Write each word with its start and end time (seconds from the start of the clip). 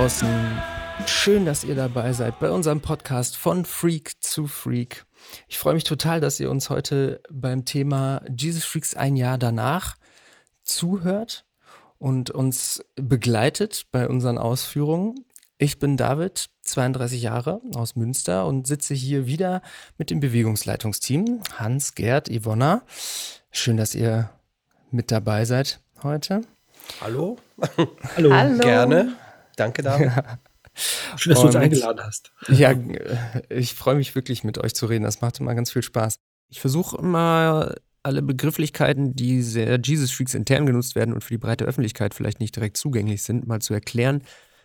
draußen. 0.00 0.62
Schön, 1.06 1.44
dass 1.44 1.62
ihr 1.62 1.74
dabei 1.74 2.14
seid 2.14 2.38
bei 2.40 2.50
unserem 2.50 2.80
Podcast 2.80 3.36
von 3.36 3.66
Freak 3.66 4.12
zu 4.22 4.46
Freak. 4.46 5.04
Ich 5.46 5.58
freue 5.58 5.74
mich 5.74 5.84
total, 5.84 6.20
dass 6.20 6.40
ihr 6.40 6.50
uns 6.50 6.70
heute 6.70 7.20
beim 7.30 7.66
Thema 7.66 8.22
Jesus 8.34 8.64
Freaks 8.64 8.94
ein 8.94 9.14
Jahr 9.14 9.36
danach 9.36 9.96
zuhört 10.62 11.44
und 11.98 12.30
uns 12.30 12.82
begleitet 12.96 13.88
bei 13.92 14.08
unseren 14.08 14.38
Ausführungen. 14.38 15.26
Ich 15.58 15.78
bin 15.78 15.98
David, 15.98 16.48
32 16.62 17.20
Jahre 17.20 17.60
aus 17.74 17.94
Münster 17.94 18.46
und 18.46 18.66
sitze 18.66 18.94
hier 18.94 19.26
wieder 19.26 19.60
mit 19.98 20.08
dem 20.08 20.20
Bewegungsleitungsteam 20.20 21.42
Hans, 21.58 21.94
Gerd, 21.94 22.30
Ivonna. 22.30 22.84
Schön, 23.50 23.76
dass 23.76 23.94
ihr 23.94 24.30
mit 24.90 25.10
dabei 25.10 25.44
seid 25.44 25.78
heute. 26.02 26.40
Hallo. 27.02 27.36
Hallo. 27.76 28.32
Hallo. 28.32 28.60
Gerne. 28.60 29.14
Danke, 29.60 29.82
David. 29.82 30.06
Ja. 30.06 30.38
Schön, 31.16 31.34
dass 31.34 31.40
du 31.40 31.46
uns 31.48 31.56
eingeladen 31.56 32.00
hast. 32.02 32.32
Ja, 32.48 32.74
ich 33.50 33.74
freue 33.74 33.96
mich 33.96 34.14
wirklich 34.14 34.42
mit 34.42 34.56
euch 34.56 34.74
zu 34.74 34.86
reden. 34.86 35.04
Das 35.04 35.20
macht 35.20 35.38
immer 35.38 35.54
ganz 35.54 35.70
viel 35.70 35.82
Spaß. 35.82 36.14
Ich 36.48 36.60
versuche 36.60 36.96
immer 36.96 37.74
alle 38.02 38.22
Begrifflichkeiten, 38.22 39.14
die 39.14 39.42
sehr 39.42 39.78
Jesus 39.78 40.12
Freaks 40.12 40.32
intern 40.32 40.64
genutzt 40.64 40.94
werden 40.94 41.12
und 41.12 41.22
für 41.22 41.34
die 41.34 41.38
breite 41.38 41.66
Öffentlichkeit 41.66 42.14
vielleicht 42.14 42.40
nicht 42.40 42.56
direkt 42.56 42.78
zugänglich 42.78 43.22
sind, 43.22 43.46
mal 43.46 43.60
zu 43.60 43.74
erklären. 43.74 44.22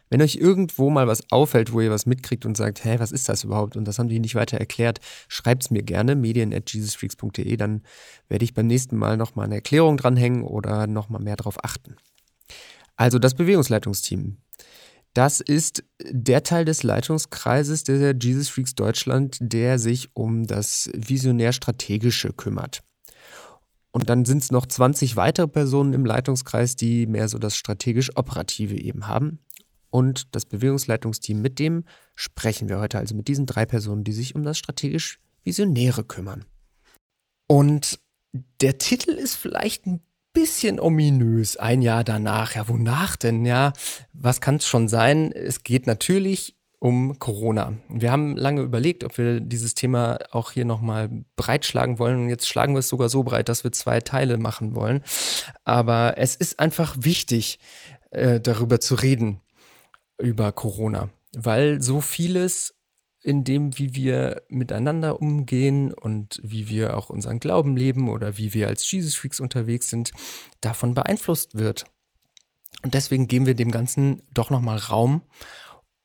Wenn 0.09 0.22
euch 0.22 0.36
irgendwo 0.36 0.89
mal 0.89 1.08
was 1.08 1.30
auffällt, 1.30 1.73
wo 1.73 1.81
ihr 1.81 1.92
was 1.92 2.05
mitkriegt 2.05 2.45
und 2.45 2.55
sagt, 2.55 2.86
hä, 2.86 2.95
was 3.00 3.11
ist 3.11 3.27
das 3.27 3.44
überhaupt? 3.44 3.75
Und 3.75 3.86
das 3.86 4.00
haben 4.00 4.08
die 4.08 4.20
nicht 4.20 4.36
weiter 4.36 4.58
erklärt, 4.58 5.02
schreibt 5.27 5.64
es 5.64 5.72
mir 5.72 5.83
gerne, 5.83 6.16
medien 6.16 6.53
at 6.53 6.72
jesusfreaks.de, 6.72 7.58
dann 7.58 7.81
werde 8.30 8.45
ich 8.45 8.53
beim 8.53 8.67
nächsten 8.67 8.95
Mal 8.95 9.17
nochmal 9.17 9.48
eine 9.48 9.55
Erklärung 9.55 9.98
dranhängen 9.98 10.44
oder 10.44 10.88
nochmal 10.88 11.22
mehr 11.22 11.36
darauf 11.36 11.61
achten. 11.66 11.98
Also 12.95 13.20
das 13.20 13.33
Bewegungsleitungsteam. 13.33 14.38
Das 15.16 15.39
ist 15.39 15.85
der 16.03 16.44
Teil 16.44 16.66
des 16.66 16.83
Leitungskreises 16.83 17.85
der 17.85 18.13
Jesus 18.21 18.49
Freaks 18.49 18.75
Deutschland, 18.75 19.38
der 19.39 19.80
sich 19.80 20.09
um 20.13 20.45
das 20.45 20.89
visionär-strategische 20.94 22.33
kümmert. 22.33 22.83
Und 23.93 24.09
dann 24.09 24.25
sind 24.25 24.39
es 24.43 24.52
noch 24.52 24.66
20 24.66 25.16
weitere 25.16 25.47
Personen 25.47 25.93
im 25.93 26.05
Leitungskreis, 26.05 26.75
die 26.75 27.08
mehr 27.08 27.30
so 27.30 27.38
das 27.38 27.55
strategisch-operative 27.55 28.75
eben 28.75 29.08
haben. 29.08 29.39
Und 29.89 30.36
das 30.36 30.45
Bewegungsleitungsteam, 30.45 31.41
mit 31.41 31.59
dem 31.59 31.86
sprechen 32.16 32.67
wir 32.67 32.80
heute, 32.80 32.97
also 32.97 33.16
mit 33.16 33.30
diesen 33.30 33.45
drei 33.45 33.66
Personen, 33.66 34.03
die 34.03 34.11
sich 34.11 34.36
um 34.36 34.43
das 34.43 34.58
strategisch-visionäre 34.58 36.03
kümmern. 36.03 36.43
Und 37.47 38.02
der 38.59 38.80
Titel 38.80 39.11
ist 39.11 39.36
vielleicht 39.36 39.86
ein 39.86 40.02
bisschen 40.36 40.80
ominös. 40.80 41.58
Ein 41.58 41.81
Jahr 41.81 42.03
danach. 42.03 42.53
Ja, 42.53 42.67
wonach 42.67 43.16
denn? 43.16 43.45
Ja, 43.45 43.73
was 44.14 44.42
kann 44.42 44.58
es 44.58 44.67
schon 44.67 44.88
sein? 44.88 45.31
Es 45.31 45.64
geht 45.64 45.88
natürlich 45.88 46.55
um 46.77 47.17
Corona. 47.17 47.73
Wir 47.89 48.11
haben 48.11 48.38
lange 48.38 48.61
überlegt, 48.61 49.03
ob 49.03 49.17
wir 49.17 49.39
dieses 49.39 49.73
Thema 49.73 50.19
auch 50.30 50.52
hier 50.52 50.66
nochmal 50.66 51.09
breitschlagen 51.36 51.97
wollen. 51.97 52.23
Und 52.23 52.30
jetzt 52.30 52.47
schlagen 52.47 52.75
wir 52.75 52.80
es 52.80 52.89
sogar 52.89 53.09
so 53.09 53.23
breit, 53.23 53.50
dass 53.50 53.64
wir 53.64 53.72
zwei 53.72 54.02
Teile 54.02 54.38
machen 54.38 54.75
wollen. 54.75 55.02
Aber 55.64 56.16
es 56.17 56.36
ist 56.36 56.59
einfach 56.59 56.95
wichtig, 56.99 57.58
äh, 58.11 58.39
darüber 58.39 58.80
zu 58.80 58.95
reden, 58.95 59.42
über 60.20 60.52
Corona, 60.52 61.10
weil 61.36 61.81
so 61.81 62.02
vieles 62.02 62.74
in 63.25 63.43
dem, 63.43 63.77
wie 63.80 63.95
wir 63.95 64.43
miteinander 64.49 65.19
umgehen 65.19 65.91
und 65.91 66.39
wie 66.43 66.69
wir 66.69 66.95
auch 66.95 67.09
unseren 67.09 67.39
Glauben 67.39 67.75
leben 67.75 68.08
oder 68.08 68.37
wie 68.37 68.53
wir 68.53 68.67
als 68.67 68.89
Jesus 68.89 69.15
Freaks 69.15 69.39
unterwegs 69.39 69.89
sind, 69.89 70.11
davon 70.61 70.93
beeinflusst 70.93 71.55
wird. 71.55 71.86
Und 72.83 72.93
deswegen 72.93 73.27
geben 73.27 73.47
wir 73.47 73.55
dem 73.55 73.71
Ganzen 73.71 74.21
doch 74.31 74.52
nochmal 74.52 74.77
Raum, 74.77 75.23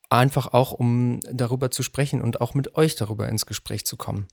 einfach 0.09 0.55
auch 0.55 0.73
um 0.73 1.21
darüber 1.31 1.71
zu 1.71 1.83
sprechen 1.83 2.23
und 2.23 2.41
auch 2.41 2.55
mit 2.55 2.75
euch 2.77 2.97
darüber 2.97 3.29
ins 3.29 3.45
Gespräch 3.45 3.85
zu 3.85 3.99
kommen. 3.99 4.27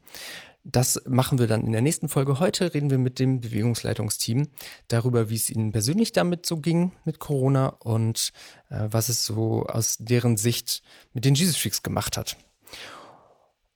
Das 0.64 1.02
machen 1.06 1.40
wir 1.40 1.48
dann 1.48 1.66
in 1.66 1.74
der 1.74 1.82
nächsten 1.82 2.08
Folge. 2.08 2.40
Heute 2.40 2.74
reden 2.74 2.90
wir 2.90 3.00
mit 3.00 3.20
dem 3.20 3.42
Bewegungsleitungsteam 3.42 4.48
darüber, 4.88 5.30
wie 5.30 5.36
es 5.36 5.50
ihnen 5.50 5.74
persönlich 5.74 6.14
damit 6.14 6.46
so 6.46 6.58
ging 6.58 6.94
mit 7.04 7.20
Corona 7.20 7.68
und 7.68 8.32
äh, 8.70 8.88
was 8.90 9.10
es 9.10 9.26
so 9.26 9.66
aus 9.66 9.98
deren 10.00 10.38
Sicht 10.38 10.84
mit 11.14 11.26
den 11.26 11.36
Jesus 11.36 11.58
Freaks 11.58 11.84
gemacht 11.84 12.16
hat. 12.16 12.38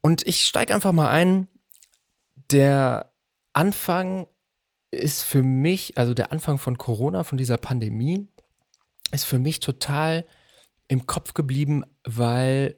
Und 0.01 0.25
ich 0.27 0.45
steige 0.45 0.73
einfach 0.73 0.91
mal 0.91 1.09
ein. 1.09 1.47
Der 2.51 3.13
Anfang 3.53 4.27
ist 4.91 5.23
für 5.23 5.43
mich, 5.43 5.97
also 5.97 6.13
der 6.13 6.31
Anfang 6.31 6.57
von 6.57 6.77
Corona, 6.77 7.23
von 7.23 7.37
dieser 7.37 7.57
Pandemie, 7.57 8.27
ist 9.11 9.25
für 9.25 9.39
mich 9.39 9.59
total 9.59 10.25
im 10.87 11.05
Kopf 11.05 11.33
geblieben, 11.33 11.85
weil 12.03 12.77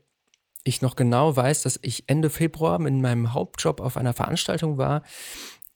ich 0.63 0.81
noch 0.81 0.95
genau 0.95 1.35
weiß, 1.35 1.63
dass 1.63 1.79
ich 1.81 2.03
Ende 2.07 2.29
Februar 2.29 2.79
in 2.85 3.01
meinem 3.01 3.33
Hauptjob 3.33 3.81
auf 3.81 3.97
einer 3.97 4.13
Veranstaltung 4.13 4.77
war, 4.77 5.03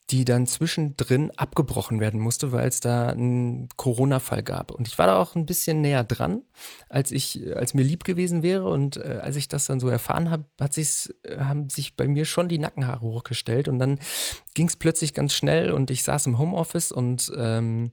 die 0.09 0.23
dann 0.23 0.47
zwischendrin 0.47 1.31
abgebrochen 1.35 2.00
werden 2.00 2.22
musste, 2.22 2.53
weil 2.53 2.68
es 2.68 2.79
da 2.79 3.09
einen 3.09 3.68
Corona-Fall 3.75 4.41
gab. 4.41 4.72
Und 4.72 4.88
ich 4.88 4.97
war 4.97 5.07
da 5.07 5.18
auch 5.18 5.35
ein 5.35 5.45
bisschen 5.45 5.81
näher 5.81 6.06
dran, 6.06 6.44
als 6.88 7.12
ich, 7.12 7.45
als 7.53 7.73
mir 7.73 7.84
lieb 7.84 8.06
gewesen 8.06 8.41
wäre. 8.41 8.69
Und 8.69 8.97
äh, 8.97 9.19
als 9.22 9.35
ich 9.35 9.50
das 9.50 9.66
dann 9.66 9.81
so 9.81 9.90
erfahren 9.90 10.31
habe, 10.31 10.45
hat 10.62 10.73
sich's, 10.73 11.13
haben 11.38 11.69
sich 11.69 11.97
bei 11.97 12.07
mir 12.07 12.23
schon 12.23 12.47
die 12.47 12.57
Nackenhaare 12.57 13.01
hochgestellt. 13.01 13.68
Und 13.68 13.79
dann 13.79 14.00
ging 14.53 14.68
es 14.68 14.78
plötzlich 14.78 15.13
ganz 15.13 15.34
schnell 15.34 15.72
und 15.72 15.91
ich 15.91 16.03
saß 16.03 16.25
im 16.28 16.38
Homeoffice 16.38 16.94
und 16.94 17.29
ähm, 17.35 17.91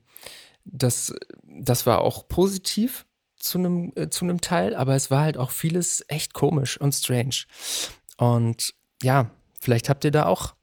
das, 0.64 1.14
das 1.42 1.84
war 1.84 2.00
auch 2.00 2.28
positiv 2.28 3.06
zu 3.36 3.58
einem, 3.58 3.92
äh, 3.96 4.08
zu 4.08 4.24
einem 4.24 4.40
Teil, 4.40 4.74
aber 4.74 4.94
es 4.94 5.10
war 5.10 5.22
halt 5.22 5.36
auch 5.36 5.50
vieles 5.50 6.04
echt 6.08 6.32
komisch 6.32 6.80
und 6.80 6.92
strange. 6.92 7.44
Und 8.16 8.74
ja, 9.02 9.30
vielleicht 9.60 9.88
habt 9.88 10.04
ihr 10.04 10.12
da 10.12 10.26
auch 10.26 10.54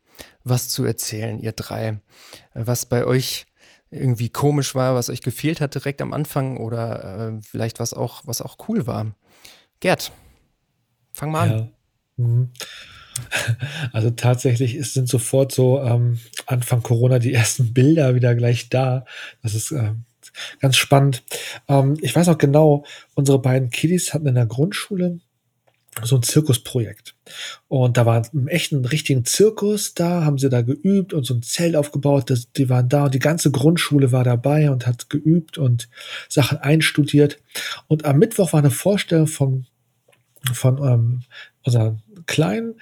was 0.43 0.69
zu 0.69 0.83
erzählen, 0.83 1.39
ihr 1.39 1.51
drei. 1.51 1.99
Was 2.53 2.85
bei 2.85 3.05
euch 3.05 3.45
irgendwie 3.91 4.29
komisch 4.29 4.73
war, 4.73 4.95
was 4.95 5.09
euch 5.09 5.21
gefehlt 5.21 5.59
hat 5.59 5.75
direkt 5.75 6.01
am 6.01 6.13
Anfang 6.13 6.57
oder 6.57 7.33
äh, 7.33 7.41
vielleicht 7.41 7.79
was 7.79 7.93
auch, 7.93 8.21
was 8.25 8.41
auch 8.41 8.57
cool 8.67 8.87
war. 8.87 9.13
Gerd, 9.81 10.11
fang 11.11 11.31
mal 11.31 11.51
an. 11.51 11.71
Mhm. 12.17 12.51
Also 13.91 14.09
tatsächlich 14.09 14.75
ist, 14.75 14.93
sind 14.93 15.09
sofort 15.09 15.51
so 15.51 15.81
ähm, 15.81 16.19
Anfang 16.45 16.81
Corona 16.81 17.19
die 17.19 17.33
ersten 17.33 17.73
Bilder 17.73 18.15
wieder 18.15 18.35
gleich 18.35 18.69
da. 18.69 19.05
Das 19.43 19.53
ist 19.53 19.71
äh, 19.71 19.91
ganz 20.61 20.77
spannend. 20.77 21.21
Ähm, 21.67 21.97
ich 22.01 22.15
weiß 22.15 22.29
auch 22.29 22.37
genau, 22.37 22.85
unsere 23.13 23.39
beiden 23.39 23.69
Kiddies 23.69 24.13
hatten 24.13 24.27
in 24.27 24.35
der 24.35 24.45
Grundschule 24.45 25.19
so 26.03 26.15
ein 26.15 26.23
Zirkusprojekt. 26.23 27.15
Und 27.67 27.97
da 27.97 28.05
war 28.05 28.23
ein 28.33 28.47
echten, 28.47 28.85
richtigen 28.85 29.25
Zirkus 29.25 29.93
da, 29.93 30.23
haben 30.23 30.37
sie 30.37 30.49
da 30.49 30.61
geübt 30.61 31.13
und 31.13 31.25
so 31.25 31.33
ein 31.33 31.43
Zelt 31.43 31.75
aufgebaut. 31.75 32.29
Das, 32.29 32.51
die 32.51 32.69
waren 32.69 32.89
da 32.89 33.05
und 33.05 33.13
die 33.13 33.19
ganze 33.19 33.51
Grundschule 33.51 34.11
war 34.11 34.23
dabei 34.23 34.71
und 34.71 34.87
hat 34.87 35.09
geübt 35.09 35.57
und 35.57 35.89
Sachen 36.29 36.57
einstudiert. 36.59 37.39
Und 37.87 38.05
am 38.05 38.19
Mittwoch 38.19 38.53
war 38.53 38.59
eine 38.59 38.71
Vorstellung 38.71 39.27
von, 39.27 39.65
von 40.53 40.77
ähm, 40.77 41.23
unseren 41.63 42.01
Kleinen. 42.25 42.79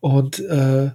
Und 0.00 0.40
äh, 0.40 0.90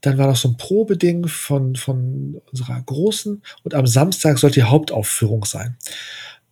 dann 0.00 0.18
war 0.18 0.26
noch 0.28 0.36
so 0.36 0.48
ein 0.48 0.56
Probeding 0.56 1.26
von, 1.26 1.76
von 1.76 2.40
unserer 2.50 2.80
Großen. 2.80 3.42
Und 3.64 3.74
am 3.74 3.86
Samstag 3.86 4.38
sollte 4.38 4.60
die 4.60 4.66
Hauptaufführung 4.66 5.44
sein. 5.44 5.76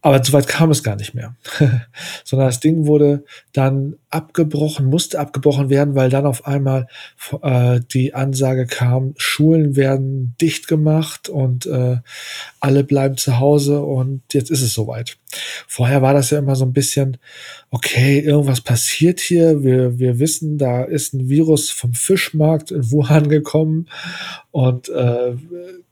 Aber 0.06 0.22
soweit 0.22 0.46
kam 0.46 0.70
es 0.70 0.84
gar 0.84 0.94
nicht 0.94 1.14
mehr. 1.14 1.34
Sondern 2.24 2.46
das 2.46 2.60
Ding 2.60 2.86
wurde 2.86 3.24
dann 3.52 3.96
abgebrochen, 4.08 4.86
musste 4.86 5.18
abgebrochen 5.18 5.68
werden, 5.68 5.96
weil 5.96 6.10
dann 6.10 6.26
auf 6.26 6.46
einmal 6.46 6.86
äh, 7.42 7.80
die 7.92 8.14
Ansage 8.14 8.66
kam, 8.66 9.14
Schulen 9.16 9.74
werden 9.74 10.36
dicht 10.40 10.68
gemacht 10.68 11.28
und 11.28 11.66
äh, 11.66 11.96
alle 12.60 12.84
bleiben 12.84 13.16
zu 13.16 13.40
Hause 13.40 13.82
und 13.82 14.22
jetzt 14.32 14.52
ist 14.52 14.62
es 14.62 14.74
soweit. 14.74 15.16
Vorher 15.66 16.02
war 16.02 16.14
das 16.14 16.30
ja 16.30 16.38
immer 16.38 16.54
so 16.54 16.64
ein 16.64 16.72
bisschen, 16.72 17.16
okay, 17.70 18.20
irgendwas 18.20 18.60
passiert 18.60 19.18
hier. 19.18 19.64
Wir, 19.64 19.98
wir 19.98 20.20
wissen, 20.20 20.56
da 20.56 20.84
ist 20.84 21.14
ein 21.14 21.28
Virus 21.28 21.70
vom 21.70 21.94
Fischmarkt 21.94 22.70
in 22.70 22.92
Wuhan 22.92 23.28
gekommen 23.28 23.88
und 24.56 24.88
äh, 24.88 25.36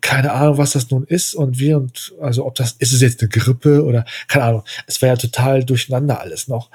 keine 0.00 0.32
Ahnung, 0.32 0.56
was 0.56 0.72
das 0.72 0.90
nun 0.90 1.04
ist 1.04 1.34
und 1.34 1.58
wie 1.58 1.74
und 1.74 2.14
also 2.18 2.46
ob 2.46 2.54
das 2.54 2.72
ist 2.72 2.94
es 2.94 3.02
jetzt 3.02 3.20
eine 3.20 3.28
Grippe 3.28 3.84
oder 3.84 4.06
keine 4.26 4.44
Ahnung. 4.46 4.64
Es 4.86 5.02
war 5.02 5.10
ja 5.10 5.16
total 5.16 5.64
durcheinander 5.64 6.18
alles 6.18 6.48
noch. 6.48 6.70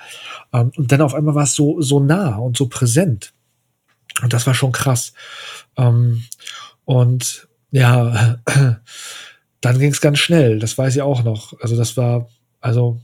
Ähm, 0.54 0.72
und 0.78 0.92
dann 0.92 1.02
auf 1.02 1.16
einmal 1.16 1.34
war 1.34 1.46
es 1.46 1.56
so 1.56 1.82
so 1.82 2.00
nah 2.00 2.36
und 2.36 2.56
so 2.56 2.68
präsent 2.68 3.34
und 4.22 4.34
das 4.34 4.46
war 4.46 4.54
schon 4.54 4.72
krass. 4.72 5.14
Ähm, 5.78 6.26
und 6.86 7.48
ja, 7.72 8.38
dann 9.62 9.80
ging 9.80 9.92
es 9.92 10.00
ganz 10.00 10.20
schnell. 10.20 10.60
Das 10.60 10.78
weiß 10.78 10.96
ich 10.96 11.02
auch 11.02 11.24
noch. 11.24 11.60
Also 11.60 11.76
das 11.76 11.98
war 11.98 12.30
also 12.62 13.02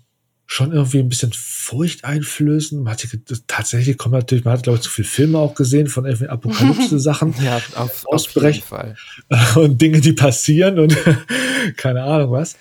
schon 0.48 0.72
irgendwie 0.72 1.00
ein 1.00 1.10
bisschen 1.10 1.34
furchteinflößend. 1.34 2.84
Man 2.84 2.94
hat 2.94 3.08
tatsächlich 3.48 3.98
kommt 3.98 4.14
natürlich, 4.14 4.46
man 4.46 4.54
hat 4.54 4.64
glaube 4.64 4.78
ich 4.78 4.84
zu 4.84 4.90
viele 4.90 5.08
Filme 5.08 5.40
auch 5.40 5.56
gesehen 5.56 5.88
von 5.88 6.06
irgendwelchen 6.06 6.34
Apokalypse-Sachen. 6.34 7.36
ja, 7.44 7.62
auf, 7.76 8.06
auf 8.06 8.36
jeden 8.36 8.62
Fall. 8.62 8.96
Und 9.56 9.82
Dinge, 9.82 10.02
die 10.02 10.14
passieren 10.14 10.80
und 10.80 10.96
keine 11.78 12.04
Ahnung 12.04 12.32
was. 12.32 12.56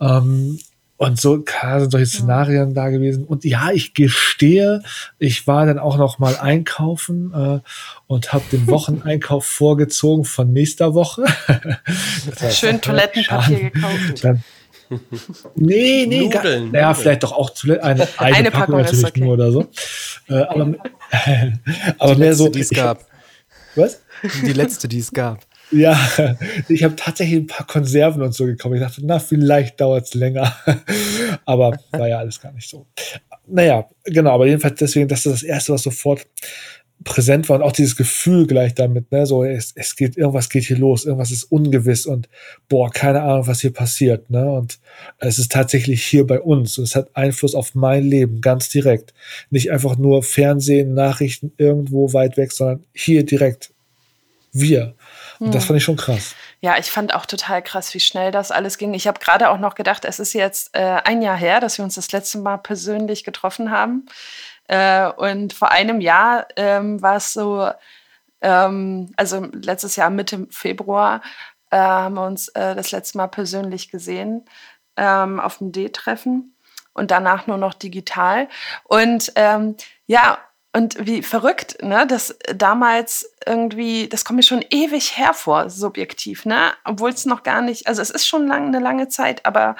Ähm, 0.00 0.58
und 0.96 1.20
so 1.20 1.42
klar 1.42 1.80
sind 1.80 1.90
solche 1.90 2.06
Szenarien 2.06 2.72
da 2.72 2.88
gewesen. 2.88 3.24
Und 3.24 3.44
ja, 3.44 3.72
ich 3.72 3.94
gestehe, 3.94 4.82
ich 5.18 5.46
war 5.46 5.66
dann 5.66 5.80
auch 5.80 5.98
noch 5.98 6.20
mal 6.20 6.36
einkaufen 6.36 7.32
äh, 7.34 7.60
und 8.06 8.32
habe 8.32 8.44
den 8.52 8.68
Wocheneinkauf 8.68 9.44
vorgezogen 9.44 10.24
von 10.24 10.52
nächster 10.52 10.94
Woche. 10.94 11.24
Schön 12.50 12.80
Toilettenpapier 12.80 13.70
gekauft. 13.70 14.22
Dann, 14.22 14.44
nee, 15.54 16.06
nee, 16.06 16.28
gar, 16.28 16.44
naja, 16.44 16.94
vielleicht 16.94 17.22
doch 17.22 17.32
auch 17.32 17.52
eine, 17.64 17.82
eine, 17.82 18.08
eine 18.18 18.50
Packung, 18.50 18.60
Packung 18.60 18.78
natürlich 18.80 19.04
okay. 19.04 19.20
nur 19.20 19.32
oder 19.34 19.52
so. 19.52 19.66
Äh, 20.28 20.34
aber 20.34 20.74
aber 21.98 22.16
mehr 22.16 22.34
so. 22.34 22.48
Die 22.48 22.60
es 22.60 22.70
gab. 22.70 23.06
Was? 23.74 24.02
Die 24.42 24.52
letzte, 24.52 24.88
die 24.88 24.98
es 24.98 25.12
gab. 25.12 25.44
Ja, 25.70 25.98
ich 26.68 26.84
habe 26.84 26.94
tatsächlich 26.94 27.40
ein 27.40 27.46
paar 27.46 27.66
Konserven 27.66 28.22
und 28.22 28.34
so 28.34 28.44
gekauft. 28.44 28.74
Ich 28.74 28.80
dachte, 28.80 29.00
na, 29.04 29.18
vielleicht 29.18 29.80
dauert 29.80 30.04
es 30.04 30.14
länger. 30.14 30.54
aber 31.44 31.78
war 31.90 32.08
ja 32.08 32.18
alles 32.18 32.40
gar 32.40 32.52
nicht 32.52 32.68
so. 32.68 32.86
Naja, 33.46 33.88
genau, 34.04 34.34
aber 34.34 34.46
jedenfalls 34.46 34.78
deswegen, 34.78 35.08
das 35.08 35.26
ist 35.26 35.32
das 35.32 35.42
Erste, 35.42 35.72
was 35.72 35.82
sofort 35.82 36.26
präsent 37.02 37.48
war 37.48 37.56
und 37.56 37.62
auch 37.62 37.72
dieses 37.72 37.96
Gefühl 37.96 38.46
gleich 38.46 38.74
damit, 38.74 39.10
ne, 39.12 39.26
so 39.26 39.44
es, 39.44 39.72
es 39.74 39.96
geht, 39.96 40.16
irgendwas 40.16 40.48
geht 40.48 40.64
hier 40.64 40.78
los, 40.78 41.04
irgendwas 41.04 41.30
ist 41.30 41.44
ungewiss 41.44 42.06
und 42.06 42.28
boah, 42.68 42.90
keine 42.90 43.22
Ahnung, 43.22 43.46
was 43.46 43.60
hier 43.60 43.72
passiert, 43.72 44.30
ne, 44.30 44.50
und 44.50 44.78
es 45.18 45.38
ist 45.38 45.52
tatsächlich 45.52 46.04
hier 46.04 46.26
bei 46.26 46.40
uns 46.40 46.78
und 46.78 46.84
es 46.84 46.96
hat 46.96 47.14
Einfluss 47.14 47.54
auf 47.54 47.74
mein 47.74 48.04
Leben 48.04 48.40
ganz 48.40 48.68
direkt. 48.68 49.12
Nicht 49.50 49.70
einfach 49.70 49.96
nur 49.96 50.22
Fernsehen, 50.22 50.94
Nachrichten 50.94 51.52
irgendwo 51.58 52.12
weit 52.12 52.36
weg, 52.36 52.52
sondern 52.52 52.84
hier 52.94 53.24
direkt 53.24 53.72
wir. 54.52 54.94
Und 55.40 55.46
hm. 55.46 55.52
das 55.52 55.64
fand 55.64 55.78
ich 55.78 55.84
schon 55.84 55.96
krass. 55.96 56.34
Ja, 56.60 56.78
ich 56.78 56.86
fand 56.86 57.12
auch 57.12 57.26
total 57.26 57.60
krass, 57.60 57.92
wie 57.92 58.00
schnell 58.00 58.30
das 58.30 58.50
alles 58.50 58.78
ging. 58.78 58.94
Ich 58.94 59.06
habe 59.06 59.18
gerade 59.18 59.50
auch 59.50 59.58
noch 59.58 59.74
gedacht, 59.74 60.04
es 60.04 60.20
ist 60.20 60.32
jetzt 60.32 60.70
äh, 60.74 61.00
ein 61.04 61.20
Jahr 61.20 61.36
her, 61.36 61.60
dass 61.60 61.76
wir 61.76 61.84
uns 61.84 61.96
das 61.96 62.12
letzte 62.12 62.38
Mal 62.38 62.58
persönlich 62.58 63.24
getroffen 63.24 63.70
haben. 63.70 64.06
Äh, 64.68 65.10
und 65.10 65.52
vor 65.52 65.70
einem 65.70 66.00
Jahr 66.00 66.46
ähm, 66.56 67.02
war 67.02 67.16
es 67.16 67.32
so, 67.32 67.70
ähm, 68.40 69.12
also 69.16 69.46
letztes 69.52 69.96
Jahr 69.96 70.10
Mitte 70.10 70.46
Februar 70.50 71.22
äh, 71.70 71.76
haben 71.76 72.14
wir 72.14 72.26
uns 72.26 72.48
äh, 72.48 72.74
das 72.74 72.92
letzte 72.92 73.18
Mal 73.18 73.28
persönlich 73.28 73.90
gesehen 73.90 74.44
ähm, 74.96 75.40
auf 75.40 75.58
dem 75.58 75.72
D-Treffen 75.72 76.56
und 76.92 77.10
danach 77.10 77.46
nur 77.46 77.58
noch 77.58 77.74
digital. 77.74 78.48
Und 78.84 79.32
ähm, 79.34 79.76
ja, 80.06 80.38
und 80.72 81.06
wie 81.06 81.22
verrückt, 81.22 81.82
ne, 81.82 82.06
dass 82.06 82.36
damals 82.52 83.32
irgendwie, 83.46 84.08
das 84.08 84.24
kommt 84.24 84.38
mir 84.38 84.42
schon 84.42 84.64
ewig 84.70 85.16
hervor, 85.16 85.70
subjektiv, 85.70 86.46
ne, 86.46 86.72
obwohl 86.84 87.10
es 87.10 87.26
noch 87.26 87.44
gar 87.44 87.62
nicht, 87.62 87.86
also 87.86 88.02
es 88.02 88.10
ist 88.10 88.26
schon 88.26 88.48
lang, 88.48 88.68
eine 88.68 88.80
lange 88.80 89.08
Zeit, 89.08 89.46
aber 89.46 89.76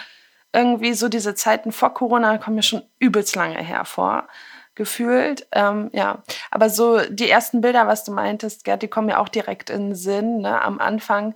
irgendwie 0.53 0.95
so 0.95 1.09
diese 1.09 1.35
Zeiten 1.35 1.73
vor 1.73 1.95
Corona 1.95 2.39
kommen 2.39 2.57
mir 2.57 2.63
schon 2.63 2.83
übelst 3.01 3.35
lange 3.35 3.59
hervor 3.59 4.29
gefühlt. 4.75 5.47
Ähm, 5.53 5.91
ja, 5.93 6.23
aber 6.51 6.71
so 6.71 7.01
die 7.09 7.31
ersten 7.31 7.61
Bilder, 7.61 7.87
was 7.87 8.05
du 8.05 8.13
meintest, 8.13 8.65
Gerd, 8.65 8.83
die 8.83 8.89
kommen 8.89 9.09
ja 9.09 9.19
auch 9.19 9.29
direkt 9.29 9.71
in 9.71 9.91
den 9.91 9.95
Sinn, 9.95 10.43
ne, 10.43 10.61
am 10.61 10.81
Anfang. 10.81 11.35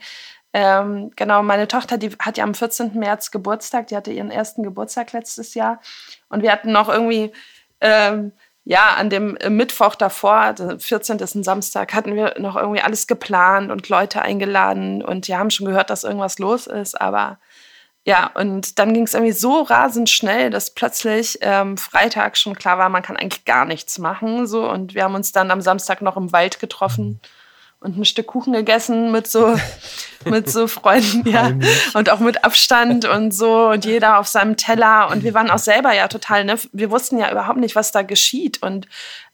Ähm, 0.52 1.10
genau, 1.14 1.42
meine 1.42 1.68
Tochter, 1.68 1.98
die 1.98 2.10
hat 2.18 2.38
ja 2.38 2.44
am 2.44 2.54
14. 2.54 2.98
März 2.98 3.30
Geburtstag, 3.30 3.88
die 3.88 3.96
hatte 3.96 4.12
ihren 4.12 4.30
ersten 4.30 4.62
Geburtstag 4.62 5.12
letztes 5.12 5.54
Jahr. 5.54 5.80
Und 6.28 6.42
wir 6.42 6.50
hatten 6.52 6.72
noch 6.72 6.88
irgendwie, 6.88 7.32
ähm, 7.80 8.32
ja, 8.64 8.94
an 8.96 9.10
dem 9.10 9.38
Mittwoch 9.48 9.94
davor, 9.94 10.54
14. 10.78 11.18
ist 11.18 11.34
ein 11.34 11.44
Samstag, 11.44 11.94
hatten 11.94 12.14
wir 12.14 12.34
noch 12.38 12.56
irgendwie 12.56 12.80
alles 12.80 13.06
geplant 13.06 13.70
und 13.70 13.88
Leute 13.88 14.22
eingeladen 14.22 15.02
und 15.02 15.26
die 15.26 15.36
haben 15.36 15.50
schon 15.50 15.66
gehört, 15.66 15.90
dass 15.90 16.04
irgendwas 16.04 16.38
los 16.38 16.66
ist, 16.66 17.00
aber 17.00 17.38
ja, 18.04 18.30
und 18.34 18.78
dann 18.78 18.94
ging 18.94 19.04
es 19.04 19.14
irgendwie 19.14 19.32
so 19.32 19.62
rasend 19.62 20.08
schnell, 20.08 20.50
dass 20.50 20.72
plötzlich 20.72 21.38
ähm, 21.42 21.76
Freitag 21.76 22.36
schon 22.38 22.54
klar 22.54 22.78
war, 22.78 22.88
man 22.88 23.02
kann 23.02 23.16
eigentlich 23.16 23.44
gar 23.44 23.66
nichts 23.66 23.98
machen. 23.98 24.46
So. 24.46 24.68
Und 24.68 24.94
wir 24.94 25.04
haben 25.04 25.14
uns 25.14 25.32
dann 25.32 25.50
am 25.50 25.60
Samstag 25.60 26.00
noch 26.00 26.16
im 26.16 26.32
Wald 26.32 26.58
getroffen 26.58 27.20
und 27.80 27.96
ein 27.96 28.04
Stück 28.04 28.26
Kuchen 28.26 28.52
gegessen 28.52 29.12
mit 29.12 29.26
so, 29.28 29.56
mit 30.24 30.50
so 30.50 30.66
Freunden, 30.66 31.28
ja. 31.28 31.52
Und 31.94 32.10
auch 32.10 32.18
mit 32.18 32.44
Abstand 32.44 33.04
und 33.04 33.32
so 33.32 33.68
und 33.68 33.84
jeder 33.84 34.18
auf 34.18 34.26
seinem 34.26 34.56
Teller. 34.56 35.10
Und 35.10 35.22
wir 35.22 35.34
waren 35.34 35.50
auch 35.50 35.58
selber 35.58 35.92
ja 35.92 36.08
total, 36.08 36.44
ne? 36.44 36.58
Wir 36.72 36.90
wussten 36.90 37.18
ja 37.18 37.30
überhaupt 37.30 37.58
nicht, 37.58 37.76
was 37.76 37.92
da 37.92 38.02
geschieht 38.02 38.62
und 38.62 38.88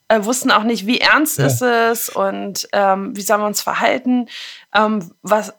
äh, 0.07 0.23
wussten 0.23 0.51
auch 0.51 0.63
nicht, 0.63 0.85
wie 0.85 0.99
ernst 0.99 1.39
ja. 1.39 1.45
ist 1.47 1.61
es 1.61 2.09
und 2.09 2.67
ähm, 2.73 3.15
wie 3.15 3.21
sollen 3.21 3.41
wir 3.41 3.47
uns 3.47 3.61
verhalten. 3.61 4.27
Ähm, 4.75 5.11
was, 5.23 5.53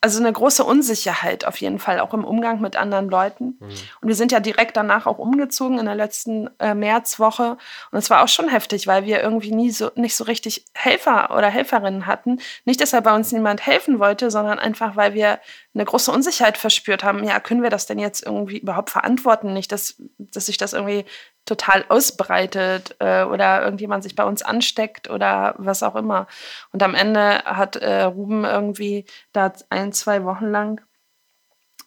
also 0.00 0.20
eine 0.20 0.32
große 0.32 0.62
Unsicherheit 0.62 1.44
auf 1.44 1.56
jeden 1.56 1.80
Fall, 1.80 1.98
auch 1.98 2.14
im 2.14 2.24
Umgang 2.24 2.60
mit 2.60 2.76
anderen 2.76 3.08
Leuten. 3.08 3.58
Mhm. 3.58 3.68
Und 4.00 4.08
wir 4.08 4.14
sind 4.14 4.30
ja 4.30 4.38
direkt 4.38 4.76
danach 4.76 5.06
auch 5.06 5.18
umgezogen 5.18 5.78
in 5.78 5.86
der 5.86 5.96
letzten 5.96 6.48
äh, 6.60 6.74
Märzwoche. 6.74 7.56
Und 7.90 7.98
es 7.98 8.08
war 8.08 8.22
auch 8.22 8.28
schon 8.28 8.48
heftig, 8.48 8.86
weil 8.86 9.04
wir 9.04 9.20
irgendwie 9.20 9.50
nie 9.50 9.72
so, 9.72 9.90
nicht 9.96 10.14
so 10.14 10.24
richtig 10.24 10.64
Helfer 10.74 11.36
oder 11.36 11.48
Helferinnen 11.48 12.06
hatten. 12.06 12.40
Nicht, 12.64 12.80
dass 12.80 12.92
bei 12.92 13.14
uns 13.14 13.32
niemand 13.32 13.66
helfen 13.66 13.98
wollte, 13.98 14.30
sondern 14.30 14.60
einfach, 14.60 14.94
weil 14.94 15.14
wir 15.14 15.40
eine 15.74 15.84
große 15.84 16.12
Unsicherheit 16.12 16.56
verspürt 16.56 17.02
haben. 17.02 17.24
Ja, 17.24 17.40
können 17.40 17.62
wir 17.64 17.70
das 17.70 17.86
denn 17.86 17.98
jetzt 17.98 18.24
irgendwie 18.24 18.58
überhaupt 18.58 18.90
verantworten? 18.90 19.52
Nicht, 19.52 19.72
dass, 19.72 20.00
dass 20.18 20.46
sich 20.46 20.56
das 20.56 20.72
irgendwie 20.72 21.04
total 21.44 21.84
ausbreitet 21.88 22.96
äh, 23.00 23.24
oder 23.24 23.62
irgendjemand 23.62 24.02
sich 24.02 24.14
bei 24.14 24.24
uns 24.24 24.42
ansteckt 24.42 25.10
oder 25.10 25.54
was 25.58 25.82
auch 25.82 25.94
immer. 25.94 26.26
Und 26.72 26.82
am 26.82 26.94
Ende 26.94 27.44
hat 27.44 27.76
äh, 27.76 28.02
Ruben 28.02 28.44
irgendwie 28.44 29.04
da 29.32 29.52
ein, 29.70 29.92
zwei 29.92 30.24
Wochen 30.24 30.46
lang 30.46 30.80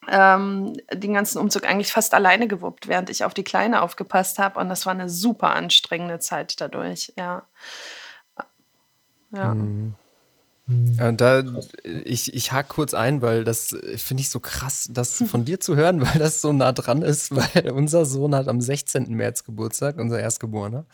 ähm, 0.08 0.74
den 0.94 1.14
ganzen 1.14 1.40
Umzug 1.40 1.66
eigentlich 1.66 1.92
fast 1.92 2.14
alleine 2.14 2.48
gewuppt, 2.48 2.88
während 2.88 3.10
ich 3.10 3.24
auf 3.24 3.34
die 3.34 3.44
Kleine 3.44 3.82
aufgepasst 3.82 4.40
habe. 4.40 4.60
Und 4.60 4.70
das 4.70 4.86
war 4.86 4.94
eine 4.94 5.10
super 5.10 5.56
anstrengende 5.56 6.20
Zeit 6.20 6.62
dadurch, 6.62 7.14
ja. 7.18 7.44
Ja. 9.32 9.54
Mhm. 9.54 9.96
Mhm. 10.68 11.16
Da, 11.16 11.44
ich, 12.04 12.34
ich 12.34 12.52
hake 12.52 12.68
kurz 12.68 12.94
ein, 12.94 13.22
weil 13.22 13.46
das 13.46 13.74
finde 13.96 14.22
ich 14.22 14.30
so 14.30 14.42
krass, 14.42 14.90
das 14.92 15.24
von 15.28 15.46
dir 15.46 15.62
zu 15.62 15.78
hören, 15.78 16.02
weil 16.02 16.20
das 16.20 16.42
so 16.42 16.52
nah 16.52 16.74
dran 16.74 17.02
ist, 17.02 17.34
weil 17.56 17.72
unser 17.72 18.06
Sohn 18.06 18.36
hat 18.36 18.50
am 18.50 18.60
16. 18.60 19.10
März 19.10 19.46
Geburtstag, 19.46 19.98
unser 19.98 20.20
Erstgeborener. 20.20 20.86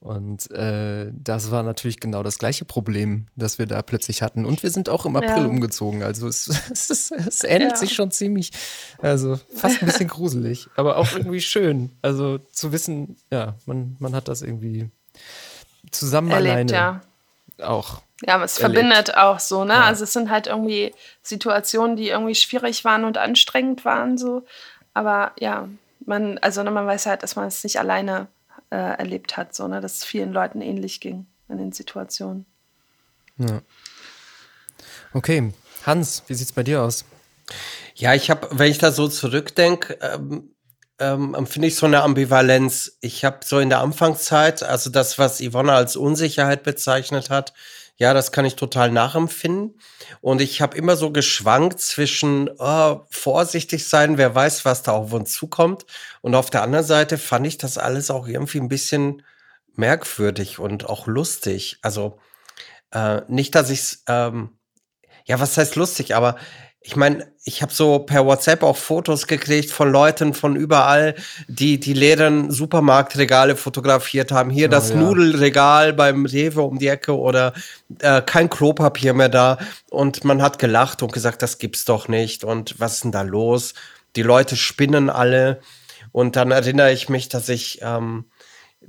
Und 0.00 0.50
äh, 0.50 1.10
das 1.12 1.50
war 1.50 1.62
natürlich 1.62 2.00
genau 2.00 2.22
das 2.22 2.38
gleiche 2.38 2.66
Problem, 2.66 3.26
das 3.34 3.58
wir 3.58 3.66
da 3.66 3.80
plötzlich 3.80 4.20
hatten. 4.20 4.44
Und 4.44 4.62
wir 4.62 4.70
sind 4.70 4.90
auch 4.90 5.06
im 5.06 5.16
April 5.16 5.44
ja. 5.44 5.46
umgezogen. 5.46 6.02
Also 6.02 6.28
es, 6.28 6.48
es, 6.70 6.90
es, 6.90 7.10
es 7.10 7.44
ändert 7.44 7.72
ja. 7.72 7.76
sich 7.76 7.94
schon 7.94 8.10
ziemlich, 8.10 8.52
also 8.98 9.40
fast 9.54 9.80
ein 9.80 9.86
bisschen 9.86 10.08
gruselig, 10.08 10.68
aber 10.76 10.98
auch 10.98 11.12
irgendwie 11.16 11.40
schön. 11.40 11.92
Also 12.02 12.38
zu 12.52 12.72
wissen, 12.72 13.16
ja, 13.30 13.56
man, 13.64 13.96
man 14.00 14.14
hat 14.14 14.28
das 14.28 14.42
irgendwie 14.42 14.90
zusammen 15.90 16.30
Erlebt, 16.30 16.52
alleine 16.52 16.72
ja. 16.72 17.00
auch. 17.66 18.02
Ja, 18.22 18.42
es 18.42 18.58
erlebt. 18.58 18.74
verbindet 18.74 19.16
auch 19.16 19.38
so, 19.38 19.64
ne? 19.64 19.74
Ja. 19.74 19.84
Also 19.84 20.04
es 20.04 20.12
sind 20.12 20.30
halt 20.30 20.46
irgendwie 20.46 20.94
Situationen, 21.22 21.96
die 21.96 22.08
irgendwie 22.08 22.34
schwierig 22.34 22.84
waren 22.84 23.04
und 23.04 23.16
anstrengend 23.18 23.84
waren, 23.84 24.18
so. 24.18 24.44
Aber 24.94 25.32
ja, 25.38 25.68
man, 26.04 26.38
also 26.38 26.62
ne, 26.62 26.70
man 26.70 26.86
weiß 26.86 27.06
halt, 27.06 27.22
dass 27.22 27.36
man 27.36 27.46
es 27.46 27.62
nicht 27.62 27.78
alleine 27.78 28.26
äh, 28.70 28.76
erlebt 28.76 29.36
hat, 29.36 29.54
so, 29.54 29.68
ne? 29.68 29.80
Dass 29.80 29.98
es 29.98 30.04
vielen 30.04 30.32
Leuten 30.32 30.60
ähnlich 30.60 31.00
ging 31.00 31.26
in 31.48 31.58
den 31.58 31.72
Situationen. 31.72 32.44
Ja. 33.36 33.62
Okay, 35.14 35.52
Hans, 35.86 36.24
wie 36.26 36.34
sieht's 36.34 36.52
bei 36.52 36.64
dir 36.64 36.82
aus? 36.82 37.04
Ja, 37.94 38.14
ich 38.14 38.30
habe, 38.30 38.48
wenn 38.52 38.70
ich 38.70 38.78
da 38.78 38.92
so 38.92 39.08
zurückdenke, 39.08 39.98
ähm, 40.02 40.54
ähm, 40.98 41.34
empfinde 41.34 41.68
ich 41.68 41.76
so 41.76 41.86
eine 41.86 42.02
Ambivalenz. 42.02 42.98
Ich 43.00 43.24
habe 43.24 43.38
so 43.44 43.60
in 43.60 43.68
der 43.70 43.80
Anfangszeit, 43.80 44.62
also 44.62 44.90
das, 44.90 45.18
was 45.18 45.40
Yvonne 45.40 45.72
als 45.72 45.96
Unsicherheit 45.96 46.64
bezeichnet 46.64 47.30
hat, 47.30 47.54
ja, 47.98 48.14
das 48.14 48.32
kann 48.32 48.44
ich 48.44 48.56
total 48.56 48.90
nachempfinden. 48.92 49.78
Und 50.20 50.40
ich 50.40 50.60
habe 50.60 50.76
immer 50.76 50.96
so 50.96 51.10
geschwankt 51.10 51.80
zwischen 51.80 52.48
oh, 52.58 53.00
vorsichtig 53.10 53.88
sein, 53.88 54.18
wer 54.18 54.34
weiß, 54.34 54.64
was 54.64 54.82
da 54.82 54.92
auf 54.92 55.12
uns 55.12 55.32
zukommt. 55.32 55.84
Und 56.20 56.34
auf 56.36 56.48
der 56.48 56.62
anderen 56.62 56.84
Seite 56.84 57.18
fand 57.18 57.46
ich 57.46 57.58
das 57.58 57.76
alles 57.76 58.10
auch 58.10 58.28
irgendwie 58.28 58.60
ein 58.60 58.68
bisschen 58.68 59.22
merkwürdig 59.74 60.60
und 60.60 60.88
auch 60.88 61.08
lustig. 61.08 61.78
Also 61.82 62.18
äh, 62.92 63.22
nicht, 63.28 63.54
dass 63.56 63.68
ich 63.68 63.98
ähm, 64.06 64.58
ja, 65.28 65.38
was 65.38 65.56
heißt 65.56 65.76
lustig, 65.76 66.14
aber 66.16 66.36
ich 66.88 66.96
meine, 66.96 67.26
ich 67.44 67.60
habe 67.60 67.70
so 67.70 67.98
per 67.98 68.24
WhatsApp 68.24 68.62
auch 68.62 68.78
Fotos 68.78 69.26
gekriegt 69.26 69.70
von 69.70 69.92
Leuten 69.92 70.32
von 70.32 70.56
überall, 70.56 71.16
die 71.46 71.78
die 71.78 71.92
leeren 71.92 72.50
Supermarktregale 72.50 73.56
fotografiert 73.56 74.32
haben. 74.32 74.48
Hier 74.48 74.68
oh, 74.68 74.70
das 74.70 74.88
ja. 74.88 74.96
Nudelregal 74.96 75.92
beim 75.92 76.24
Rewe 76.24 76.62
um 76.62 76.78
die 76.78 76.88
Ecke 76.88 77.14
oder 77.14 77.52
äh, 77.98 78.22
kein 78.22 78.48
Klopapier 78.48 79.12
mehr 79.12 79.28
da. 79.28 79.58
Und 79.90 80.24
man 80.24 80.40
hat 80.40 80.58
gelacht 80.58 81.02
und 81.02 81.12
gesagt, 81.12 81.42
das 81.42 81.58
gibt's 81.58 81.84
doch 81.84 82.08
nicht. 82.08 82.42
Und 82.42 82.80
was 82.80 82.94
ist 82.94 83.04
denn 83.04 83.12
da 83.12 83.20
los? 83.20 83.74
Die 84.16 84.22
Leute 84.22 84.56
spinnen 84.56 85.10
alle. 85.10 85.60
Und 86.10 86.36
dann 86.36 86.52
erinnere 86.52 86.92
ich 86.92 87.10
mich, 87.10 87.28
dass 87.28 87.50
ich 87.50 87.80
ähm, 87.82 88.24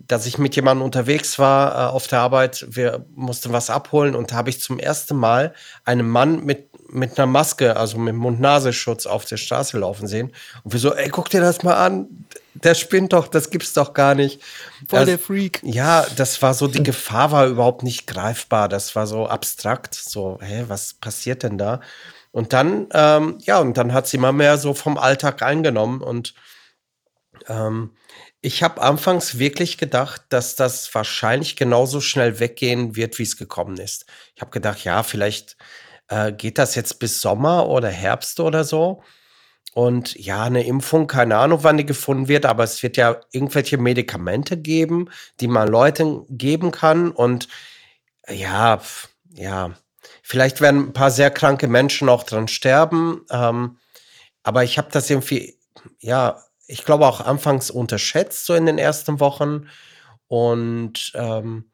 dass 0.08 0.26
ich 0.26 0.38
mit 0.38 0.56
jemandem 0.56 0.86
unterwegs 0.86 1.40
war 1.40 1.74
äh, 1.74 1.92
auf 1.92 2.08
der 2.08 2.20
Arbeit. 2.20 2.66
Wir 2.70 3.06
mussten 3.16 3.52
was 3.52 3.70
abholen 3.70 4.16
und 4.16 4.32
da 4.32 4.38
habe 4.38 4.50
ich 4.50 4.62
zum 4.62 4.80
ersten 4.80 5.18
Mal 5.18 5.54
einen 5.84 6.08
Mann 6.08 6.46
mit, 6.46 6.69
mit 6.92 7.18
einer 7.18 7.28
Maske, 7.28 7.76
also 7.76 7.98
mit 7.98 8.16
Mund-Nasenschutz 8.16 9.06
auf 9.06 9.26
der 9.26 9.38
Straße 9.38 9.78
laufen 9.78 10.08
sehen. 10.08 10.32
Und 10.64 10.74
wir 10.74 10.80
so, 10.80 10.94
ey, 10.94 11.10
guck 11.10 11.30
dir 11.30 11.42
das 11.42 11.64
mal 11.64 11.76
an. 11.76 12.26
Der 12.56 12.74
spinnt 12.74 13.14
doch, 13.14 13.28
das 13.28 13.52
gibt's 13.52 13.74
doch 13.74 13.94
gar 13.94 14.16
nicht. 14.16 14.42
Voll 14.88 15.06
der 15.06 15.20
Freak. 15.20 15.62
Ja, 15.64 16.06
das 16.16 16.42
war 16.42 16.54
so, 16.54 16.68
die 16.68 16.84
Gefahr 16.84 17.32
war 17.32 17.48
überhaupt 17.48 17.84
nicht 17.84 18.08
greifbar. 18.08 18.68
Das 18.68 18.96
war 18.96 19.08
so 19.08 19.28
abstrakt. 19.28 19.94
So, 19.96 20.40
hä, 20.42 20.66
was 20.68 20.96
passiert 20.96 21.44
denn 21.44 21.58
da? 21.58 21.82
Und 22.32 22.54
dann, 22.54 22.88
ähm, 22.94 23.38
ja, 23.42 23.60
und 23.60 23.78
dann 23.78 23.94
hat 23.94 24.08
sie 24.08 24.18
immer 24.18 24.32
mehr 24.32 24.58
so 24.58 24.74
vom 24.74 24.98
Alltag 24.98 25.42
eingenommen 25.42 26.02
und 26.02 26.36
ähm, 27.48 27.92
ich 28.42 28.64
habe 28.64 28.82
anfangs 28.82 29.38
wirklich 29.38 29.78
gedacht, 29.78 30.22
dass 30.30 30.56
das 30.56 30.94
wahrscheinlich 30.96 31.56
genauso 31.58 32.00
schnell 32.00 32.40
weggehen 32.40 32.96
wird, 32.96 33.20
wie 33.20 33.24
es 33.24 33.36
gekommen 33.36 33.78
ist. 33.78 34.06
Ich 34.36 34.42
habe 34.42 34.52
gedacht, 34.52 34.84
ja, 34.84 35.04
vielleicht 35.04 35.58
äh, 36.10 36.32
geht 36.34 36.58
das 36.58 36.76
jetzt 36.76 37.00
bis 37.00 37.22
Sommer 37.22 37.68
oder 37.68 37.90
Herbst 37.90 38.40
oder 38.40 38.64
so. 38.64 39.02
Und 39.74 40.16
ja, 40.16 40.44
eine 40.44 40.66
Impfung, 40.66 41.08
keine 41.08 41.38
Ahnung, 41.38 41.60
wann 41.62 41.78
die 41.78 41.86
gefunden 41.86 42.28
wird, 42.28 42.46
aber 42.46 42.64
es 42.64 42.82
wird 42.82 42.98
ja 42.98 43.22
irgendwelche 43.32 43.78
Medikamente 43.78 44.58
geben, 44.58 45.10
die 45.40 45.48
man 45.48 45.68
Leuten 45.68 46.26
geben 46.30 46.72
kann. 46.72 47.12
Und 47.12 47.48
ja, 48.28 48.82
ja, 49.36 49.72
vielleicht 50.24 50.60
werden 50.60 50.88
ein 50.88 50.94
paar 50.94 51.12
sehr 51.12 51.30
kranke 51.32 51.68
Menschen 51.68 52.10
auch 52.10 52.24
dran 52.24 52.48
sterben. 52.48 53.26
Ähm, 53.30 53.78
aber 54.44 54.64
ich 54.64 54.78
habe 54.78 54.90
das 54.92 55.10
irgendwie, 55.10 55.60
ja, 56.00 56.42
ich 56.66 56.84
glaube, 56.84 57.06
auch 57.08 57.22
anfangs 57.22 57.70
unterschätzt, 57.70 58.46
so 58.46 58.56
in 58.56 58.66
den 58.66 58.80
ersten 58.80 59.20
Wochen. 59.20 59.68
Und 60.28 61.12
ähm, 61.16 61.72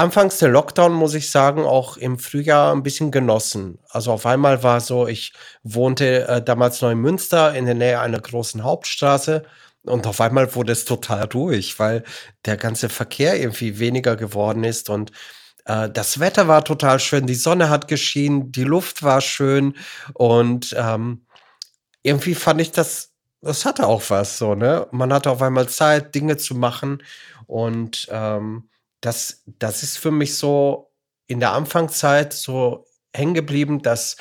anfangs 0.00 0.38
der 0.38 0.48
Lockdown, 0.48 0.92
muss 0.92 1.14
ich 1.14 1.30
sagen, 1.30 1.64
auch 1.64 1.96
im 1.96 2.18
Frühjahr 2.18 2.72
ein 2.74 2.82
bisschen 2.82 3.10
genossen. 3.10 3.78
Also 3.90 4.12
auf 4.12 4.24
einmal 4.24 4.62
war 4.62 4.80
so, 4.80 5.06
ich 5.06 5.32
wohnte 5.62 6.26
äh, 6.26 6.42
damals 6.42 6.80
noch 6.80 6.90
in 6.90 6.98
Münster 6.98 7.54
in 7.54 7.66
der 7.66 7.74
Nähe 7.74 8.00
einer 8.00 8.20
großen 8.20 8.64
Hauptstraße. 8.64 9.42
Und 9.84 10.06
auf 10.06 10.20
einmal 10.20 10.54
wurde 10.54 10.72
es 10.72 10.84
total 10.84 11.24
ruhig, 11.26 11.78
weil 11.78 12.04
der 12.46 12.56
ganze 12.56 12.88
Verkehr 12.88 13.38
irgendwie 13.40 13.78
weniger 13.78 14.16
geworden 14.16 14.64
ist 14.64 14.90
und 14.90 15.12
äh, 15.66 15.88
das 15.90 16.20
Wetter 16.20 16.48
war 16.48 16.64
total 16.64 16.98
schön, 17.00 17.26
die 17.26 17.34
Sonne 17.34 17.70
hat 17.70 17.88
geschienen, 17.88 18.52
die 18.52 18.64
Luft 18.64 19.02
war 19.02 19.20
schön 19.22 19.74
und 20.14 20.74
ähm, 20.78 21.26
irgendwie 22.02 22.34
fand 22.34 22.60
ich 22.60 22.72
das 22.72 23.10
das 23.42 23.64
hatte 23.64 23.86
auch 23.86 24.02
was 24.10 24.38
so, 24.38 24.54
ne? 24.54 24.86
Man 24.90 25.12
hatte 25.12 25.30
auf 25.30 25.42
einmal 25.42 25.68
Zeit, 25.68 26.14
Dinge 26.14 26.36
zu 26.36 26.54
machen. 26.54 27.02
Und 27.46 28.06
ähm, 28.10 28.68
das, 29.00 29.42
das 29.46 29.82
ist 29.82 29.98
für 29.98 30.10
mich 30.10 30.36
so 30.36 30.92
in 31.26 31.40
der 31.40 31.52
Anfangszeit 31.52 32.32
so 32.32 32.86
hängen 33.14 33.34
geblieben, 33.34 33.82
dass 33.82 34.16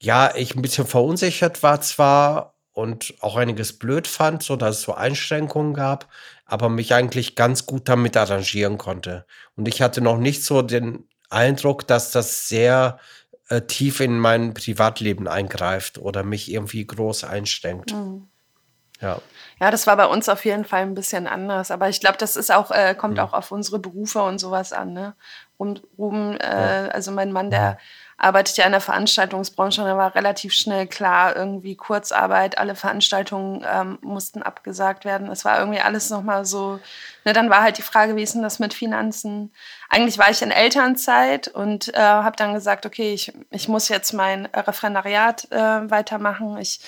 ja, 0.00 0.34
ich 0.34 0.54
ein 0.54 0.62
bisschen 0.62 0.86
verunsichert 0.86 1.62
war 1.62 1.80
zwar 1.82 2.54
und 2.72 3.14
auch 3.20 3.36
einiges 3.36 3.78
blöd 3.78 4.06
fand, 4.06 4.42
so 4.42 4.56
dass 4.56 4.78
es 4.78 4.82
so 4.82 4.94
Einschränkungen 4.94 5.74
gab, 5.74 6.08
aber 6.46 6.68
mich 6.68 6.94
eigentlich 6.94 7.36
ganz 7.36 7.66
gut 7.66 7.88
damit 7.88 8.16
arrangieren 8.16 8.78
konnte. 8.78 9.26
Und 9.56 9.68
ich 9.68 9.82
hatte 9.82 10.00
noch 10.00 10.16
nicht 10.16 10.44
so 10.44 10.62
den 10.62 11.06
Eindruck, 11.28 11.86
dass 11.86 12.10
das 12.10 12.48
sehr 12.48 12.98
äh, 13.48 13.60
tief 13.62 14.00
in 14.00 14.18
mein 14.18 14.54
Privatleben 14.54 15.28
eingreift 15.28 15.98
oder 15.98 16.22
mich 16.22 16.50
irgendwie 16.50 16.86
groß 16.86 17.24
einschränkt. 17.24 17.92
Mhm. 17.92 18.28
Ja. 19.00 19.18
Ja, 19.60 19.70
das 19.70 19.86
war 19.86 19.96
bei 19.96 20.06
uns 20.06 20.28
auf 20.30 20.44
jeden 20.46 20.64
Fall 20.64 20.82
ein 20.82 20.94
bisschen 20.94 21.26
anders. 21.26 21.70
Aber 21.70 21.88
ich 21.90 22.00
glaube, 22.00 22.16
das 22.16 22.36
ist 22.36 22.50
auch, 22.50 22.70
äh, 22.70 22.94
kommt 22.94 23.14
mhm. 23.14 23.20
auch 23.20 23.34
auf 23.34 23.52
unsere 23.52 23.78
Berufe 23.78 24.22
und 24.22 24.38
sowas 24.38 24.72
an. 24.72 24.94
Ne? 24.94 25.14
Ruben, 25.58 26.38
äh, 26.38 26.86
ja. 26.86 26.88
also 26.88 27.10
mein 27.12 27.32
Mann, 27.32 27.50
der 27.50 27.76
arbeitet 28.20 28.58
ja 28.58 28.66
in 28.66 28.72
der 28.72 28.82
Veranstaltungsbranche 28.82 29.80
und 29.80 29.86
da 29.86 29.96
war 29.96 30.14
relativ 30.14 30.52
schnell 30.52 30.86
klar, 30.86 31.34
irgendwie 31.34 31.74
Kurzarbeit, 31.74 32.58
alle 32.58 32.74
Veranstaltungen 32.74 33.64
ähm, 33.66 33.98
mussten 34.02 34.42
abgesagt 34.42 35.06
werden. 35.06 35.30
Es 35.30 35.46
war 35.46 35.58
irgendwie 35.58 35.80
alles 35.80 36.10
nochmal 36.10 36.44
so, 36.44 36.78
ne, 37.24 37.32
dann 37.32 37.48
war 37.48 37.62
halt 37.62 37.78
die 37.78 37.82
Frage, 37.82 38.16
wie 38.16 38.22
ist 38.22 38.34
denn 38.34 38.42
das 38.42 38.58
mit 38.58 38.74
Finanzen? 38.74 39.52
Eigentlich 39.88 40.18
war 40.18 40.30
ich 40.30 40.42
in 40.42 40.50
Elternzeit 40.50 41.48
und 41.48 41.94
äh, 41.94 41.98
habe 41.98 42.36
dann 42.36 42.52
gesagt, 42.52 42.84
okay, 42.84 43.14
ich, 43.14 43.32
ich 43.50 43.68
muss 43.68 43.88
jetzt 43.88 44.12
mein 44.12 44.46
Referendariat 44.46 45.50
äh, 45.50 45.90
weitermachen. 45.90 46.58
Ich 46.58 46.80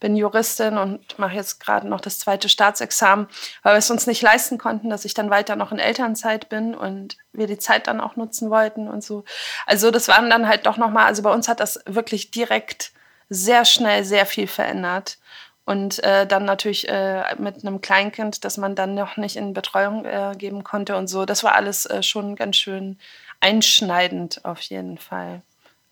bin 0.00 0.16
Juristin 0.16 0.78
und 0.78 1.18
mache 1.18 1.34
jetzt 1.34 1.60
gerade 1.60 1.86
noch 1.86 2.00
das 2.00 2.18
zweite 2.18 2.48
Staatsexamen, 2.48 3.28
weil 3.62 3.74
wir 3.74 3.78
es 3.78 3.90
uns 3.90 4.06
nicht 4.06 4.22
leisten 4.22 4.58
konnten, 4.58 4.90
dass 4.90 5.04
ich 5.04 5.14
dann 5.14 5.30
weiter 5.30 5.56
noch 5.56 5.72
in 5.72 5.78
Elternzeit 5.78 6.48
bin 6.48 6.74
und 6.74 7.16
wir 7.32 7.46
die 7.46 7.58
Zeit 7.58 7.86
dann 7.86 8.00
auch 8.00 8.16
nutzen 8.16 8.50
wollten 8.50 8.88
und 8.88 9.04
so. 9.04 9.24
Also 9.66 9.90
das 9.90 10.08
waren 10.08 10.30
dann 10.30 10.48
halt 10.48 10.66
doch 10.66 10.78
nochmal, 10.78 11.06
also 11.06 11.22
bei 11.22 11.32
uns 11.32 11.48
hat 11.48 11.60
das 11.60 11.80
wirklich 11.86 12.30
direkt 12.30 12.92
sehr 13.28 13.64
schnell 13.64 14.04
sehr 14.04 14.26
viel 14.26 14.46
verändert. 14.46 15.18
Und 15.66 16.02
äh, 16.02 16.26
dann 16.26 16.46
natürlich 16.46 16.88
äh, 16.88 17.22
mit 17.38 17.64
einem 17.64 17.80
Kleinkind, 17.80 18.44
das 18.44 18.56
man 18.56 18.74
dann 18.74 18.96
noch 18.96 19.16
nicht 19.16 19.36
in 19.36 19.52
Betreuung 19.52 20.04
äh, 20.04 20.34
geben 20.36 20.64
konnte 20.64 20.96
und 20.96 21.06
so. 21.06 21.26
Das 21.26 21.44
war 21.44 21.54
alles 21.54 21.86
äh, 21.86 22.02
schon 22.02 22.34
ganz 22.34 22.56
schön 22.56 22.98
einschneidend 23.40 24.44
auf 24.44 24.60
jeden 24.62 24.98
Fall. 24.98 25.42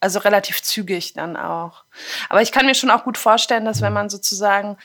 Also 0.01 0.21
relativ 0.21 0.63
zügig 0.63 1.15
dann 1.15 1.37
auch. 1.37 1.85
Aber 2.29 2.43
ich 2.43 2.53
kann 2.53 2.67
mir 2.67 2.75
schon 2.75 2.91
auch 2.91 3.05
gut 3.05 3.19
vorstellen, 3.19 3.65
dass 3.65 3.81
wenn 3.83 3.93
man 3.93 4.09
sozusagen 4.09 4.77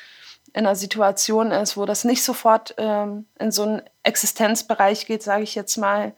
in 0.53 0.65
einer 0.65 0.75
Situation 0.75 1.51
ist, 1.51 1.77
wo 1.77 1.85
das 1.85 2.03
nicht 2.03 2.23
sofort 2.23 2.75
ähm, 2.77 3.25
in 3.39 3.51
so 3.51 3.63
einen 3.63 3.81
Existenzbereich 4.03 5.05
geht, 5.05 5.23
sage 5.23 5.43
ich 5.43 5.55
jetzt 5.55 5.77
mal, 5.77 6.13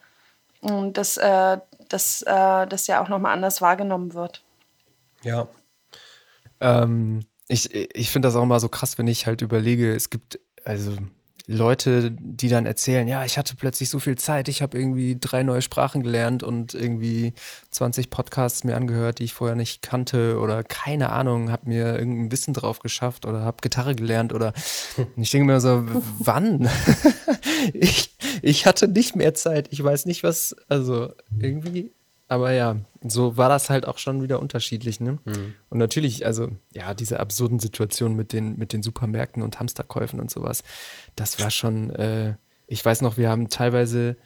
dass, 0.61 1.17
äh, 1.17 1.57
dass 1.89 2.21
äh, 2.23 2.67
das 2.67 2.87
ja 2.87 3.01
auch 3.01 3.09
nochmal 3.09 3.33
anders 3.33 3.61
wahrgenommen 3.61 4.13
wird. 4.13 4.43
Ja. 5.23 5.47
Ähm, 6.59 7.25
ich 7.47 7.73
ich 7.73 8.11
finde 8.11 8.27
das 8.27 8.35
auch 8.35 8.43
immer 8.43 8.59
so 8.59 8.69
krass, 8.69 8.97
wenn 8.97 9.07
ich 9.07 9.27
halt 9.27 9.41
überlege, 9.41 9.93
es 9.93 10.09
gibt, 10.09 10.39
also 10.63 10.97
Leute, 11.47 12.11
die 12.11 12.49
dann 12.49 12.65
erzählen, 12.65 13.07
ja, 13.07 13.23
ich 13.23 13.37
hatte 13.37 13.55
plötzlich 13.55 13.89
so 13.89 13.99
viel 13.99 14.17
Zeit, 14.17 14.47
ich 14.47 14.61
habe 14.61 14.77
irgendwie 14.77 15.17
drei 15.19 15.43
neue 15.43 15.61
Sprachen 15.61 16.01
gelernt 16.01 16.41
und 16.43 16.73
irgendwie 16.73 17.33
20 17.69 18.09
Podcasts 18.09 18.63
mir 18.63 18.75
angehört, 18.75 19.19
die 19.19 19.25
ich 19.25 19.33
vorher 19.33 19.55
nicht 19.55 19.81
kannte 19.81 20.39
oder 20.39 20.63
keine 20.63 21.11
Ahnung, 21.11 21.51
habe 21.51 21.69
mir 21.69 21.97
irgendein 21.97 22.31
Wissen 22.31 22.53
drauf 22.53 22.79
geschafft 22.79 23.25
oder 23.25 23.41
habe 23.41 23.57
Gitarre 23.61 23.95
gelernt 23.95 24.33
oder 24.33 24.53
und 24.97 25.07
ich 25.21 25.31
denke 25.31 25.45
mir 25.45 25.59
so, 25.59 25.83
wann? 26.19 26.69
ich, 27.73 28.15
ich 28.41 28.65
hatte 28.65 28.87
nicht 28.87 29.15
mehr 29.15 29.33
Zeit, 29.33 29.67
ich 29.71 29.83
weiß 29.83 30.05
nicht 30.05 30.23
was, 30.23 30.55
also 30.67 31.13
irgendwie 31.39 31.91
aber 32.27 32.51
ja, 32.51 32.77
so 33.03 33.37
war 33.37 33.49
das 33.49 33.69
halt 33.69 33.87
auch 33.87 33.97
schon 33.97 34.23
wieder 34.23 34.39
unterschiedlich, 34.39 34.99
ne? 34.99 35.19
Mhm. 35.25 35.53
Und 35.69 35.77
natürlich, 35.77 36.25
also 36.25 36.49
ja, 36.73 36.93
diese 36.93 37.19
absurden 37.19 37.59
Situationen 37.59 38.17
mit 38.17 38.33
den, 38.33 38.57
mit 38.57 38.73
den 38.73 38.81
Supermärkten 38.81 39.43
und 39.43 39.59
Hamsterkäufen 39.59 40.19
und 40.19 40.31
sowas, 40.31 40.63
das 41.15 41.39
war 41.39 41.51
schon, 41.51 41.91
äh, 41.91 42.35
ich 42.67 42.83
weiß 42.83 43.01
noch, 43.01 43.17
wir 43.17 43.29
haben 43.29 43.49
teilweise, 43.49 44.17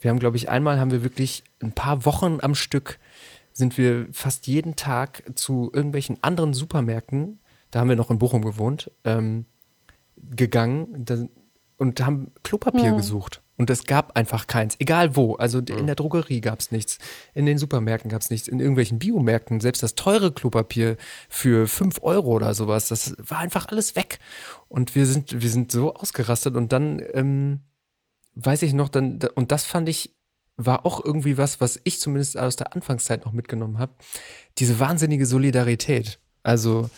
wir 0.00 0.10
haben, 0.10 0.18
glaube 0.18 0.36
ich, 0.36 0.48
einmal 0.48 0.80
haben 0.80 0.90
wir 0.90 1.02
wirklich 1.02 1.44
ein 1.60 1.72
paar 1.72 2.04
Wochen 2.04 2.38
am 2.40 2.54
Stück 2.54 2.98
sind 3.56 3.78
wir 3.78 4.06
fast 4.12 4.46
jeden 4.46 4.76
Tag 4.76 5.22
zu 5.34 5.70
irgendwelchen 5.72 6.22
anderen 6.22 6.52
Supermärkten, 6.52 7.40
da 7.70 7.80
haben 7.80 7.88
wir 7.88 7.96
noch 7.96 8.10
in 8.10 8.18
Bochum 8.18 8.42
gewohnt, 8.44 8.90
ähm, 9.04 9.46
gegangen 10.16 11.04
da, 11.06 11.26
und 11.78 12.00
haben 12.00 12.32
Klopapier 12.42 12.84
ja. 12.84 12.96
gesucht. 12.96 13.42
Und 13.56 13.70
es 13.70 13.84
gab 13.84 14.16
einfach 14.16 14.46
keins, 14.46 14.76
egal 14.78 15.16
wo. 15.16 15.34
Also 15.34 15.60
in 15.60 15.82
mhm. 15.82 15.86
der 15.86 15.94
Drogerie 15.94 16.40
gab 16.40 16.60
es 16.60 16.70
nichts, 16.70 16.98
in 17.34 17.46
den 17.46 17.58
Supermärkten 17.58 18.10
gab 18.10 18.20
es 18.20 18.30
nichts, 18.30 18.48
in 18.48 18.60
irgendwelchen 18.60 18.98
Biomärkten, 18.98 19.60
selbst 19.60 19.82
das 19.82 19.94
teure 19.94 20.32
Klopapier 20.32 20.96
für 21.28 21.66
5 21.66 22.02
Euro 22.02 22.32
oder 22.32 22.54
sowas, 22.54 22.88
das 22.88 23.14
war 23.18 23.38
einfach 23.38 23.68
alles 23.68 23.96
weg. 23.96 24.18
Und 24.68 24.94
wir 24.94 25.06
sind, 25.06 25.40
wir 25.40 25.50
sind 25.50 25.72
so 25.72 25.94
ausgerastet 25.94 26.56
und 26.56 26.72
dann, 26.72 27.02
ähm, 27.14 27.60
weiß 28.34 28.62
ich 28.62 28.74
noch, 28.74 28.90
dann, 28.90 29.18
und 29.34 29.52
das 29.52 29.64
fand 29.64 29.88
ich, 29.88 30.14
war 30.58 30.86
auch 30.86 31.04
irgendwie 31.04 31.38
was, 31.38 31.60
was 31.60 31.80
ich 31.84 32.00
zumindest 32.00 32.38
aus 32.38 32.56
der 32.56 32.74
Anfangszeit 32.74 33.24
noch 33.24 33.32
mitgenommen 33.32 33.78
habe, 33.78 33.92
diese 34.58 34.78
wahnsinnige 34.78 35.26
Solidarität. 35.26 36.18
Also, 36.42 36.90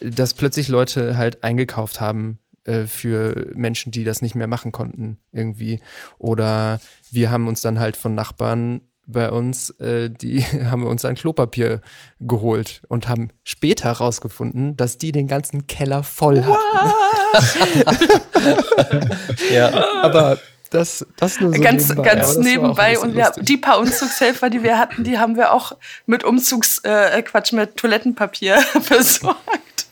dass 0.00 0.34
plötzlich 0.34 0.68
Leute 0.68 1.16
halt 1.16 1.42
eingekauft 1.42 2.00
haben 2.00 2.38
äh, 2.64 2.84
für 2.84 3.50
Menschen, 3.54 3.92
die 3.92 4.04
das 4.04 4.22
nicht 4.22 4.34
mehr 4.34 4.46
machen 4.46 4.72
konnten 4.72 5.18
irgendwie. 5.32 5.80
Oder 6.18 6.80
wir 7.10 7.30
haben 7.30 7.48
uns 7.48 7.60
dann 7.60 7.80
halt 7.80 7.96
von 7.96 8.14
Nachbarn 8.14 8.82
bei 9.06 9.30
uns, 9.30 9.70
äh, 9.80 10.10
die 10.10 10.42
haben 10.70 10.82
wir 10.82 10.90
uns 10.90 11.04
ein 11.04 11.14
Klopapier 11.14 11.80
geholt 12.20 12.82
und 12.88 13.08
haben 13.08 13.30
später 13.44 13.88
herausgefunden, 13.88 14.76
dass 14.76 14.98
die 14.98 15.12
den 15.12 15.26
ganzen 15.26 15.66
Keller 15.66 16.02
voll 16.02 16.44
hatten. 16.44 16.92
ja, 19.52 19.84
aber 20.02 20.38
das, 20.70 21.06
das 21.16 21.40
nur 21.40 21.54
so 21.54 21.60
ganz, 21.60 21.88
nebenbei. 21.88 22.14
ganz 22.14 22.36
nebenbei. 22.38 22.98
Und 22.98 23.14
wir, 23.14 23.32
die 23.38 23.58
paar 23.58 23.78
Umzugshelfer, 23.78 24.50
die 24.50 24.62
wir 24.62 24.78
hatten, 24.78 25.04
die 25.04 25.18
haben 25.18 25.36
wir 25.36 25.52
auch 25.52 25.72
mit 26.06 26.24
Umzugs, 26.24 26.78
äh, 26.84 27.22
Quatsch, 27.22 27.52
mit 27.52 27.76
Toilettenpapier 27.76 28.58
versorgt 28.82 29.86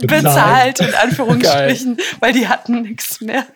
bezahlt, 0.00 0.80
in 0.80 0.94
Anführungsstrichen, 1.02 1.98
weil 2.20 2.32
die 2.32 2.48
hatten 2.48 2.82
nichts 2.82 3.20
mehr. 3.20 3.46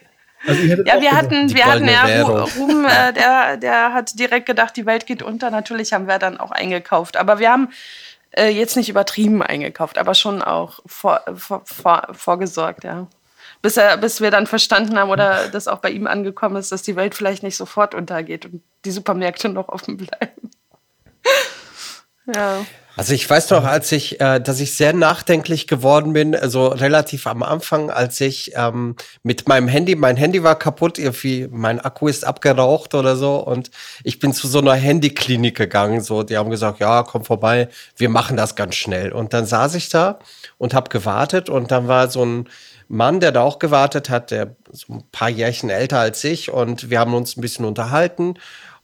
Also 0.47 0.63
ja, 0.63 1.01
wir 1.01 1.13
hatten, 1.13 1.55
wir 1.55 1.67
hatten 1.67 1.87
ja 1.87 2.23
Ruben, 2.23 2.85
äh, 2.87 3.13
der, 3.15 3.57
der 3.59 3.93
hat 3.93 4.19
direkt 4.19 4.47
gedacht, 4.47 4.77
die 4.77 4.87
Welt 4.87 5.07
geht 5.07 5.23
unter. 5.23 5.51
Natürlich 5.51 5.93
haben 5.93 6.07
wir 6.07 6.19
dann 6.19 6.41
auch 6.41 6.51
eingekauft. 6.51 7.17
Aber 7.17 7.39
wir 7.39 7.51
haben 7.51 7.69
äh, 8.31 8.49
jetzt 8.49 8.77
nicht 8.77 8.89
übertrieben 8.89 9.43
eingekauft, 9.43 9.99
aber 9.99 10.15
schon 10.15 10.43
auch 10.43 10.81
vor, 10.87 11.23
vor, 11.37 11.63
vor, 11.65 12.09
vorgesorgt, 12.13 12.85
ja. 12.85 13.07
Bis, 13.63 13.77
er, 13.77 13.99
bis 13.99 14.23
wir 14.23 14.31
dann 14.31 14.47
verstanden 14.47 14.99
haben 14.99 15.11
oder 15.11 15.49
das 15.49 15.69
auch 15.69 15.81
bei 15.81 15.91
ihm 15.91 16.07
angekommen 16.07 16.57
ist, 16.57 16.73
dass 16.73 16.81
die 16.81 16.97
Welt 16.97 17.15
vielleicht 17.15 17.43
nicht 17.43 17.57
sofort 17.57 17.95
untergeht 17.95 18.47
und 18.47 18.63
die 18.87 18.91
Supermärkte 18.91 19.51
noch 19.51 19.69
offen 19.69 19.99
bleiben. 19.99 20.51
ja. 22.35 22.65
Also 23.01 23.15
ich 23.15 23.31
weiß 23.31 23.49
noch, 23.49 23.65
als 23.65 23.93
ich, 23.93 24.21
äh, 24.21 24.41
dass 24.41 24.61
ich 24.61 24.77
sehr 24.77 24.93
nachdenklich 24.93 25.67
geworden 25.67 26.13
bin, 26.13 26.35
also 26.37 26.67
relativ 26.67 27.27
am 27.27 27.43
Anfang, 27.43 27.89
als 27.89 28.21
ich 28.21 28.53
ähm, 28.57 28.95
mit 29.23 29.49
meinem 29.49 29.69
Handy, 29.69 29.95
mein 29.95 30.19
Handy 30.19 30.43
war 30.43 30.59
kaputt, 30.59 30.99
irgendwie 30.99 31.49
mein 31.51 31.81
Akku 31.81 32.09
ist 32.09 32.27
abgeraucht 32.27 32.95
oder 32.95 33.17
so 33.17 33.37
und 33.37 33.71
ich 34.05 34.19
bin 34.19 34.35
zu 34.35 34.47
so 34.49 34.59
einer 34.59 34.75
Handyklinik 34.75 35.57
gegangen, 35.57 36.03
so 36.03 36.23
die 36.23 36.37
haben 36.37 36.51
gesagt, 36.51 36.79
ja, 36.81 37.03
komm 37.03 37.25
vorbei, 37.25 37.71
wir 37.97 38.11
machen 38.11 38.37
das 38.37 38.55
ganz 38.55 38.75
schnell. 38.75 39.13
Und 39.13 39.33
dann 39.33 39.47
saß 39.47 39.77
ich 39.77 39.89
da 39.89 40.19
und 40.59 40.75
habe 40.75 40.91
gewartet 40.91 41.49
und 41.49 41.71
dann 41.71 41.89
war 41.89 42.11
so 42.11 42.23
ein 42.23 42.51
Mann, 42.89 43.21
der 43.21 43.33
da 43.33 43.41
auch 43.41 43.59
gewartet 43.59 44.11
hat, 44.11 44.31
der 44.31 44.57
so 44.73 44.93
ein 44.93 45.05
paar 45.11 45.31
Jährchen 45.31 45.71
älter 45.71 46.01
als 46.01 46.23
ich 46.23 46.53
und 46.53 46.91
wir 46.91 47.01
haben 47.01 47.15
uns 47.15 47.35
ein 47.35 47.41
bisschen 47.41 47.65
unterhalten 47.65 48.35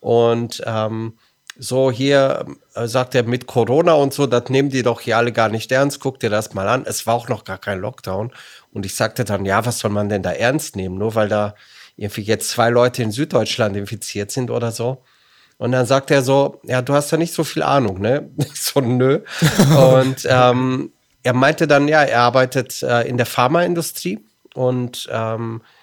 und 0.01 0.63
ähm, 0.65 1.19
so 1.59 1.91
hier 1.91 2.47
äh, 2.75 2.87
sagt 2.87 3.15
er 3.15 3.23
mit 3.23 3.47
Corona 3.47 3.95
und 3.95 4.13
so, 4.13 4.27
das 4.27 4.51
nehmen 4.51 4.71
die 4.71 4.83
doch 4.83 5.01
hier 5.01 5.17
alle 5.17 5.33
gar 5.33 5.49
nicht 5.49 5.73
ernst. 5.73 6.01
Guck 6.01 6.21
dir 6.21 6.31
das 6.31 6.55
mal 6.55 6.69
an. 6.69 6.85
Es 6.87 7.07
war 7.07 7.15
auch 7.15 7.29
noch 7.29 7.45
gar 7.45 7.59
kein 7.59 7.81
Lockdown. 7.81 8.33
Und 8.73 8.87
ich 8.87 8.95
sagte 8.95 9.25
dann, 9.25 9.45
ja, 9.45 9.65
was 9.65 9.79
soll 9.79 9.91
man 9.91 10.09
denn 10.09 10.23
da 10.23 10.33
ernst 10.33 10.77
nehmen? 10.77 10.99
Nur 10.99 11.15
weil 11.15 11.29
da 11.29 11.55
irgendwie 11.97 12.23
jetzt 12.23 12.51
zwei 12.51 12.71
Leute 12.71 13.03
in 13.03 13.11
Süddeutschland 13.11 13.77
infiziert 13.77 14.31
sind 14.31 14.51
oder 14.51 14.71
so. 14.71 15.03
Und 15.59 15.73
dann 15.73 15.87
sagt 15.87 16.11
er 16.11 16.23
so, 16.23 16.61
ja, 16.65 16.83
du 16.83 16.93
hast 16.93 17.11
ja 17.11 17.19
nicht 17.19 17.33
so 17.33 17.43
viel 17.43 17.63
Ahnung, 17.63 18.01
ne? 18.01 18.29
so, 18.55 18.81
nö. 18.81 19.21
und 19.77 20.27
ähm, 20.29 20.93
er 21.23 21.33
meinte 21.33 21.67
dann, 21.67 21.89
ja, 21.89 22.03
er 22.03 22.21
arbeitet 22.21 22.83
äh, 22.83 23.03
in 23.03 23.17
der 23.17 23.27
Pharmaindustrie 23.27 24.21
und 24.55 25.09
ähm, 25.11 25.63
äh, 25.63 25.76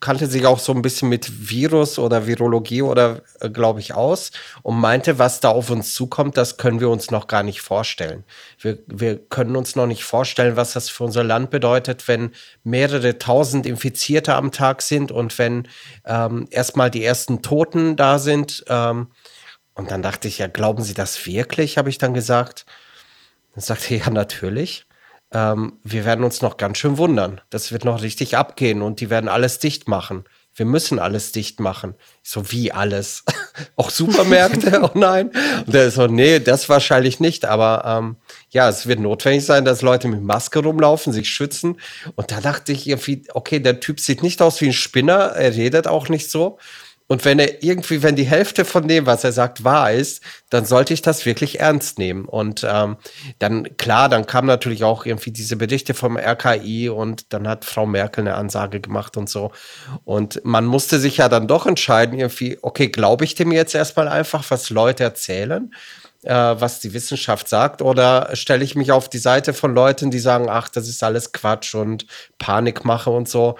kannte 0.00 0.26
sich 0.26 0.46
auch 0.46 0.58
so 0.58 0.72
ein 0.72 0.82
bisschen 0.82 1.08
mit 1.08 1.50
Virus 1.50 1.98
oder 1.98 2.26
Virologie 2.26 2.82
oder 2.82 3.22
äh, 3.40 3.48
glaube 3.48 3.80
ich 3.80 3.94
aus 3.94 4.30
und 4.62 4.78
meinte, 4.78 5.18
was 5.18 5.40
da 5.40 5.48
auf 5.48 5.70
uns 5.70 5.94
zukommt, 5.94 6.36
das 6.36 6.56
können 6.56 6.80
wir 6.80 6.90
uns 6.90 7.10
noch 7.10 7.26
gar 7.26 7.42
nicht 7.42 7.60
vorstellen. 7.60 8.24
Wir, 8.60 8.78
wir 8.86 9.18
können 9.18 9.56
uns 9.56 9.74
noch 9.74 9.86
nicht 9.86 10.04
vorstellen, 10.04 10.56
was 10.56 10.74
das 10.74 10.90
für 10.90 11.04
unser 11.04 11.24
Land 11.24 11.50
bedeutet, 11.50 12.08
wenn 12.08 12.32
mehrere 12.62 13.18
tausend 13.18 13.66
Infizierte 13.66 14.34
am 14.34 14.52
Tag 14.52 14.82
sind 14.82 15.12
und 15.12 15.38
wenn 15.38 15.68
ähm, 16.04 16.46
erstmal 16.50 16.90
die 16.90 17.04
ersten 17.04 17.42
Toten 17.42 17.96
da 17.96 18.18
sind. 18.18 18.64
Ähm, 18.68 19.08
und 19.74 19.90
dann 19.90 20.02
dachte 20.02 20.28
ich, 20.28 20.38
ja, 20.38 20.48
glauben 20.48 20.82
Sie 20.82 20.94
das 20.94 21.24
wirklich, 21.26 21.78
habe 21.78 21.88
ich 21.88 21.98
dann 21.98 22.12
gesagt. 22.12 22.66
Dann 23.54 23.62
sagte 23.62 23.94
er, 23.94 24.00
ja, 24.06 24.10
natürlich 24.10 24.87
ähm, 25.32 25.78
wir 25.84 26.04
werden 26.04 26.24
uns 26.24 26.42
noch 26.42 26.56
ganz 26.56 26.78
schön 26.78 26.98
wundern. 26.98 27.40
Das 27.50 27.72
wird 27.72 27.84
noch 27.84 28.02
richtig 28.02 28.36
abgehen 28.36 28.82
und 28.82 29.00
die 29.00 29.10
werden 29.10 29.28
alles 29.28 29.58
dicht 29.58 29.88
machen. 29.88 30.24
Wir 30.54 30.66
müssen 30.66 30.98
alles 30.98 31.30
dicht 31.30 31.60
machen. 31.60 31.94
so, 32.24 32.50
wie 32.50 32.72
alles? 32.72 33.24
Auch 33.76 33.90
Supermärkte? 33.90 34.80
oh 34.94 34.98
nein. 34.98 35.30
Und 35.64 35.72
der 35.72 35.86
ist 35.86 35.94
so, 35.94 36.08
nee, 36.08 36.40
das 36.40 36.68
wahrscheinlich 36.68 37.20
nicht. 37.20 37.44
Aber 37.44 37.84
ähm, 37.86 38.16
ja, 38.50 38.68
es 38.68 38.88
wird 38.88 38.98
notwendig 38.98 39.44
sein, 39.44 39.64
dass 39.64 39.82
Leute 39.82 40.08
mit 40.08 40.22
Maske 40.22 40.58
rumlaufen, 40.58 41.12
sich 41.12 41.28
schützen. 41.28 41.78
Und 42.16 42.32
da 42.32 42.40
dachte 42.40 42.72
ich 42.72 42.88
irgendwie, 42.88 43.24
okay, 43.34 43.60
der 43.60 43.78
Typ 43.78 44.00
sieht 44.00 44.24
nicht 44.24 44.42
aus 44.42 44.60
wie 44.60 44.66
ein 44.66 44.72
Spinner, 44.72 45.32
er 45.36 45.54
redet 45.54 45.86
auch 45.86 46.08
nicht 46.08 46.28
so. 46.28 46.58
Und 47.08 47.24
wenn 47.24 47.38
er 47.38 47.62
irgendwie, 47.62 48.02
wenn 48.02 48.16
die 48.16 48.26
Hälfte 48.26 48.66
von 48.66 48.86
dem, 48.86 49.06
was 49.06 49.24
er 49.24 49.32
sagt, 49.32 49.64
wahr 49.64 49.90
ist, 49.92 50.22
dann 50.50 50.66
sollte 50.66 50.92
ich 50.92 51.00
das 51.00 51.24
wirklich 51.24 51.58
ernst 51.58 51.98
nehmen. 51.98 52.26
Und 52.26 52.66
ähm, 52.68 52.98
dann, 53.38 53.76
klar, 53.78 54.10
dann 54.10 54.26
kam 54.26 54.44
natürlich 54.44 54.84
auch 54.84 55.06
irgendwie 55.06 55.30
diese 55.30 55.56
Berichte 55.56 55.94
vom 55.94 56.18
RKI 56.18 56.90
und 56.90 57.32
dann 57.32 57.48
hat 57.48 57.64
Frau 57.64 57.86
Merkel 57.86 58.28
eine 58.28 58.34
Ansage 58.34 58.80
gemacht 58.80 59.16
und 59.16 59.30
so. 59.30 59.52
Und 60.04 60.42
man 60.44 60.66
musste 60.66 60.98
sich 60.98 61.16
ja 61.16 61.30
dann 61.30 61.48
doch 61.48 61.66
entscheiden, 61.66 62.18
irgendwie, 62.18 62.58
okay, 62.60 62.88
glaube 62.88 63.24
ich 63.24 63.34
dem 63.34 63.52
jetzt 63.52 63.74
erstmal 63.74 64.08
einfach, 64.08 64.44
was 64.50 64.68
Leute 64.68 65.02
erzählen? 65.02 65.72
Äh, 66.24 66.34
was 66.34 66.80
die 66.80 66.92
Wissenschaft 66.92 67.48
sagt, 67.48 67.80
oder 67.80 68.34
stelle 68.34 68.64
ich 68.64 68.74
mich 68.74 68.90
auf 68.92 69.08
die 69.08 69.18
Seite 69.18 69.54
von 69.54 69.72
Leuten, 69.72 70.10
die 70.10 70.18
sagen, 70.18 70.48
ach, 70.50 70.68
das 70.68 70.88
ist 70.88 71.02
alles 71.02 71.32
Quatsch 71.32 71.74
und 71.74 72.06
Panikmache 72.38 73.08
und 73.08 73.28
so. 73.28 73.56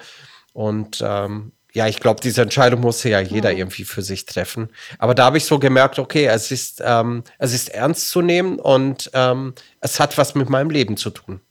Und 0.53 1.01
ähm, 1.01 1.53
ja, 1.73 1.87
ich 1.87 1.99
glaube, 1.99 2.19
diese 2.21 2.41
Entscheidung 2.41 2.81
musste 2.81 3.09
ja 3.09 3.19
jeder 3.19 3.51
mhm. 3.51 3.57
irgendwie 3.57 3.83
für 3.83 4.01
sich 4.01 4.25
treffen. 4.25 4.69
Aber 4.97 5.13
da 5.13 5.25
habe 5.25 5.37
ich 5.37 5.45
so 5.45 5.59
gemerkt, 5.59 5.99
okay, 5.99 6.25
es 6.25 6.51
ist, 6.51 6.81
ähm, 6.83 7.23
es 7.37 7.53
ist 7.53 7.69
ernst 7.69 8.09
zu 8.09 8.21
nehmen 8.21 8.59
und 8.59 9.11
ähm, 9.13 9.53
es 9.79 9.99
hat 9.99 10.17
was 10.17 10.33
mit 10.35 10.49
meinem 10.49 10.71
Leben 10.71 10.97
zu 10.97 11.11
tun. 11.11 11.41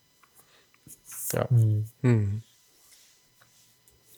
Ja. 1.33 1.47
Mhm. 1.51 1.85
Hm. 2.03 2.43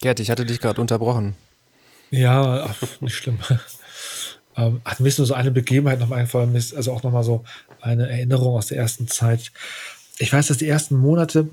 Gerd, 0.00 0.20
ich 0.20 0.30
hatte 0.30 0.46
dich 0.46 0.60
gerade 0.60 0.80
unterbrochen. 0.80 1.36
Ja, 2.10 2.64
ach, 2.64 3.00
nicht 3.00 3.16
schlimm. 3.16 3.38
ähm, 4.56 4.80
hat 4.84 5.00
mir 5.00 5.12
nur 5.16 5.26
so 5.26 5.34
eine 5.34 5.50
Begebenheit 5.50 6.00
noch 6.00 6.10
einfallen, 6.10 6.54
also 6.54 6.92
auch 6.92 7.02
nochmal 7.02 7.24
so 7.24 7.44
eine 7.80 8.08
Erinnerung 8.08 8.56
aus 8.56 8.68
der 8.68 8.78
ersten 8.78 9.06
Zeit. 9.06 9.52
Ich 10.18 10.32
weiß, 10.32 10.46
dass 10.46 10.58
die 10.58 10.68
ersten 10.68 10.96
Monate 10.96 11.48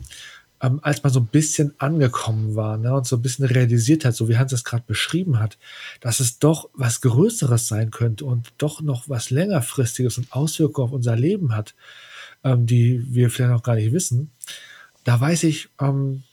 ähm, 0.62 0.80
als 0.82 1.04
man 1.04 1.14
so 1.14 1.20
ein 1.20 1.28
bisschen 1.28 1.74
angekommen 1.78 2.56
war 2.56 2.78
ne, 2.78 2.94
und 2.94 3.06
so 3.06 3.18
ein 3.18 3.22
bisschen 3.22 3.46
realisiert 3.46 4.06
hat, 4.06 4.16
so 4.16 4.28
wie 4.28 4.38
Hans 4.38 4.52
es 4.52 4.64
gerade 4.64 4.84
beschrieben 4.88 5.40
hat, 5.40 5.58
dass 6.00 6.20
es 6.20 6.40
doch 6.40 6.70
was 6.74 7.02
Größeres 7.02 7.68
sein 7.68 7.92
könnte 7.92 8.26
und 8.26 8.54
doch 8.58 8.82
noch 8.82 9.08
was 9.08 9.30
längerfristiges 9.30 10.18
und 10.18 10.32
Auswirkungen 10.34 10.88
auf 10.88 10.94
unser 10.94 11.16
Leben 11.16 11.56
hat, 11.56 11.76
ähm, 12.44 12.66
die 12.66 13.06
wir 13.14 13.30
vielleicht 13.30 13.52
noch 13.52 13.64
gar 13.64 13.76
nicht 13.76 13.92
wissen. 13.92 14.32
Da 15.04 15.20
weiß 15.20 15.44
ich, 15.44 15.70
ähm, 15.80 16.24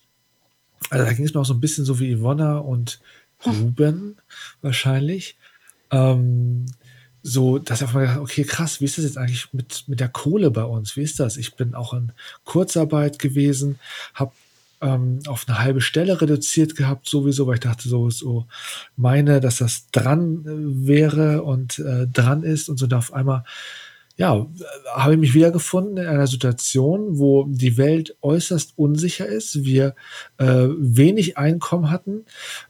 also 0.91 1.05
da 1.05 1.13
ging 1.13 1.25
es 1.25 1.35
mir 1.35 1.41
auch 1.41 1.47
so 1.47 1.55
ein 1.55 1.61
bisschen 1.61 1.85
so 1.85 2.01
wie 2.01 2.11
Ivonna 2.11 2.59
und 2.59 3.01
Ruben 3.47 4.17
wahrscheinlich. 4.63 5.37
Ähm, 5.91 6.67
so, 7.27 7.59
dass 7.59 7.81
ich 7.81 7.89
auf 7.89 7.97
einmal 7.97 8.21
okay, 8.21 8.45
krass, 8.45 8.81
wie 8.81 8.85
ist 8.85 8.99
das 8.99 9.05
jetzt 9.07 9.17
eigentlich 9.17 9.49
mit, 9.53 9.85
mit 9.87 9.99
der 9.99 10.09
Kohle 10.11 10.51
bei 10.51 10.63
uns? 10.63 10.95
Wie 10.95 11.03
ist 11.03 11.19
das? 11.19 11.39
Ich 11.39 11.55
bin 11.55 11.75
auch 11.75 11.95
in 11.95 12.13
Kurzarbeit 12.45 13.19
gewesen, 13.19 13.81
habe 14.13 14.33
ähm, 14.83 15.21
auf 15.27 15.47
eine 15.49 15.59
halbe 15.59 15.81
Stelle 15.81 16.21
reduziert 16.21 16.77
gehabt, 16.77 17.09
sowieso, 17.09 17.47
weil 17.47 17.55
ich 17.55 17.61
dachte, 17.61 17.89
so, 17.89 18.11
so 18.11 18.47
meine, 18.97 19.41
dass 19.41 19.57
das 19.57 19.91
dran 19.91 20.45
äh, 20.45 20.87
wäre 20.87 21.43
und 21.43 21.79
äh, 21.79 22.07
dran 22.07 22.43
ist 22.43 22.69
und 22.69 22.79
so 22.79 22.87
da 22.87 22.99
auf 22.99 23.15
einmal 23.15 23.45
ja, 24.17 24.47
habe 24.95 25.15
ich 25.15 25.19
mich 25.19 25.35
wiedergefunden 25.35 25.97
in 25.97 26.07
einer 26.07 26.29
Situation, 26.29 27.19
wo 27.19 27.47
die 27.49 27.77
Welt 27.77 28.17
äußerst 28.23 28.75
unsicher 28.77 29.27
ist, 29.27 29.65
wir 29.65 29.97
äh, 30.39 30.69
wenig 30.79 31.37
Einkommen 31.37 31.91
hatten 31.91 32.25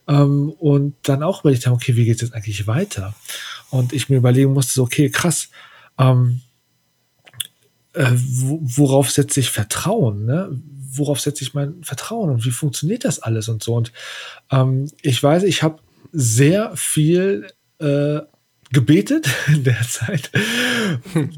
ähm, 0.09 0.51
und 0.59 0.95
dann 1.03 1.23
auch 1.23 1.43
überlegt 1.43 1.67
haben, 1.67 1.75
okay, 1.75 1.97
wie 1.97 2.07
geht 2.07 2.17
es 2.17 2.23
jetzt 2.23 2.35
eigentlich 2.35 2.67
weiter? 2.67 3.15
Und 3.75 3.93
ich 3.93 4.09
mir 4.09 4.19
überlegen 4.19 4.53
musste, 4.53 4.75
so, 4.75 4.85
okay, 4.85 5.11
krass, 5.11 5.49
ähm, 5.99 6.43
äh, 7.93 8.13
worauf 8.13 9.11
setze 9.11 9.41
ich 9.41 9.51
Vertrauen? 9.51 10.27
Ne? 10.27 10.63
Worauf 10.93 11.21
setze 11.21 11.43
ich 11.43 11.55
mein 11.55 11.83
Vertrauen 11.83 12.31
und 12.31 12.45
wie 12.45 12.53
funktioniert 12.53 13.05
das 13.05 13.19
alles 13.19 13.49
und 13.49 13.65
so? 13.65 13.75
Und 13.75 13.93
ähm, 14.53 14.89
ich 15.03 15.21
weiß, 15.21 15.43
ich 15.43 15.65
habe 15.65 15.81
sehr 16.13 16.77
viel 16.77 17.49
äh, 17.81 18.21
gebetet 18.75 19.29
in 19.49 19.65
der 19.65 19.81
Zeit. 19.89 20.31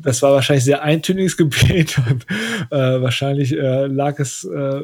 Das 0.02 0.22
war 0.22 0.32
wahrscheinlich 0.32 0.64
sehr 0.64 0.82
eintöniges 0.82 1.36
Gebet 1.36 1.98
und 1.98 2.26
äh, 2.70 3.00
wahrscheinlich 3.00 3.52
äh, 3.52 3.86
lag 3.86 4.18
es, 4.18 4.44
äh, 4.44 4.80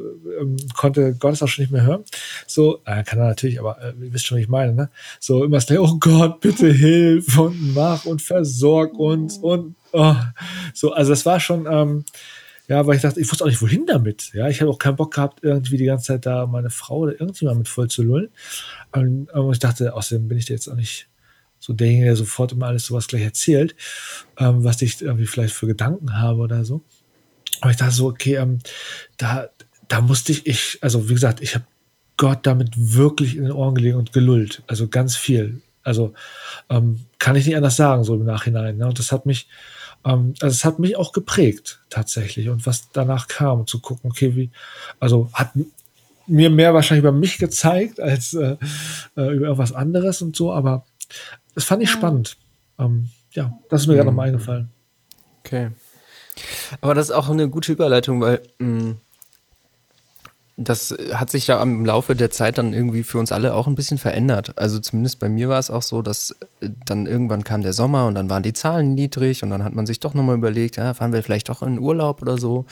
konnte 0.77 1.15
Gott 1.19 1.35
es 1.35 1.43
auch 1.43 1.49
schon 1.49 1.65
nicht 1.65 1.73
mehr 1.73 1.83
hören. 1.83 2.05
So, 2.47 2.81
äh, 2.85 3.03
kann 3.03 3.19
er 3.19 3.29
natürlich, 3.29 3.59
aber 3.59 3.79
äh, 3.83 3.93
ihr 4.05 4.13
wisst 4.13 4.27
schon, 4.27 4.37
was 4.37 4.43
ich 4.43 4.49
meine, 4.49 4.75
ne? 4.75 4.91
So 5.19 5.45
immer 5.45 5.61
schnell, 5.61 5.79
oh 5.79 5.97
Gott, 5.99 6.41
bitte 6.41 6.73
hilf 6.73 7.39
und 7.39 7.75
mach 7.75 8.05
und 8.05 8.23
versorg 8.23 8.95
uns 8.95 9.39
und 9.39 9.75
oh. 9.93 10.15
so, 10.75 10.93
also 10.93 11.11
das 11.11 11.27
war 11.27 11.41
schon, 11.41 11.67
ähm, 11.69 12.05
ja, 12.69 12.87
weil 12.87 12.97
ich 12.97 13.03
dachte, 13.03 13.21
ich 13.21 13.31
wusste 13.31 13.45
auch 13.45 13.49
nicht, 13.49 13.61
wohin 13.61 13.87
damit. 13.87 14.33
Ja, 14.33 14.49
ich 14.49 14.61
habe 14.61 14.71
auch 14.71 14.79
keinen 14.79 14.97
Bock 14.97 15.15
gehabt, 15.15 15.41
irgendwie 15.43 15.77
die 15.77 15.85
ganze 15.85 16.07
Zeit 16.07 16.27
da 16.27 16.47
meine 16.47 16.71
Frau 16.71 16.99
oder 16.99 17.13
irgendjemand 17.13 17.59
mit 17.59 17.69
voll 17.69 17.89
zu 17.89 18.03
lullen. 18.03 18.29
Und, 18.93 19.31
und 19.31 19.53
ich 19.53 19.59
dachte, 19.59 19.95
außerdem 19.95 20.29
bin 20.29 20.39
ich 20.39 20.47
da 20.47 20.55
jetzt 20.55 20.69
auch 20.69 20.77
nicht 20.77 21.09
so 21.63 21.73
derjenige, 21.73 22.07
der 22.07 22.17
sofort 22.17 22.51
immer 22.51 22.67
alles 22.67 22.87
sowas 22.87 23.07
gleich 23.07 23.23
erzählt, 23.23 23.77
ähm, 24.37 24.65
was 24.65 24.83
ich 24.83 25.01
irgendwie 25.01 25.27
vielleicht 25.27 25.55
für 25.55 25.69
Gedanken 25.69 26.19
habe 26.19 26.41
oder 26.41 26.65
so. 26.65 26.83
Aber 27.61 27.71
ich 27.71 27.77
dachte 27.77 27.95
so, 27.95 28.09
okay, 28.09 28.35
ähm, 28.35 28.59
da, 29.17 29.49
da 29.87 30.01
musste 30.01 30.33
ich, 30.33 30.45
ich, 30.49 30.79
also 30.81 31.09
wie 31.09 31.15
gesagt, 31.15 31.41
ich 31.41 31.55
habe 31.55 31.65
Gott 32.17 32.41
damit 32.43 32.73
wirklich 32.75 33.37
in 33.37 33.45
den 33.45 33.53
Ohren 33.53 33.77
gelegen 33.77 33.97
und 33.97 34.13
gelullt. 34.13 34.65
Also 34.67 34.89
ganz 34.89 35.15
viel. 35.15 35.63
Also 35.85 36.15
ähm, 36.69 37.07
kann 37.21 37.37
ich 37.37 37.47
nicht 37.47 37.57
anders 37.57 37.77
sagen, 37.77 38.03
so 38.03 38.17
im 38.17 38.25
Nachhinein. 38.25 38.79
Ne? 38.79 38.89
Und 38.89 38.99
das 38.99 39.13
hat 39.13 39.25
mich, 39.25 39.47
ähm, 40.05 40.35
also 40.41 40.53
es 40.53 40.65
hat 40.65 40.81
mich 40.81 40.97
auch 40.97 41.13
geprägt, 41.13 41.81
tatsächlich. 41.91 42.49
Und 42.49 42.67
was 42.67 42.91
danach 42.93 43.29
kam, 43.29 43.69
zu 43.69 43.79
gucken, 43.79 44.11
okay, 44.11 44.35
wie, 44.35 44.51
also 44.99 45.31
hat 45.33 45.53
mir 46.27 46.51
mehr 46.51 46.75
wahrscheinlich 46.75 47.05
über 47.05 47.13
mich 47.13 47.39
gezeigt 47.39 48.01
als 48.01 48.35
äh, 48.35 48.57
äh 49.17 49.35
über 49.35 49.47
irgendwas 49.47 49.73
anderes 49.73 50.23
und 50.23 50.35
so, 50.35 50.53
aber 50.53 50.85
das 51.55 51.65
fand 51.65 51.83
ich 51.83 51.91
ja. 51.91 51.97
spannend. 51.97 52.37
Ähm, 52.79 53.09
ja, 53.33 53.59
das 53.69 53.83
ist 53.83 53.87
mir 53.87 53.95
mhm. 53.95 53.97
gerade 53.97 54.09
nochmal 54.11 54.29
eingefallen. 54.29 54.71
Okay. 55.45 55.71
Aber 56.81 56.95
das 56.95 57.11
ist 57.11 57.15
auch 57.15 57.29
eine 57.29 57.49
gute 57.49 57.73
Überleitung, 57.73 58.21
weil 58.21 58.43
mh, 58.59 58.83
mm, 58.83 59.01
das 60.57 60.95
hat 61.15 61.31
sich 61.31 61.47
ja 61.47 61.63
im 61.63 61.85
Laufe 61.85 62.15
der 62.15 62.31
Zeit 62.31 62.59
dann 62.59 62.73
irgendwie 62.73 63.03
für 63.03 63.19
uns 63.19 63.33
alle 63.33 63.55
auch 63.55 63.67
ein 63.67 63.75
bisschen 63.75 63.99
verändert. 63.99 64.59
Also 64.59 64.79
zumindest 64.79 65.19
bei 65.19 65.29
mir 65.29 65.49
war 65.49 65.59
es 65.59 65.71
auch 65.71 65.83
so, 65.83 66.03
dass 66.03 66.37
äh, 66.61 66.71
dann 66.85 67.07
irgendwann 67.07 67.45
kam 67.45 67.63
der 67.63 67.73
Sommer 67.73 68.07
und 68.07 68.15
dann 68.15 68.31
waren 68.31 68.43
die 68.43 68.53
Zahlen 68.53 68.95
niedrig 68.95 69.43
und 69.43 69.51
dann 69.51 69.65
hat 69.65 69.75
man 69.75 69.87
sich 69.87 70.01
doch 70.01 70.15
nochmal 70.15 70.37
überlegt, 70.37 70.77
ja, 70.77 70.95
fahren 70.95 71.13
wir 71.13 71.23
vielleicht 71.23 71.49
doch 71.49 71.63
in 71.63 71.79
Urlaub 71.79 72.23
oder 72.23 72.39
so. 72.39 72.67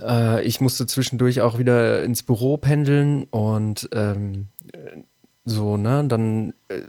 Äh, 0.00 0.42
ich 0.44 0.60
musste 0.60 0.86
zwischendurch 0.86 1.40
auch 1.40 1.58
wieder 1.58 2.02
ins 2.02 2.22
Büro 2.22 2.56
pendeln 2.56 3.24
und 3.24 3.88
ähm, 3.92 4.48
so, 5.44 5.76
ne, 5.76 6.04
dann 6.06 6.54
äh, 6.68 6.82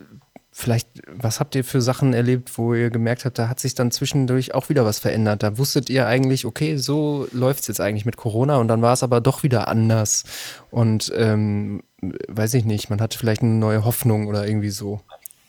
vielleicht, 0.51 0.87
was 1.07 1.39
habt 1.39 1.55
ihr 1.55 1.63
für 1.63 1.81
Sachen 1.81 2.13
erlebt, 2.13 2.57
wo 2.57 2.73
ihr 2.73 2.89
gemerkt 2.89 3.25
habt, 3.25 3.37
da 3.37 3.49
hat 3.49 3.59
sich 3.59 3.75
dann 3.75 3.91
zwischendurch 3.91 4.55
auch 4.55 4.69
wieder 4.69 4.85
was 4.85 4.99
verändert? 4.99 5.43
Da 5.43 5.57
wusstet 5.57 5.89
ihr 5.89 6.07
eigentlich, 6.07 6.45
okay, 6.45 6.77
so 6.77 7.27
läuft 7.31 7.61
es 7.61 7.67
jetzt 7.67 7.81
eigentlich 7.81 8.05
mit 8.05 8.17
Corona 8.17 8.57
und 8.57 8.67
dann 8.67 8.81
war 8.81 8.93
es 8.93 9.03
aber 9.03 9.21
doch 9.21 9.43
wieder 9.43 9.67
anders. 9.67 10.23
Und 10.71 11.11
ähm, 11.15 11.83
weiß 12.27 12.53
ich 12.55 12.65
nicht, 12.65 12.89
man 12.89 13.01
hat 13.01 13.13
vielleicht 13.13 13.41
eine 13.41 13.51
neue 13.51 13.85
Hoffnung 13.85 14.27
oder 14.27 14.47
irgendwie 14.47 14.71
so. 14.71 15.01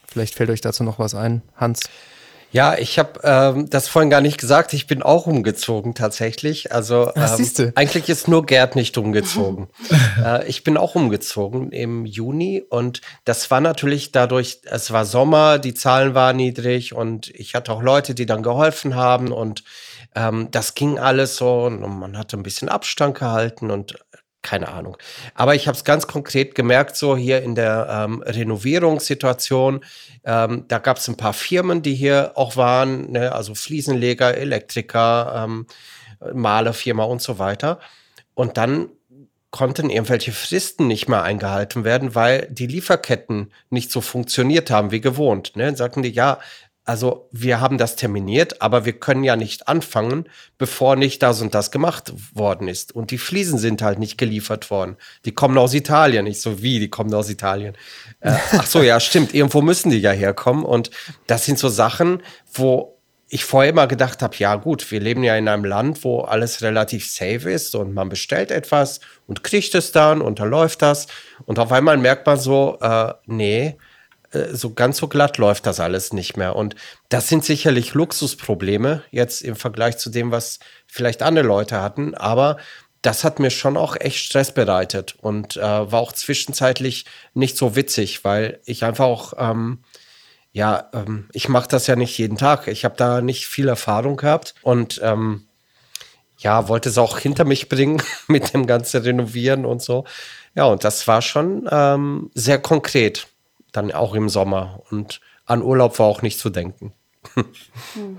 Vielleicht 0.06 0.34
fällt 0.34 0.50
euch 0.50 0.60
dazu 0.60 0.84
noch 0.84 0.98
was 0.98 1.14
ein, 1.14 1.42
Hans. 1.56 1.80
Ja, 2.52 2.76
ich 2.76 2.98
habe 2.98 3.20
ähm, 3.22 3.70
das 3.70 3.88
vorhin 3.88 4.10
gar 4.10 4.20
nicht 4.20 4.38
gesagt. 4.38 4.72
Ich 4.72 4.86
bin 4.86 5.02
auch 5.02 5.26
umgezogen 5.26 5.94
tatsächlich. 5.94 6.72
Also 6.72 7.12
Ach, 7.14 7.38
ähm, 7.38 7.72
eigentlich 7.76 8.08
ist 8.08 8.26
nur 8.26 8.44
Gerd 8.44 8.74
nicht 8.74 8.98
umgezogen. 8.98 9.68
äh, 10.24 10.46
ich 10.48 10.64
bin 10.64 10.76
auch 10.76 10.96
umgezogen 10.96 11.70
im 11.70 12.06
Juni 12.06 12.64
und 12.68 13.02
das 13.24 13.50
war 13.50 13.60
natürlich 13.60 14.10
dadurch, 14.10 14.60
es 14.64 14.90
war 14.90 15.04
Sommer, 15.04 15.58
die 15.58 15.74
Zahlen 15.74 16.14
waren 16.14 16.36
niedrig 16.36 16.92
und 16.92 17.28
ich 17.30 17.54
hatte 17.54 17.72
auch 17.72 17.82
Leute, 17.82 18.14
die 18.14 18.26
dann 18.26 18.42
geholfen 18.42 18.96
haben 18.96 19.30
und 19.30 19.62
ähm, 20.16 20.48
das 20.50 20.74
ging 20.74 20.98
alles 20.98 21.36
so 21.36 21.64
und 21.64 21.80
man 21.80 22.18
hatte 22.18 22.36
ein 22.36 22.42
bisschen 22.42 22.68
Abstand 22.68 23.16
gehalten 23.16 23.70
und 23.70 23.94
keine 24.42 24.68
Ahnung. 24.68 24.96
Aber 25.35 25.55
ich 25.55 25.66
habe 25.66 25.76
es 25.76 25.85
ganz 25.85 26.07
konkret 26.07 26.55
gemerkt, 26.55 26.96
so 26.96 27.16
hier 27.16 27.42
in 27.42 27.55
der 27.55 27.88
ähm, 27.90 28.22
Renovierungssituation. 28.22 29.85
Ähm, 30.24 30.64
da 30.68 30.79
gab 30.79 30.96
es 30.96 31.09
ein 31.09 31.16
paar 31.16 31.35
Firmen, 31.35 31.83
die 31.83 31.94
hier 31.94 32.33
auch 32.37 32.57
waren, 32.57 33.12
ne? 33.12 33.33
also 33.33 33.55
Fliesenleger, 33.55 34.37
Elektriker, 34.37 35.44
ähm, 35.44 35.66
Malerfirma 36.33 37.05
und 37.05 37.20
so 37.20 37.38
weiter. 37.38 37.81
Und 38.35 38.57
dann 38.57 38.88
konnten 39.50 39.90
irgendwelche 39.90 40.33
Fristen 40.33 40.87
nicht 40.87 41.09
mehr 41.09 41.22
eingehalten 41.22 41.85
werden, 41.85 42.14
weil 42.14 42.46
die 42.50 42.66
Lieferketten 42.66 43.53
nicht 43.68 43.90
so 43.90 44.00
funktioniert 44.00 44.70
haben 44.70 44.92
wie 44.92 45.00
gewohnt. 45.00 45.57
Ne? 45.57 45.64
Dann 45.64 45.76
sagten 45.76 46.03
die, 46.03 46.11
ja, 46.11 46.38
also 46.84 47.28
wir 47.30 47.60
haben 47.60 47.78
das 47.78 47.96
terminiert, 47.96 48.62
aber 48.62 48.84
wir 48.84 48.94
können 48.94 49.22
ja 49.22 49.36
nicht 49.36 49.68
anfangen, 49.68 50.24
bevor 50.58 50.96
nicht 50.96 51.22
das 51.22 51.40
und 51.40 51.54
das 51.54 51.70
gemacht 51.70 52.12
worden 52.34 52.68
ist. 52.68 52.92
Und 52.92 53.10
die 53.10 53.18
Fliesen 53.18 53.58
sind 53.58 53.82
halt 53.82 53.98
nicht 53.98 54.18
geliefert 54.18 54.70
worden. 54.70 54.96
Die 55.24 55.32
kommen 55.32 55.58
aus 55.58 55.74
Italien, 55.74 56.24
nicht 56.24 56.40
so 56.40 56.62
wie, 56.62 56.80
die 56.80 56.88
kommen 56.88 57.12
aus 57.14 57.28
Italien. 57.28 57.74
Äh, 58.20 58.32
ach 58.52 58.66
so, 58.66 58.82
ja, 58.82 58.98
stimmt. 58.98 59.34
Irgendwo 59.34 59.60
müssen 59.60 59.90
die 59.90 59.98
ja 59.98 60.10
herkommen. 60.10 60.64
Und 60.64 60.90
das 61.26 61.44
sind 61.44 61.58
so 61.58 61.68
Sachen, 61.68 62.22
wo 62.52 62.96
ich 63.28 63.44
vorher 63.44 63.70
immer 63.70 63.86
gedacht 63.86 64.22
habe, 64.22 64.36
ja 64.38 64.56
gut, 64.56 64.90
wir 64.90 64.98
leben 64.98 65.22
ja 65.22 65.36
in 65.36 65.46
einem 65.46 65.64
Land, 65.64 66.02
wo 66.02 66.22
alles 66.22 66.62
relativ 66.62 67.08
safe 67.08 67.50
ist 67.50 67.76
und 67.76 67.94
man 67.94 68.08
bestellt 68.08 68.50
etwas 68.50 68.98
und 69.28 69.44
kriegt 69.44 69.74
es 69.76 69.92
dann 69.92 70.20
und 70.20 70.40
dann 70.40 70.50
läuft 70.50 70.82
das. 70.82 71.06
Und 71.46 71.60
auf 71.60 71.70
einmal 71.70 71.96
merkt 71.96 72.26
man 72.26 72.38
so, 72.38 72.78
äh, 72.80 73.14
nee, 73.26 73.76
so 74.32 74.74
ganz 74.74 74.98
so 74.98 75.08
glatt 75.08 75.38
läuft 75.38 75.66
das 75.66 75.80
alles 75.80 76.12
nicht 76.12 76.36
mehr. 76.36 76.54
Und 76.56 76.76
das 77.08 77.28
sind 77.28 77.44
sicherlich 77.44 77.94
Luxusprobleme 77.94 79.02
jetzt 79.10 79.42
im 79.42 79.56
Vergleich 79.56 79.98
zu 79.98 80.10
dem, 80.10 80.30
was 80.30 80.60
vielleicht 80.86 81.22
andere 81.22 81.46
Leute 81.46 81.80
hatten. 81.80 82.14
Aber 82.14 82.56
das 83.02 83.24
hat 83.24 83.40
mir 83.40 83.50
schon 83.50 83.76
auch 83.76 83.96
echt 83.98 84.18
Stress 84.18 84.52
bereitet 84.52 85.16
und 85.20 85.56
äh, 85.56 85.62
war 85.62 86.00
auch 86.00 86.12
zwischenzeitlich 86.12 87.06
nicht 87.34 87.56
so 87.56 87.74
witzig, 87.74 88.24
weil 88.24 88.60
ich 88.66 88.84
einfach 88.84 89.06
auch, 89.06 89.32
ähm, 89.38 89.78
ja, 90.52 90.90
ähm, 90.92 91.28
ich 91.32 91.48
mache 91.48 91.68
das 91.68 91.86
ja 91.86 91.96
nicht 91.96 92.16
jeden 92.18 92.36
Tag. 92.36 92.68
Ich 92.68 92.84
habe 92.84 92.96
da 92.96 93.20
nicht 93.22 93.46
viel 93.46 93.68
Erfahrung 93.68 94.16
gehabt 94.16 94.54
und 94.62 95.00
ähm, 95.02 95.46
ja, 96.38 96.68
wollte 96.68 96.88
es 96.88 96.98
auch 96.98 97.18
hinter 97.18 97.44
mich 97.44 97.68
bringen 97.68 98.02
mit 98.28 98.54
dem 98.54 98.66
ganzen 98.66 99.02
Renovieren 99.02 99.64
und 99.64 99.82
so. 99.82 100.04
Ja, 100.54 100.64
und 100.64 100.84
das 100.84 101.08
war 101.08 101.22
schon 101.22 101.68
ähm, 101.70 102.30
sehr 102.34 102.58
konkret 102.58 103.29
dann 103.72 103.92
auch 103.92 104.14
im 104.14 104.28
Sommer. 104.28 104.83
Und 104.90 105.20
an 105.46 105.62
Urlaub 105.62 105.98
war 105.98 106.06
auch 106.06 106.22
nicht 106.22 106.38
zu 106.38 106.50
denken. 106.50 106.92
hm. 107.94 108.18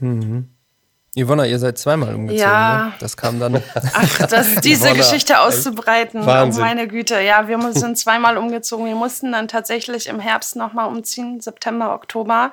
mhm. 0.00 0.50
Ivonna, 1.18 1.46
ihr 1.46 1.58
seid 1.58 1.78
zweimal 1.78 2.14
umgezogen. 2.14 2.42
Ja. 2.42 2.86
Ne? 2.86 2.92
Das 3.00 3.16
kam 3.16 3.40
dann. 3.40 3.62
Ach, 3.74 4.18
das, 4.26 4.56
diese 4.56 4.88
Ivonna, 4.88 4.98
Geschichte 4.98 5.40
auszubreiten. 5.40 6.22
Oh 6.22 6.26
Wahnsinn. 6.26 6.62
Oh 6.62 6.66
meine 6.66 6.86
Güte. 6.88 7.18
Ja, 7.22 7.48
wir 7.48 7.58
sind 7.72 7.96
zweimal 7.96 8.36
umgezogen. 8.36 8.84
Wir 8.84 8.94
mussten 8.94 9.32
dann 9.32 9.48
tatsächlich 9.48 10.08
im 10.08 10.20
Herbst 10.20 10.56
nochmal 10.56 10.88
umziehen, 10.88 11.40
September, 11.40 11.94
Oktober 11.94 12.52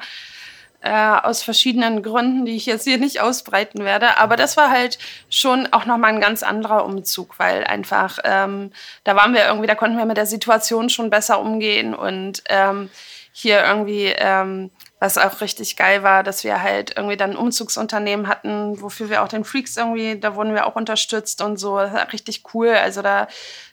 äh, 0.83 0.89
aus 0.91 1.43
verschiedenen 1.43 2.03
Gründen, 2.03 2.45
die 2.45 2.55
ich 2.55 2.65
jetzt 2.65 2.83
hier 2.83 2.97
nicht 2.97 3.21
ausbreiten 3.21 3.85
werde. 3.85 4.17
Aber 4.17 4.35
das 4.35 4.57
war 4.57 4.69
halt 4.69 4.99
schon 5.29 5.67
auch 5.71 5.85
nochmal 5.85 6.13
ein 6.13 6.21
ganz 6.21 6.43
anderer 6.43 6.85
Umzug, 6.85 7.39
weil 7.39 7.63
einfach 7.63 8.19
ähm, 8.23 8.71
da 9.03 9.15
waren 9.15 9.33
wir 9.33 9.45
irgendwie, 9.45 9.67
da 9.67 9.75
konnten 9.75 9.97
wir 9.97 10.05
mit 10.05 10.17
der 10.17 10.25
Situation 10.25 10.89
schon 10.89 11.09
besser 11.09 11.39
umgehen 11.39 11.93
und 11.93 12.43
ähm, 12.49 12.89
hier 13.31 13.63
irgendwie, 13.63 14.13
ähm, 14.15 14.69
was 15.03 15.17
auch 15.17 15.41
richtig 15.41 15.75
geil 15.75 16.01
war, 16.01 16.23
dass 16.23 16.45
wir 16.45 16.63
halt 16.63 16.95
irgendwie 16.95 17.17
dann 17.17 17.31
ein 17.31 17.35
Umzugsunternehmen 17.35 18.29
hatten, 18.29 18.81
wofür 18.81 19.09
wir 19.09 19.21
auch 19.21 19.27
den 19.27 19.43
Freaks 19.43 19.75
irgendwie, 19.75 20.17
da 20.17 20.35
wurden 20.35 20.53
wir 20.53 20.65
auch 20.65 20.77
unterstützt 20.77 21.41
und 21.41 21.57
so. 21.57 21.77
Richtig 21.77 22.43
cool. 22.53 22.69
Also 22.69 23.01
da 23.01 23.27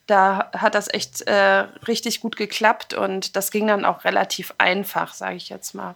da 0.09 0.51
hat 0.57 0.75
das 0.75 0.93
echt 0.93 1.21
äh, 1.29 1.67
richtig 1.87 2.21
gut 2.21 2.35
geklappt 2.37 2.95
und 2.95 3.37
das 3.37 3.53
ging 3.53 3.69
dann 3.69 3.85
auch 3.85 4.05
relativ 4.05 4.53
einfach, 4.59 5.15
sage 5.15 5.37
ich 5.37 5.49
jetzt 5.51 5.73
mal. 5.73 5.95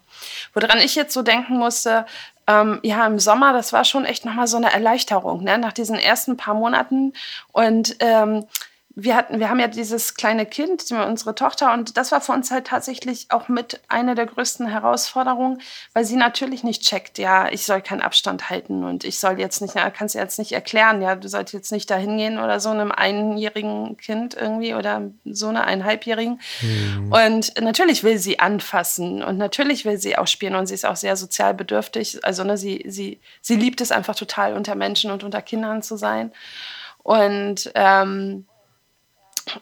Woran 0.53 0.79
ich 0.79 0.95
jetzt 0.95 1.13
so 1.13 1.23
denken 1.23 1.59
musste, 1.59 2.07
ähm, 2.47 2.79
ja, 2.85 3.05
im 3.05 3.19
Sommer, 3.19 3.53
das 3.53 3.73
war 3.73 3.85
schon 3.85 4.05
echt 4.05 4.25
nochmal 4.25 4.47
so 4.47 4.57
eine 4.57 4.73
Erleichterung, 4.73 5.43
ne? 5.43 5.59
nach 5.59 5.73
diesen 5.73 5.99
ersten 5.99 6.37
paar 6.37 6.55
Monaten 6.55 7.13
und 7.51 7.97
ähm, 7.99 8.47
wir 8.97 9.17
hatten, 9.17 9.41
wir 9.41 9.51
haben 9.51 9.59
ja 9.59 9.67
dieses 9.67 10.15
kleine 10.15 10.47
Kind, 10.47 10.85
unsere 10.93 11.35
Tochter, 11.35 11.73
und 11.73 11.97
das 11.97 12.13
war 12.13 12.21
für 12.21 12.33
uns 12.33 12.53
halt 12.53 12.69
tatsächlich 12.69 13.27
auch 13.31 13.49
mit 13.49 13.81
einer 13.89 14.15
der 14.15 14.27
größten 14.27 14.69
Herausforderungen, 14.69 15.61
weil 15.95 16.05
sie 16.05 16.15
natürlich 16.15 16.63
nicht 16.63 16.83
checkt, 16.83 17.19
ja, 17.19 17.49
ich 17.51 17.67
soll 17.67 17.81
keinen 17.81 18.03
Abstand 18.03 18.51
halten 18.51 18.85
und 18.85 19.03
ich 19.03 19.19
soll 19.19 19.41
jetzt 19.41 19.61
nicht, 19.61 19.75
kannst 19.95 20.15
du 20.15 20.21
jetzt 20.21 20.39
nicht 20.39 20.53
erklären, 20.53 21.03
ja, 21.03 21.17
du 21.17 21.29
sollst 21.29 21.53
jetzt 21.53 21.73
nicht 21.73 21.91
dahin 21.91 22.17
gehen 22.19 22.39
oder 22.39 22.61
so 22.61 22.71
einem 22.71 22.93
einjährigen 22.93 23.97
Kind 23.97 24.35
irgendwie 24.35 24.75
oder 24.75 25.11
so 25.25 25.49
einer 25.49 25.65
eineinhalbjährigen. 25.65 26.41
Mhm. 26.61 27.13
Und 27.13 27.61
natürlich 27.61 28.05
will 28.05 28.19
sie 28.19 28.39
anfassen 28.39 29.25
und 29.25 29.39
natürlich 29.39 29.85
will 29.85 29.99
sie 29.99 30.17
auch 30.17 30.29
spielen 30.29 30.55
und 30.55 30.67
sie 30.67 30.75
ist 30.75 30.87
auch 30.87 30.97
sehr 30.97 31.17
sozial 31.17 31.53
bedürftig. 31.53 32.25
Also 32.25 32.45
ne, 32.45 32.57
sie, 32.57 32.85
sie, 32.87 33.21
sie 33.41 33.57
liebt 33.57 33.81
es 33.81 33.91
einfach 33.91 34.15
total, 34.15 34.55
unter 34.55 34.77
Menschen 34.77 35.11
und 35.11 35.25
unter 35.25 35.43
Kindern 35.43 35.83
zu 35.83 35.97
sein. 35.97 36.31
Und 37.03 37.71
ähm, 37.75 38.47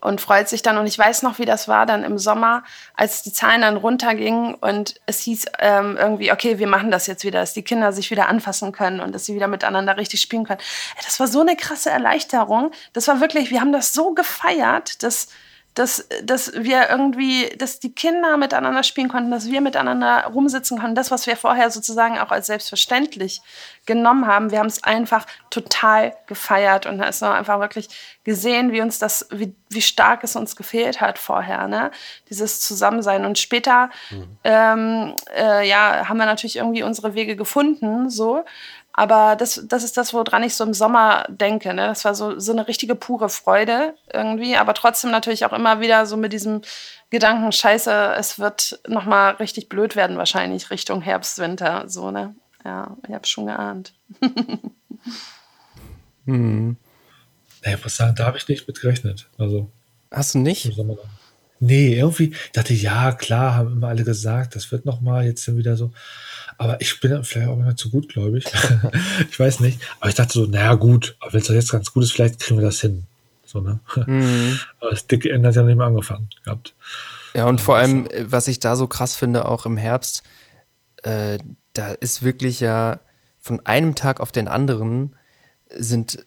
und 0.00 0.20
freut 0.20 0.48
sich 0.48 0.62
dann. 0.62 0.78
Und 0.78 0.86
ich 0.86 0.98
weiß 0.98 1.22
noch, 1.22 1.38
wie 1.38 1.44
das 1.44 1.68
war 1.68 1.86
dann 1.86 2.04
im 2.04 2.18
Sommer, 2.18 2.64
als 2.94 3.22
die 3.22 3.32
Zahlen 3.32 3.62
dann 3.62 3.76
runtergingen 3.76 4.54
und 4.54 4.94
es 5.06 5.20
hieß 5.20 5.46
ähm, 5.58 5.96
irgendwie, 5.98 6.32
okay, 6.32 6.58
wir 6.58 6.66
machen 6.66 6.90
das 6.90 7.06
jetzt 7.06 7.24
wieder, 7.24 7.40
dass 7.40 7.52
die 7.52 7.62
Kinder 7.62 7.92
sich 7.92 8.10
wieder 8.10 8.28
anfassen 8.28 8.72
können 8.72 9.00
und 9.00 9.14
dass 9.14 9.26
sie 9.26 9.34
wieder 9.34 9.48
miteinander 9.48 9.96
richtig 9.96 10.20
spielen 10.20 10.44
können. 10.44 10.60
Das 11.04 11.20
war 11.20 11.26
so 11.26 11.40
eine 11.40 11.56
krasse 11.56 11.90
Erleichterung. 11.90 12.72
Das 12.92 13.08
war 13.08 13.20
wirklich, 13.20 13.50
wir 13.50 13.60
haben 13.60 13.72
das 13.72 13.92
so 13.92 14.14
gefeiert, 14.14 15.02
dass 15.02 15.28
dass, 15.74 16.06
dass 16.22 16.52
wir 16.54 16.90
irgendwie, 16.90 17.48
dass 17.56 17.80
die 17.80 17.94
Kinder 17.94 18.36
miteinander 18.36 18.82
spielen 18.82 19.08
konnten, 19.08 19.30
dass 19.30 19.50
wir 19.50 19.62
miteinander 19.62 20.24
rumsitzen 20.26 20.78
konnten. 20.78 20.94
Das, 20.94 21.10
was 21.10 21.26
wir 21.26 21.36
vorher 21.36 21.70
sozusagen 21.70 22.18
auch 22.18 22.30
als 22.30 22.46
selbstverständlich 22.46 23.40
genommen 23.86 24.26
haben, 24.26 24.50
wir 24.50 24.58
haben 24.58 24.66
es 24.66 24.84
einfach 24.84 25.26
total 25.48 26.14
gefeiert 26.26 26.84
und 26.84 26.98
da 26.98 27.06
ist 27.06 27.22
einfach 27.22 27.58
wirklich 27.60 27.88
gesehen, 28.24 28.70
wie 28.72 28.82
uns 28.82 28.98
das, 28.98 29.26
wie, 29.30 29.54
wie 29.70 29.82
stark 29.82 30.22
es 30.24 30.36
uns 30.36 30.56
gefehlt 30.56 31.00
hat 31.00 31.18
vorher, 31.18 31.66
ne? 31.68 31.90
Dieses 32.28 32.60
Zusammensein. 32.60 33.24
Und 33.24 33.38
später, 33.38 33.90
mhm. 34.10 34.38
ähm, 34.44 35.14
äh, 35.34 35.66
ja, 35.66 36.08
haben 36.08 36.18
wir 36.18 36.26
natürlich 36.26 36.56
irgendwie 36.56 36.82
unsere 36.82 37.14
Wege 37.14 37.34
gefunden, 37.34 38.10
so. 38.10 38.44
Aber 38.92 39.36
das, 39.36 39.62
das 39.66 39.84
ist 39.84 39.96
das, 39.96 40.12
woran 40.12 40.42
ich 40.42 40.54
so 40.54 40.64
im 40.64 40.74
Sommer 40.74 41.24
denke. 41.28 41.72
Ne? 41.72 41.86
Das 41.86 42.04
war 42.04 42.14
so, 42.14 42.38
so 42.38 42.52
eine 42.52 42.68
richtige 42.68 42.94
pure 42.94 43.28
Freude 43.28 43.94
irgendwie, 44.12 44.56
aber 44.56 44.74
trotzdem 44.74 45.10
natürlich 45.10 45.46
auch 45.46 45.52
immer 45.52 45.80
wieder 45.80 46.04
so 46.04 46.16
mit 46.16 46.32
diesem 46.32 46.60
Gedanken, 47.10 47.52
scheiße, 47.52 48.14
es 48.18 48.38
wird 48.38 48.80
nochmal 48.86 49.34
richtig 49.34 49.68
blöd 49.68 49.96
werden 49.96 50.16
wahrscheinlich 50.16 50.70
Richtung 50.70 51.00
Herbst, 51.00 51.38
Winter. 51.38 51.84
So, 51.88 52.10
ne? 52.10 52.34
Ja, 52.64 52.96
ich 53.06 53.14
habe 53.14 53.26
schon 53.26 53.46
geahnt. 53.46 53.94
hm. 56.26 56.76
Ich 57.64 57.84
muss 57.84 57.96
sagen, 57.96 58.14
da 58.16 58.26
habe 58.26 58.38
ich 58.38 58.48
nicht 58.48 58.66
mit 58.66 58.80
gerechnet. 58.80 59.28
Also, 59.38 59.70
Hast 60.10 60.34
du 60.34 60.38
nicht? 60.40 60.70
Nee, 61.64 61.94
irgendwie 61.94 62.34
dachte 62.52 62.72
ich, 62.72 62.82
ja, 62.82 63.12
klar, 63.12 63.54
haben 63.54 63.70
immer 63.70 63.86
alle 63.86 64.02
gesagt, 64.02 64.56
das 64.56 64.72
wird 64.72 64.84
nochmal 64.84 65.26
jetzt 65.26 65.46
dann 65.46 65.56
wieder 65.56 65.76
so. 65.76 65.92
Aber 66.58 66.80
ich 66.80 66.98
bin 66.98 67.22
vielleicht 67.22 67.48
auch 67.48 67.56
immer 67.56 67.76
zu 67.76 67.88
gut, 67.88 68.08
glaube 68.08 68.38
ich. 68.38 68.46
ich 69.30 69.38
weiß 69.38 69.60
nicht. 69.60 69.80
Aber 70.00 70.08
ich 70.08 70.16
dachte 70.16 70.32
so, 70.32 70.46
naja, 70.46 70.74
gut, 70.74 71.14
aber 71.20 71.34
wenn 71.34 71.40
es 71.40 71.46
jetzt 71.46 71.70
ganz 71.70 71.92
gut 71.92 72.02
ist, 72.02 72.12
vielleicht 72.12 72.40
kriegen 72.40 72.58
wir 72.58 72.66
das 72.66 72.80
hin. 72.80 73.04
So, 73.44 73.60
ne? 73.60 73.78
Mhm. 74.06 74.58
Aber 74.80 74.90
das 74.90 75.06
dicke 75.06 75.30
Ende 75.30 75.48
hat 75.48 75.54
ja 75.54 75.62
nicht 75.62 75.76
mehr 75.76 75.86
angefangen 75.86 76.28
gehabt. 76.44 76.74
Ja, 77.32 77.46
und 77.46 77.60
vor 77.60 77.76
allem, 77.76 78.08
was 78.24 78.48
ich 78.48 78.58
da 78.58 78.74
so 78.74 78.88
krass 78.88 79.14
finde, 79.14 79.44
auch 79.46 79.64
im 79.64 79.76
Herbst, 79.76 80.24
äh, 81.04 81.38
da 81.74 81.92
ist 81.92 82.24
wirklich 82.24 82.58
ja 82.58 82.98
von 83.38 83.64
einem 83.66 83.94
Tag 83.94 84.18
auf 84.18 84.32
den 84.32 84.48
anderen 84.48 85.14
sind 85.70 86.26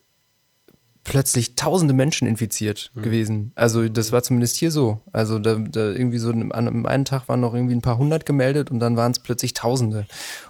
plötzlich 1.05 1.55
tausende 1.55 1.93
Menschen 1.93 2.27
infiziert 2.27 2.91
mhm. 2.93 3.01
gewesen. 3.03 3.51
Also 3.55 3.87
das 3.87 4.11
war 4.11 4.23
zumindest 4.23 4.57
hier 4.57 4.71
so. 4.71 4.99
Also 5.13 5.39
da, 5.39 5.55
da 5.55 5.91
irgendwie 5.91 6.17
so 6.17 6.31
an 6.31 6.51
einem 6.51 6.85
einen 6.85 7.05
Tag 7.05 7.29
waren 7.29 7.39
noch 7.39 7.53
irgendwie 7.53 7.75
ein 7.75 7.81
paar 7.81 7.97
hundert 7.97 8.25
gemeldet 8.25 8.71
und 8.71 8.79
dann 8.79 8.97
waren 8.97 9.13
es 9.13 9.19
plötzlich 9.19 9.53
Tausende. 9.53 10.07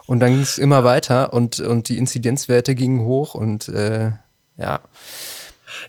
Und 0.07 0.21
dann 0.21 0.31
ging 0.31 0.41
es 0.41 0.57
immer 0.57 0.83
weiter 0.83 1.33
und, 1.33 1.59
und 1.59 1.89
die 1.89 1.97
Inzidenzwerte 1.97 2.73
gingen 2.73 3.01
hoch 3.01 3.35
und 3.35 3.67
äh, 3.69 4.13
ja. 4.57 4.79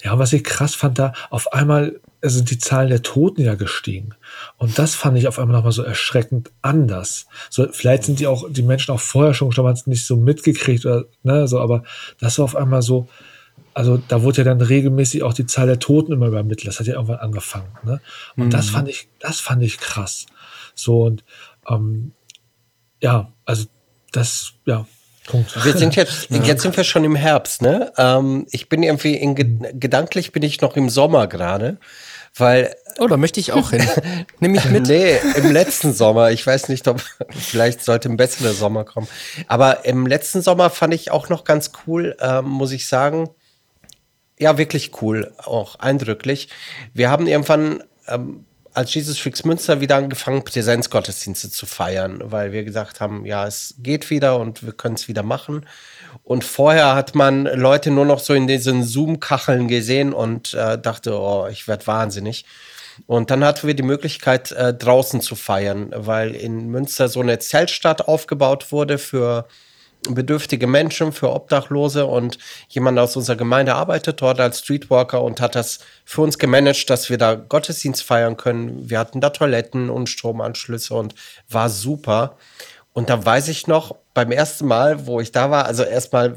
Ja, 0.02 0.18
was 0.18 0.32
ich 0.32 0.42
krass 0.42 0.74
fand, 0.74 0.98
da 0.98 1.12
auf 1.30 1.52
einmal 1.52 2.00
sind 2.22 2.50
die 2.50 2.58
Zahlen 2.58 2.88
der 2.88 3.02
Toten 3.02 3.42
ja 3.42 3.54
gestiegen. 3.54 4.14
Und 4.58 4.78
das 4.80 4.96
fand 4.96 5.16
ich 5.16 5.28
auf 5.28 5.38
einmal 5.38 5.56
nochmal 5.56 5.72
so 5.72 5.82
erschreckend 5.82 6.50
anders. 6.60 7.26
So, 7.50 7.68
vielleicht 7.70 8.02
sind 8.02 8.18
die 8.18 8.26
auch, 8.26 8.50
die 8.50 8.62
Menschen 8.62 8.92
auch 8.92 9.00
vorher 9.00 9.32
schon 9.32 9.50
es 9.68 9.86
nicht 9.86 10.06
so 10.06 10.16
mitgekriegt 10.16 10.84
oder, 10.86 11.04
ne, 11.22 11.46
so, 11.46 11.60
aber 11.60 11.84
das 12.18 12.38
war 12.38 12.46
auf 12.46 12.56
einmal 12.56 12.82
so, 12.82 13.08
also 13.76 13.98
da 14.08 14.22
wurde 14.22 14.38
ja 14.38 14.44
dann 14.44 14.62
regelmäßig 14.62 15.22
auch 15.22 15.34
die 15.34 15.44
Zahl 15.44 15.66
der 15.66 15.78
Toten 15.78 16.10
immer 16.10 16.28
übermittelt. 16.28 16.66
Das 16.66 16.80
hat 16.80 16.86
ja 16.86 16.94
irgendwann 16.94 17.18
angefangen. 17.18 17.68
Ne? 17.82 18.00
Und 18.34 18.46
mhm. 18.46 18.50
das 18.50 18.70
fand 18.70 18.88
ich, 18.88 19.08
das 19.20 19.38
fand 19.38 19.62
ich 19.62 19.76
krass. 19.76 20.24
So 20.74 21.02
und 21.02 21.24
ähm, 21.68 22.12
ja, 23.02 23.30
also 23.44 23.66
das, 24.12 24.54
ja, 24.64 24.86
Punkt. 25.26 25.62
Wir 25.62 25.76
sind 25.76 25.94
jetzt, 25.96 26.30
ja. 26.30 26.42
jetzt 26.42 26.62
sind 26.62 26.74
wir 26.74 26.84
schon 26.84 27.04
im 27.04 27.16
Herbst, 27.16 27.60
ne? 27.60 27.92
Ähm, 27.98 28.46
ich 28.50 28.70
bin 28.70 28.82
irgendwie 28.82 29.14
in, 29.14 29.34
gedanklich 29.34 30.32
bin 30.32 30.42
ich 30.42 30.62
noch 30.62 30.74
im 30.76 30.88
Sommer 30.88 31.26
gerade, 31.26 31.76
weil. 32.34 32.74
Oh, 32.98 33.08
da 33.08 33.18
möchte 33.18 33.40
ich 33.40 33.52
auch 33.52 33.72
hin. 33.72 33.86
Nimm 34.40 34.52
mich 34.52 34.64
mit. 34.70 34.86
Nee, 34.86 35.18
im 35.36 35.52
letzten 35.52 35.92
Sommer. 35.92 36.30
Ich 36.30 36.46
weiß 36.46 36.70
nicht, 36.70 36.88
ob 36.88 37.02
vielleicht 37.28 37.84
sollte 37.84 38.08
ein 38.08 38.16
besserer 38.16 38.54
Sommer 38.54 38.84
kommen. 38.84 39.06
Aber 39.48 39.84
im 39.84 40.06
letzten 40.06 40.40
Sommer 40.40 40.70
fand 40.70 40.94
ich 40.94 41.10
auch 41.10 41.28
noch 41.28 41.44
ganz 41.44 41.72
cool, 41.86 42.16
ähm, 42.20 42.46
muss 42.46 42.72
ich 42.72 42.88
sagen 42.88 43.28
ja, 44.38 44.58
wirklich 44.58 45.02
cool, 45.02 45.32
auch 45.38 45.76
eindrücklich. 45.76 46.48
Wir 46.92 47.10
haben 47.10 47.26
irgendwann 47.26 47.82
ähm, 48.06 48.44
als 48.76 48.92
Jesus 48.92 49.18
Freaks 49.18 49.44
Münster 49.44 49.80
wieder 49.80 49.96
angefangen, 49.96 50.44
Präsenzgottesdienste 50.44 51.50
zu 51.50 51.64
feiern, 51.64 52.20
weil 52.22 52.52
wir 52.52 52.62
gesagt 52.62 53.00
haben, 53.00 53.24
ja, 53.24 53.46
es 53.46 53.74
geht 53.78 54.10
wieder 54.10 54.38
und 54.38 54.66
wir 54.66 54.74
können 54.74 54.96
es 54.96 55.08
wieder 55.08 55.22
machen. 55.22 55.64
Und 56.24 56.44
vorher 56.44 56.94
hat 56.94 57.14
man 57.14 57.44
Leute 57.44 57.90
nur 57.90 58.04
noch 58.04 58.18
so 58.18 58.34
in 58.34 58.46
diesen 58.46 58.84
Zoom-Kacheln 58.84 59.66
gesehen 59.68 60.12
und 60.12 60.52
äh, 60.52 60.78
dachte, 60.78 61.18
oh, 61.18 61.46
ich 61.50 61.66
werde 61.68 61.86
wahnsinnig. 61.86 62.44
Und 63.06 63.30
dann 63.30 63.42
hatten 63.44 63.66
wir 63.66 63.74
die 63.74 63.82
Möglichkeit, 63.82 64.52
äh, 64.52 64.74
draußen 64.74 65.22
zu 65.22 65.36
feiern, 65.36 65.90
weil 65.94 66.34
in 66.34 66.68
Münster 66.68 67.08
so 67.08 67.20
eine 67.20 67.38
Zeltstadt 67.38 68.06
aufgebaut 68.08 68.72
wurde 68.72 68.98
für 68.98 69.46
bedürftige 70.14 70.66
Menschen, 70.66 71.12
für 71.12 71.32
Obdachlose 71.32 72.06
und 72.06 72.38
jemand 72.68 72.98
aus 72.98 73.16
unserer 73.16 73.36
Gemeinde 73.36 73.74
arbeitet 73.74 74.20
dort 74.20 74.40
als 74.40 74.60
Streetwalker 74.60 75.22
und 75.22 75.40
hat 75.40 75.54
das 75.54 75.80
für 76.04 76.22
uns 76.22 76.38
gemanagt, 76.38 76.90
dass 76.90 77.10
wir 77.10 77.18
da 77.18 77.34
Gottesdienst 77.34 78.02
feiern 78.02 78.36
können. 78.36 78.88
Wir 78.88 78.98
hatten 78.98 79.20
da 79.20 79.30
Toiletten 79.30 79.90
und 79.90 80.08
Stromanschlüsse 80.08 80.94
und 80.94 81.14
war 81.48 81.68
super. 81.68 82.36
Und 82.92 83.10
dann 83.10 83.24
weiß 83.24 83.48
ich 83.48 83.66
noch, 83.66 83.96
beim 84.14 84.32
ersten 84.32 84.66
Mal, 84.66 85.06
wo 85.06 85.20
ich 85.20 85.32
da 85.32 85.50
war, 85.50 85.66
also 85.66 85.82
erstmal, 85.82 86.36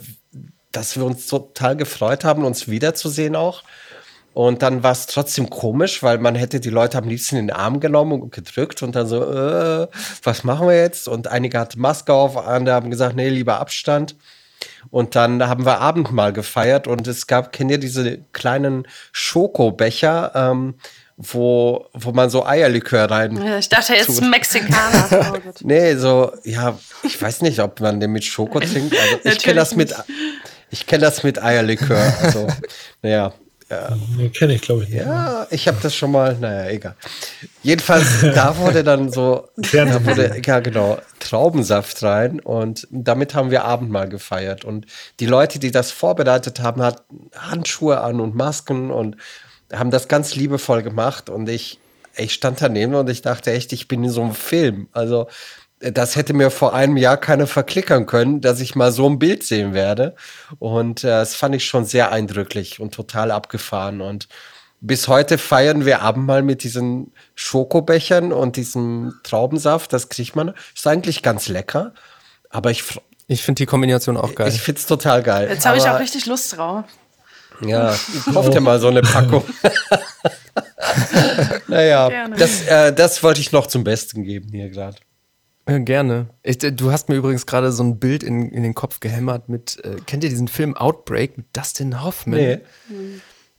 dass 0.71 0.97
wir 0.97 1.05
uns 1.05 1.27
total 1.27 1.77
gefreut 1.77 2.25
haben, 2.25 2.43
uns 2.43 2.67
wiederzusehen 2.67 3.35
auch. 3.35 3.63
Und 4.39 4.61
dann 4.61 4.83
war 4.83 4.93
es 4.93 5.05
trotzdem 5.05 5.49
komisch, 5.49 6.01
weil 6.01 6.17
man 6.17 6.33
hätte 6.33 6.61
die 6.61 6.69
Leute 6.69 6.97
am 6.97 7.09
liebsten 7.09 7.35
in 7.35 7.47
den 7.47 7.55
Arm 7.57 7.81
genommen 7.81 8.21
und 8.21 8.31
gedrückt 8.31 8.81
und 8.81 8.95
dann 8.95 9.05
so, 9.05 9.21
äh, 9.21 9.87
was 10.23 10.45
machen 10.45 10.69
wir 10.69 10.77
jetzt? 10.77 11.09
Und 11.09 11.27
einige 11.27 11.59
hatten 11.59 11.81
Maske 11.81 12.13
auf, 12.13 12.37
andere 12.37 12.73
haben 12.73 12.89
gesagt, 12.89 13.17
nee, 13.17 13.27
lieber 13.27 13.59
Abstand. 13.59 14.15
Und 14.91 15.17
dann 15.17 15.45
haben 15.45 15.65
wir 15.65 15.81
Abendmahl 15.81 16.31
gefeiert 16.31 16.87
und 16.87 17.05
es 17.05 17.27
gab, 17.27 17.51
kennt 17.51 17.69
ihr 17.69 17.79
diese 17.79 18.19
kleinen 18.31 18.87
Schokobecher, 19.11 20.31
ähm, 20.33 20.75
wo, 21.17 21.87
wo 21.91 22.13
man 22.13 22.29
so 22.29 22.45
Eierlikör 22.45 23.11
rein. 23.11 23.45
Ich 23.59 23.67
dachte 23.67 23.93
jetzt 23.93 24.21
Mexikaner. 24.21 25.33
Oh 25.33 25.37
nee, 25.63 25.95
so, 25.95 26.31
ja, 26.45 26.79
ich 27.03 27.21
weiß 27.21 27.41
nicht, 27.41 27.59
ob 27.59 27.81
man 27.81 27.99
den 27.99 28.13
mit 28.13 28.23
Schoko 28.23 28.61
trinkt. 28.61 28.95
Also 28.97 29.19
ich 29.21 29.39
kenne 29.39 29.55
das 29.55 29.75
mit, 29.75 29.93
ich 30.69 30.87
kenne 30.87 31.01
das 31.01 31.23
mit 31.23 31.43
Eierlikör. 31.43 32.13
Also, 32.21 32.47
naja, 33.01 33.33
ja. 33.69 33.95
Nee, 34.17 34.29
kenne 34.29 34.55
ich, 34.55 34.61
glaube 34.61 34.83
ich, 34.83 34.89
nicht. 34.89 35.05
Ja, 35.05 35.45
ich 35.51 35.67
habe 35.67 35.77
das 35.81 35.95
schon 35.95 36.11
mal, 36.11 36.35
naja, 36.39 36.69
egal. 36.71 36.95
Jedenfalls, 37.61 38.21
da 38.21 38.57
wurde 38.57 38.83
dann 38.83 39.11
so, 39.11 39.49
da 39.71 40.05
wurde, 40.05 40.41
ja 40.43 40.59
genau, 40.59 40.97
Traubensaft 41.19 42.01
rein 42.01 42.39
und 42.39 42.87
damit 42.89 43.35
haben 43.35 43.51
wir 43.51 43.65
Abendmahl 43.65 44.09
gefeiert. 44.09 44.65
Und 44.65 44.87
die 45.19 45.27
Leute, 45.27 45.59
die 45.59 45.71
das 45.71 45.91
vorbereitet 45.91 46.59
haben, 46.59 46.81
hatten 46.81 47.29
Handschuhe 47.35 48.01
an 48.01 48.19
und 48.19 48.35
Masken 48.35 48.89
und 48.89 49.17
haben 49.71 49.91
das 49.91 50.07
ganz 50.07 50.35
liebevoll 50.35 50.81
gemacht. 50.81 51.29
Und 51.29 51.47
ich, 51.47 51.79
ich 52.15 52.33
stand 52.33 52.61
daneben 52.61 52.95
und 52.95 53.09
ich 53.09 53.21
dachte 53.21 53.51
echt, 53.51 53.71
ich 53.73 53.87
bin 53.87 54.03
in 54.03 54.09
so 54.09 54.23
einem 54.23 54.33
Film. 54.33 54.87
Also 54.93 55.27
das 55.79 56.15
hätte 56.15 56.33
mir 56.33 56.51
vor 56.51 56.73
einem 56.73 56.97
Jahr 56.97 57.17
keiner 57.17 57.47
verklickern 57.47 58.05
können, 58.05 58.41
dass 58.41 58.59
ich 58.59 58.75
mal 58.75 58.91
so 58.91 59.09
ein 59.09 59.19
Bild 59.19 59.43
sehen 59.43 59.73
werde. 59.73 60.15
Und 60.59 61.03
äh, 61.03 61.07
das 61.07 61.35
fand 61.35 61.55
ich 61.55 61.65
schon 61.65 61.85
sehr 61.85 62.11
eindrücklich 62.11 62.79
und 62.79 62.93
total 62.93 63.31
abgefahren. 63.31 64.01
Und 64.01 64.27
bis 64.81 65.07
heute 65.07 65.37
feiern 65.37 65.85
wir 65.85 66.01
Abendmahl 66.01 66.43
mit 66.43 66.63
diesen 66.63 67.13
Schokobechern 67.35 68.33
und 68.33 68.57
diesem 68.57 69.13
Traubensaft. 69.23 69.93
Das 69.93 70.09
kriegt 70.09 70.35
man. 70.35 70.53
Ist 70.75 70.87
eigentlich 70.87 71.23
ganz 71.23 71.47
lecker. 71.47 71.93
Aber 72.49 72.71
ich. 72.71 72.83
Ich 73.27 73.43
finde 73.43 73.59
die 73.59 73.67
Kombination 73.67 74.17
auch 74.17 74.33
geil. 74.33 74.49
Ich 74.49 74.59
finde 74.59 74.79
es 74.79 74.87
total 74.87 75.21
geil. 75.21 75.49
Jetzt 75.49 75.65
habe 75.65 75.77
ich 75.77 75.87
auch 75.87 75.99
richtig 75.99 76.25
Lust 76.25 76.57
drauf. 76.57 76.83
Ja, 77.61 77.95
kauft 78.33 78.53
dir 78.55 78.61
mal 78.61 78.79
so 78.79 78.87
eine 78.87 79.01
Packung. 79.01 79.43
naja, 81.67 82.27
das, 82.29 82.65
äh, 82.65 82.91
das 82.93 83.21
wollte 83.21 83.41
ich 83.41 83.51
noch 83.51 83.67
zum 83.67 83.83
Besten 83.83 84.23
geben 84.23 84.49
hier 84.51 84.69
gerade. 84.69 84.97
Ja, 85.69 85.77
gerne. 85.77 86.29
Ich, 86.41 86.57
du 86.57 86.91
hast 86.91 87.09
mir 87.09 87.15
übrigens 87.15 87.45
gerade 87.45 87.71
so 87.71 87.83
ein 87.83 87.99
Bild 87.99 88.23
in, 88.23 88.49
in 88.49 88.63
den 88.63 88.73
Kopf 88.73 88.99
gehämmert 88.99 89.49
mit, 89.49 89.83
äh, 89.83 89.97
kennt 90.05 90.23
ihr 90.23 90.29
diesen 90.29 90.47
Film 90.47 90.75
Outbreak 90.75 91.37
mit 91.37 91.45
Dustin 91.53 92.01
Hoffman? 92.03 92.39
Nee. 92.39 92.59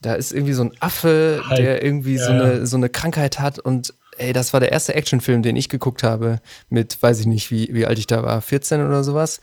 Da 0.00 0.14
ist 0.14 0.32
irgendwie 0.32 0.54
so 0.54 0.64
ein 0.64 0.72
Affe, 0.80 1.42
halt. 1.46 1.58
der 1.58 1.84
irgendwie 1.84 2.16
ja. 2.16 2.24
so, 2.24 2.32
eine, 2.32 2.66
so 2.66 2.76
eine 2.76 2.88
Krankheit 2.88 3.38
hat 3.38 3.58
und 3.58 3.94
ey, 4.16 4.32
das 4.32 4.52
war 4.52 4.60
der 4.60 4.72
erste 4.72 4.94
Actionfilm, 4.94 5.42
den 5.42 5.56
ich 5.56 5.68
geguckt 5.68 6.02
habe 6.02 6.40
mit, 6.68 7.00
weiß 7.00 7.20
ich 7.20 7.26
nicht, 7.26 7.50
wie, 7.50 7.72
wie 7.72 7.86
alt 7.86 7.98
ich 7.98 8.06
da 8.06 8.22
war, 8.22 8.40
14 8.40 8.84
oder 8.84 9.04
sowas. 9.04 9.40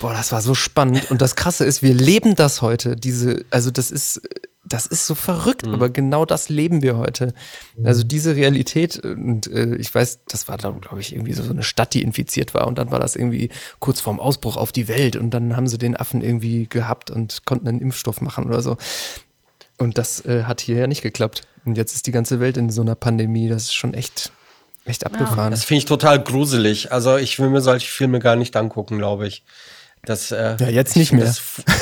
Boah, 0.00 0.12
das 0.12 0.32
war 0.32 0.42
so 0.42 0.54
spannend. 0.54 1.10
Und 1.10 1.22
das 1.22 1.36
Krasse 1.36 1.64
ist, 1.64 1.82
wir 1.82 1.94
leben 1.94 2.34
das 2.34 2.62
heute. 2.62 2.96
Diese, 2.96 3.44
also 3.50 3.70
das 3.70 3.90
ist, 3.90 4.20
das 4.66 4.86
ist 4.86 5.06
so 5.06 5.14
verrückt, 5.14 5.66
mhm. 5.66 5.74
aber 5.74 5.90
genau 5.90 6.24
das 6.24 6.48
leben 6.48 6.82
wir 6.82 6.96
heute. 6.96 7.34
Mhm. 7.76 7.86
Also 7.86 8.02
diese 8.02 8.34
Realität 8.36 8.98
und 8.98 9.46
äh, 9.46 9.76
ich 9.76 9.94
weiß, 9.94 10.20
das 10.26 10.48
war 10.48 10.56
dann, 10.56 10.80
glaube 10.80 11.00
ich, 11.00 11.12
irgendwie 11.14 11.34
so 11.34 11.48
eine 11.48 11.62
Stadt, 11.62 11.94
die 11.94 12.02
infiziert 12.02 12.54
war 12.54 12.66
und 12.66 12.78
dann 12.78 12.90
war 12.90 13.00
das 13.00 13.16
irgendwie 13.16 13.50
kurz 13.78 14.00
vorm 14.00 14.20
Ausbruch 14.20 14.56
auf 14.56 14.72
die 14.72 14.88
Welt 14.88 15.16
und 15.16 15.30
dann 15.30 15.56
haben 15.56 15.66
sie 15.66 15.78
den 15.78 15.96
Affen 15.96 16.22
irgendwie 16.22 16.66
gehabt 16.66 17.10
und 17.10 17.44
konnten 17.44 17.68
einen 17.68 17.80
Impfstoff 17.80 18.20
machen 18.20 18.46
oder 18.46 18.62
so. 18.62 18.76
Und 19.76 19.98
das 19.98 20.24
äh, 20.24 20.44
hat 20.44 20.60
hier 20.60 20.76
ja 20.76 20.86
nicht 20.86 21.02
geklappt. 21.02 21.42
Und 21.64 21.76
jetzt 21.76 21.94
ist 21.94 22.06
die 22.06 22.12
ganze 22.12 22.40
Welt 22.40 22.56
in 22.56 22.70
so 22.70 22.82
einer 22.82 22.94
Pandemie. 22.94 23.48
Das 23.48 23.64
ist 23.64 23.74
schon 23.74 23.94
echt, 23.94 24.32
echt 24.84 25.04
abgefahren. 25.04 25.46
Ja. 25.46 25.50
Das 25.50 25.64
finde 25.64 25.78
ich 25.78 25.84
total 25.86 26.22
gruselig. 26.22 26.92
Also 26.92 27.16
ich 27.16 27.38
will 27.38 27.50
mir 27.50 27.60
solche 27.60 27.90
Filme 27.90 28.20
gar 28.20 28.36
nicht 28.36 28.54
angucken, 28.56 28.98
glaube 28.98 29.26
ich. 29.26 29.42
Das, 30.06 30.30
äh, 30.32 30.56
ja, 30.58 30.68
jetzt 30.68 30.96
nicht 30.96 31.12
mehr. 31.12 31.32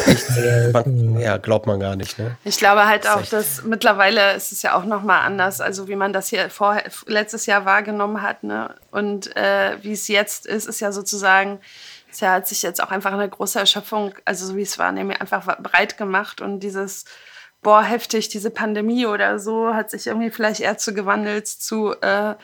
Echt, 0.06 0.72
man, 0.72 1.18
ja, 1.18 1.36
glaubt 1.38 1.66
man 1.66 1.80
gar 1.80 1.96
nicht. 1.96 2.18
Ne? 2.18 2.36
Ich 2.44 2.58
glaube 2.58 2.86
halt 2.86 3.08
auch, 3.08 3.24
dass 3.26 3.62
mittlerweile 3.64 4.34
ist 4.34 4.52
es 4.52 4.62
ja 4.62 4.74
auch 4.74 4.84
noch 4.84 5.02
mal 5.02 5.20
anders, 5.20 5.60
also 5.60 5.88
wie 5.88 5.96
man 5.96 6.12
das 6.12 6.28
hier 6.28 6.50
vorher, 6.50 6.84
letztes 7.06 7.46
Jahr 7.46 7.64
wahrgenommen 7.64 8.22
hat. 8.22 8.44
Ne? 8.44 8.74
Und 8.90 9.34
äh, 9.36 9.76
wie 9.82 9.92
es 9.92 10.08
jetzt 10.08 10.46
ist, 10.46 10.66
ist 10.66 10.80
ja 10.80 10.92
sozusagen, 10.92 11.60
es 12.10 12.20
ja, 12.20 12.32
hat 12.32 12.46
sich 12.46 12.62
jetzt 12.62 12.82
auch 12.82 12.90
einfach 12.90 13.12
eine 13.12 13.28
große 13.28 13.58
Erschöpfung, 13.58 14.14
also 14.24 14.46
so 14.46 14.56
wie 14.56 14.62
es 14.62 14.78
war, 14.78 14.92
nämlich 14.92 15.20
einfach 15.20 15.58
breit 15.60 15.96
gemacht 15.96 16.40
und 16.40 16.60
dieses 16.60 17.04
boah, 17.62 17.82
heftig, 17.82 18.28
diese 18.28 18.50
Pandemie 18.50 19.06
oder 19.06 19.38
so, 19.38 19.74
hat 19.74 19.90
sich 19.90 20.06
irgendwie 20.06 20.30
vielleicht 20.30 20.60
eher 20.60 20.78
zu 20.78 20.94
gewandelt 20.94 21.46
zu, 21.46 21.94
äh, 22.00 22.34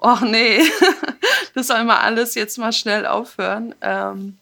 oh 0.00 0.18
nee, 0.22 0.60
das 1.54 1.68
soll 1.68 1.84
mal 1.84 2.00
alles 2.00 2.34
jetzt 2.34 2.58
mal 2.58 2.72
schnell 2.72 3.06
aufhören. 3.06 3.74
Ähm, 3.80 4.38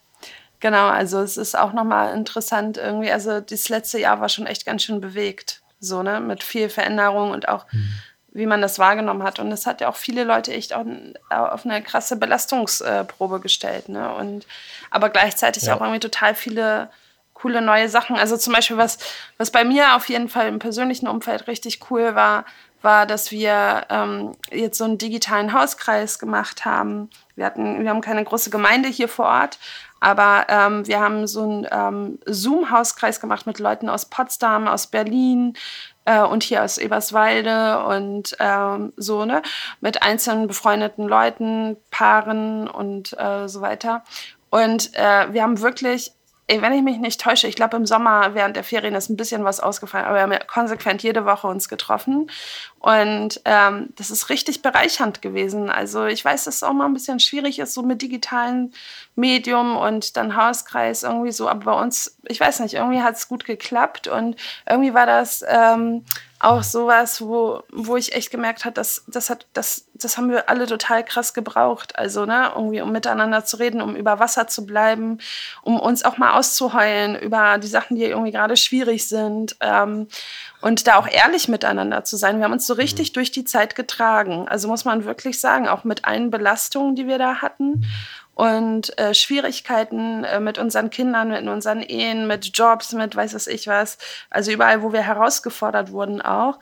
Genau, 0.63 0.87
also 0.87 1.21
es 1.21 1.37
ist 1.37 1.59
auch 1.59 1.73
nochmal 1.73 2.15
interessant 2.15 2.77
irgendwie. 2.77 3.11
Also 3.11 3.41
das 3.41 3.69
letzte 3.69 3.99
Jahr 3.99 4.21
war 4.21 4.29
schon 4.29 4.47
echt 4.47 4.65
ganz 4.65 4.85
schön 4.85 5.01
bewegt. 5.01 5.61
so, 5.81 6.03
ne, 6.05 6.21
mit 6.21 6.45
viel 6.45 6.69
Veränderung 6.69 7.33
und 7.33 7.49
auch, 7.49 7.67
mhm. 7.73 7.89
wie 8.31 8.47
man 8.47 8.63
das 8.63 8.79
wahrgenommen 8.79 9.25
hat. 9.25 9.41
Und 9.41 9.51
das 9.51 9.67
hat 9.67 9.81
ja 9.81 9.89
auch 9.89 9.97
viele 9.97 10.23
Leute 10.23 10.55
echt 10.55 10.73
auch 10.73 10.87
auf 11.29 11.67
eine 11.67 11.83
krasse 11.83 12.17
Belastungsprobe 12.17 13.41
gestellt, 13.41 13.89
ne, 13.89 14.15
und, 14.15 14.47
aber 14.91 15.11
gleichzeitig 15.11 15.65
ja. 15.65 15.75
auch 15.75 15.81
irgendwie 15.81 15.99
total 15.99 16.37
viele 16.37 16.91
coole 17.35 17.61
neue 17.61 17.89
Sachen. 17.89 18.17
Also 18.17 18.37
zum 18.37 18.53
Beispiel, 18.53 18.77
was, 18.77 18.99
was 19.37 19.51
bei 19.51 19.65
mir 19.65 19.97
auf 19.97 20.09
jeden 20.09 20.29
Fall 20.29 20.47
im 20.47 20.61
persönlichen 20.61 21.09
Umfeld 21.09 21.49
richtig 21.49 21.91
cool 21.91 22.15
war, 22.15 22.45
war, 22.83 23.07
dass 23.07 23.33
wir 23.33 23.87
ähm, 23.91 24.37
jetzt 24.53 24.79
so 24.79 24.85
einen 24.85 24.99
digitalen 24.99 25.53
Hauskreis 25.53 26.21
gemacht 26.21 26.65
haben. 26.65 27.11
Wir 27.37 27.47
hatten, 27.47 27.83
wir 27.83 27.91
haben 27.91 28.01
keine 28.01 28.25
große 28.25 28.51
Gemeinde 28.51 28.89
hier 28.89 29.09
vor 29.09 29.27
Ort, 29.27 29.59
aber 30.01 30.47
ähm, 30.49 30.87
wir 30.87 31.01
haben 31.01 31.27
so 31.27 31.43
einen 31.43 31.67
ähm, 31.71 32.19
Zoom-Hauskreis 32.27 33.21
gemacht 33.21 33.47
mit 33.47 33.59
Leuten 33.59 33.89
aus 33.89 34.07
Potsdam, 34.07 34.69
aus 34.69 34.89
Berlin 34.89 35.55
äh, 36.05 36.23
und 36.23 36.43
hier 36.43 36.65
aus 36.65 36.79
Eberswalde 36.79 37.85
und 37.85 38.37
ähm, 38.41 38.93
so, 38.97 39.25
ne, 39.25 39.43
mit 39.81 40.03
einzelnen 40.03 40.49
befreundeten 40.49 41.07
Leuten, 41.07 41.77
Paaren 41.91 42.69
und 42.69 43.19
äh, 43.19 43.49
so 43.49 43.61
weiter. 43.61 44.03
Und 44.51 44.95
äh, 44.95 45.33
wir 45.33 45.43
haben 45.43 45.61
wirklich 45.61 46.13
wenn 46.49 46.73
ich 46.73 46.83
mich 46.83 46.99
nicht 46.99 47.21
täusche, 47.21 47.47
ich 47.47 47.55
glaube 47.55 47.77
im 47.77 47.87
Sommer 47.87 48.35
während 48.35 48.57
der 48.57 48.65
Ferien 48.65 48.95
ist 48.95 49.09
ein 49.09 49.17
bisschen 49.17 49.45
was 49.45 49.61
ausgefallen, 49.61 50.07
aber 50.07 50.17
wir 50.17 50.23
haben 50.23 50.33
ja 50.33 50.41
konsequent 50.41 51.03
jede 51.03 51.25
Woche 51.25 51.47
uns 51.47 51.69
getroffen 51.69 52.31
und 52.79 53.41
ähm, 53.45 53.91
das 53.97 54.11
ist 54.11 54.29
richtig 54.29 54.61
bereichernd 54.61 55.23
gewesen. 55.23 55.71
Also 55.71 56.05
ich 56.07 56.25
weiß, 56.25 56.45
dass 56.45 56.57
es 56.57 56.63
auch 56.63 56.73
mal 56.73 56.87
ein 56.87 56.95
bisschen 56.95 57.21
schwierig 57.21 57.59
ist, 57.59 57.75
so 57.75 57.83
mit 57.83 58.03
digitalen 58.03 58.75
Medium 59.15 59.77
und 59.77 60.17
dann 60.17 60.37
Hauskreis 60.37 61.05
irgendwie 61.05 61.33
so, 61.33 61.49
aber 61.49 61.65
bei 61.73 61.81
uns, 61.81 62.19
ich 62.25 62.41
weiß 62.41 62.61
nicht, 62.61 62.75
irgendwie 62.75 63.03
hat 63.03 63.15
es 63.15 63.29
gut 63.29 63.45
geklappt 63.45 64.09
und 64.09 64.37
irgendwie 64.69 64.95
war 64.95 65.07
das 65.07 65.45
ähm, 65.49 66.05
auch 66.43 66.63
sowas, 66.63 67.21
wo, 67.21 67.63
wo 67.71 67.97
ich 67.97 68.15
echt 68.15 68.31
gemerkt 68.31 68.65
habe, 68.65 68.75
dass 68.75 69.05
das 69.07 69.31
hat, 69.31 69.47
das, 69.53 69.87
das 69.95 70.17
haben 70.17 70.31
wir 70.31 70.49
alle 70.49 70.67
total 70.67 71.05
krass 71.05 71.35
gebraucht. 71.35 71.99
Also, 71.99 72.27
ne, 72.27 72.51
irgendwie, 72.55 72.81
um 72.81 72.91
miteinander 72.91 73.45
zu 73.45 73.59
reden, 73.59 73.81
um 73.81 73.95
über 73.95 74.19
Wasser 74.19 74.49
zu 74.49 74.67
bleiben, 74.67 75.19
um 75.63 75.79
uns 75.79 76.05
auch 76.05 76.19
mal 76.19 76.39
auszuheulen 76.39 77.17
über 77.17 77.59
die 77.59 77.69
Sachen, 77.69 77.97
die 77.97 78.05
irgendwie 78.05 78.33
gerade 78.33 78.57
schwierig 78.57 79.09
sind. 79.09 79.57
Ähm, 79.61 80.09
und 80.61 80.87
da 80.87 80.97
auch 80.97 81.09
ehrlich 81.09 81.49
miteinander 81.49 82.05
zu 82.05 82.17
sein. 82.17 82.39
Wir 82.39 82.45
haben 82.45 82.53
uns 82.53 82.67
so 82.67 82.75
richtig 82.75 83.11
mhm. 83.11 83.15
durch 83.15 83.31
die 83.33 83.45
Zeit 83.45 83.75
getragen. 83.75 84.49
Also 84.49 84.69
muss 84.69 84.85
man 84.85 85.05
wirklich 85.05 85.41
sagen, 85.41 85.69
auch 85.69 85.85
mit 85.85 86.05
allen 86.05 86.31
Belastungen, 86.31 86.97
die 86.97 87.07
wir 87.07 87.19
da 87.19 87.37
hatten. 87.37 87.85
Und 88.35 88.99
äh, 88.99 89.13
Schwierigkeiten 89.15 90.25
äh, 90.25 90.41
mit 90.41 90.59
unseren 90.59 90.91
Kindern, 90.91 91.29
mit 91.29 91.47
unseren 91.47 91.83
Ehen, 91.83 92.27
mit 92.27 92.57
Jobs, 92.57 92.93
mit 92.93 93.15
weiß 93.15 93.35
was 93.35 93.47
ich 93.47 93.67
was. 93.67 93.99
Also 94.31 94.53
überall, 94.53 94.83
wo 94.83 94.93
wir 94.93 95.03
herausgefordert 95.03 95.93
wurden 95.93 96.23
auch. 96.23 96.59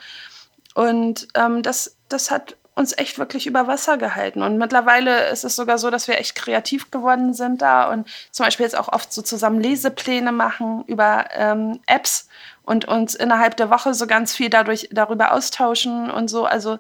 Und 0.75 1.29
ähm, 1.35 1.63
das, 1.63 1.97
das 2.09 2.31
hat 2.31 2.57
uns 2.75 2.97
echt 2.97 3.19
wirklich 3.19 3.47
über 3.47 3.67
Wasser 3.67 3.99
gehalten. 3.99 4.43
Und 4.43 4.59
mittlerweile 4.59 5.29
ist 5.29 5.45
es 5.45 5.55
sogar 5.55 5.79
so, 5.79 5.91
dass 5.91 6.09
wir 6.09 6.19
echt 6.19 6.35
kreativ 6.35 6.91
geworden 6.91 7.35
sind 7.35 7.63
da 7.63 7.91
und 7.91 8.09
zum 8.31 8.47
Beispiel 8.47 8.65
jetzt 8.65 8.79
auch 8.79 8.89
oft 8.89 9.13
so 9.13 9.23
zusammen 9.23 9.61
Lesepläne 9.61 10.33
machen 10.33 10.85
über 10.87 11.27
ähm, 11.33 11.81
Apps 11.87 12.29
und 12.63 12.87
uns 12.87 13.15
innerhalb 13.15 13.57
der 13.57 13.71
Woche 13.71 13.95
so 13.95 14.07
ganz 14.07 14.35
viel 14.35 14.49
dadurch 14.49 14.89
darüber 14.93 15.33
austauschen 15.33 16.11
und 16.11 16.29
so. 16.29 16.47
Also 16.47 16.79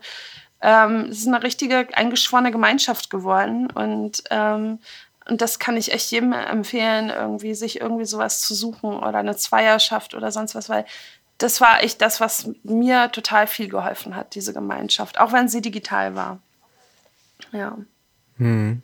ähm, 0.62 1.06
es 1.10 1.18
ist 1.20 1.28
eine 1.28 1.42
richtige 1.42 1.88
eingeschworene 1.92 2.50
Gemeinschaft 2.50 3.10
geworden 3.10 3.70
und 3.70 4.22
ähm, 4.30 4.78
und 5.28 5.40
das 5.42 5.60
kann 5.60 5.76
ich 5.76 5.92
echt 5.92 6.10
jedem 6.10 6.32
empfehlen, 6.32 7.08
irgendwie 7.08 7.54
sich 7.54 7.80
irgendwie 7.80 8.04
sowas 8.04 8.40
zu 8.40 8.54
suchen 8.54 8.94
oder 8.94 9.18
eine 9.18 9.36
Zweierschaft 9.36 10.14
oder 10.14 10.32
sonst 10.32 10.56
was, 10.56 10.68
weil 10.68 10.84
das 11.38 11.60
war 11.60 11.82
echt 11.82 12.02
das, 12.02 12.20
was 12.20 12.50
mir 12.64 13.12
total 13.12 13.46
viel 13.46 13.68
geholfen 13.68 14.16
hat, 14.16 14.34
diese 14.34 14.52
Gemeinschaft, 14.52 15.20
auch 15.20 15.32
wenn 15.32 15.48
sie 15.48 15.60
digital 15.60 16.14
war. 16.14 16.38
Ja. 17.52 17.78
Hm. 18.38 18.82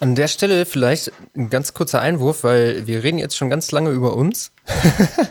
An 0.00 0.14
der 0.16 0.26
Stelle 0.26 0.66
vielleicht 0.66 1.12
ein 1.36 1.48
ganz 1.48 1.74
kurzer 1.74 2.00
Einwurf, 2.00 2.42
weil 2.42 2.86
wir 2.86 3.04
reden 3.04 3.18
jetzt 3.18 3.36
schon 3.36 3.50
ganz 3.50 3.70
lange 3.70 3.90
über 3.90 4.16
uns. 4.16 4.50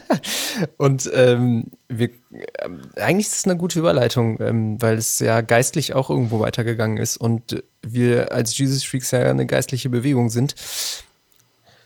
und 0.78 1.10
ähm, 1.14 1.72
wir, 1.90 2.10
äh, 2.32 2.70
eigentlich 2.96 3.28
ist 3.28 3.36
es 3.36 3.46
eine 3.46 3.58
gute 3.58 3.80
Überleitung, 3.80 4.40
ähm, 4.40 4.82
weil 4.82 4.98
es 4.98 5.20
ja 5.20 5.42
geistlich 5.42 5.94
auch 5.94 6.10
irgendwo 6.10 6.40
weitergegangen 6.40 6.98
ist 6.98 7.18
und 7.18 7.64
wir 7.82 8.32
als 8.32 8.58
Jesus 8.58 8.84
Freaks 8.84 9.12
ja 9.12 9.30
eine 9.30 9.46
geistliche 9.46 9.90
Bewegung 9.90 10.30
sind, 10.30 10.56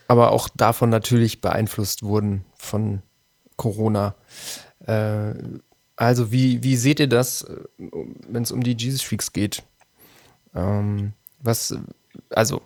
aber 0.06 0.30
auch 0.30 0.48
davon 0.48 0.90
natürlich 0.90 1.40
beeinflusst 1.40 2.04
wurden 2.04 2.44
von 2.56 3.02
Corona. 3.56 4.14
Äh, 4.86 5.34
also 5.96 6.30
wie, 6.30 6.62
wie 6.62 6.76
seht 6.76 7.00
ihr 7.00 7.08
das, 7.08 7.42
äh, 7.42 7.56
wenn 8.28 8.42
es 8.42 8.52
um 8.52 8.62
die 8.62 8.76
Jesus 8.78 9.02
Freaks 9.02 9.32
geht? 9.32 9.62
Ähm, 10.54 11.14
was, 11.46 11.74
also, 12.30 12.62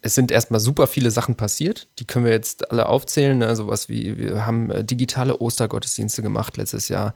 es 0.00 0.14
sind 0.14 0.30
erstmal 0.30 0.60
super 0.60 0.86
viele 0.86 1.10
Sachen 1.10 1.34
passiert. 1.34 1.88
Die 1.98 2.06
können 2.06 2.24
wir 2.24 2.32
jetzt 2.32 2.70
alle 2.70 2.86
aufzählen. 2.86 3.36
Ne? 3.36 3.54
Sowas 3.54 3.88
wie, 3.88 4.16
wir 4.16 4.46
haben 4.46 4.70
äh, 4.70 4.84
digitale 4.84 5.38
Ostergottesdienste 5.38 6.22
gemacht 6.22 6.56
letztes 6.56 6.88
Jahr. 6.88 7.14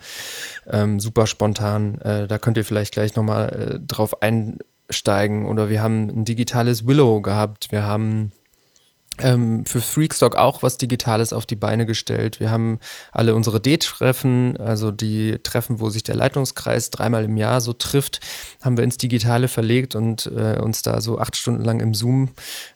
Ähm, 0.67 1.01
super 1.01 1.27
spontan. 1.27 2.01
Äh, 2.03 2.27
da 2.27 2.39
könnt 2.39 2.57
ihr 2.57 2.65
vielleicht 2.65 2.93
gleich 2.93 3.17
nochmal 3.17 3.49
äh, 3.49 3.81
drauf 3.81 4.23
einsteigen. 4.23 5.47
Oder 5.47 5.71
wir 5.71 5.83
haben 5.83 6.09
ein 6.09 6.25
digitales 6.25 6.87
Willow 6.87 7.23
gehabt. 7.23 7.73
Wir 7.73 7.85
haben 7.85 8.33
ähm, 9.21 9.65
für 9.67 9.81
Freakstock 9.81 10.37
auch 10.37 10.63
was 10.63 10.79
Digitales 10.79 11.33
auf 11.33 11.47
die 11.47 11.57
Beine 11.57 11.87
gestellt. 11.87 12.41
Wir 12.41 12.51
haben 12.51 12.79
alle 13.13 13.35
unsere 13.35 13.61
D-Treffen, 13.61 14.57
also 14.57 14.91
die 14.91 15.39
Treffen, 15.43 15.81
wo 15.81 15.91
sich 15.91 16.03
der 16.03 16.17
Leitungskreis 16.17 16.91
dreimal 16.91 17.25
im 17.25 17.37
Jahr 17.37 17.61
so 17.61 17.73
trifft, 17.73 18.21
haben 18.63 18.77
wir 18.77 18.85
ins 18.85 18.97
Digitale 18.97 19.49
verlegt 19.49 19.95
und 19.95 20.27
äh, 20.27 20.59
uns 20.59 20.83
da 20.83 21.01
so 21.01 21.19
acht 21.19 21.37
Stunden 21.37 21.65
lang 21.65 21.81
im 21.81 21.95
Zoom 21.95 22.31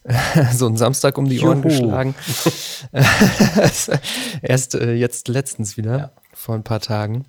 äh, 0.05 0.15
so 0.55 0.67
einen 0.67 0.77
Samstag 0.77 1.19
um 1.19 1.29
die 1.29 1.37
Juhu. 1.37 1.49
Ohren 1.49 1.63
geschlagen. 1.63 2.15
Erst 4.43 4.75
äh, 4.75 4.95
jetzt 4.95 5.29
letztens 5.29 5.77
wieder, 5.77 5.99
ja. 5.99 6.13
vor 6.33 6.55
ein 6.55 6.65
paar 6.65 6.81
Tagen. 6.81 7.27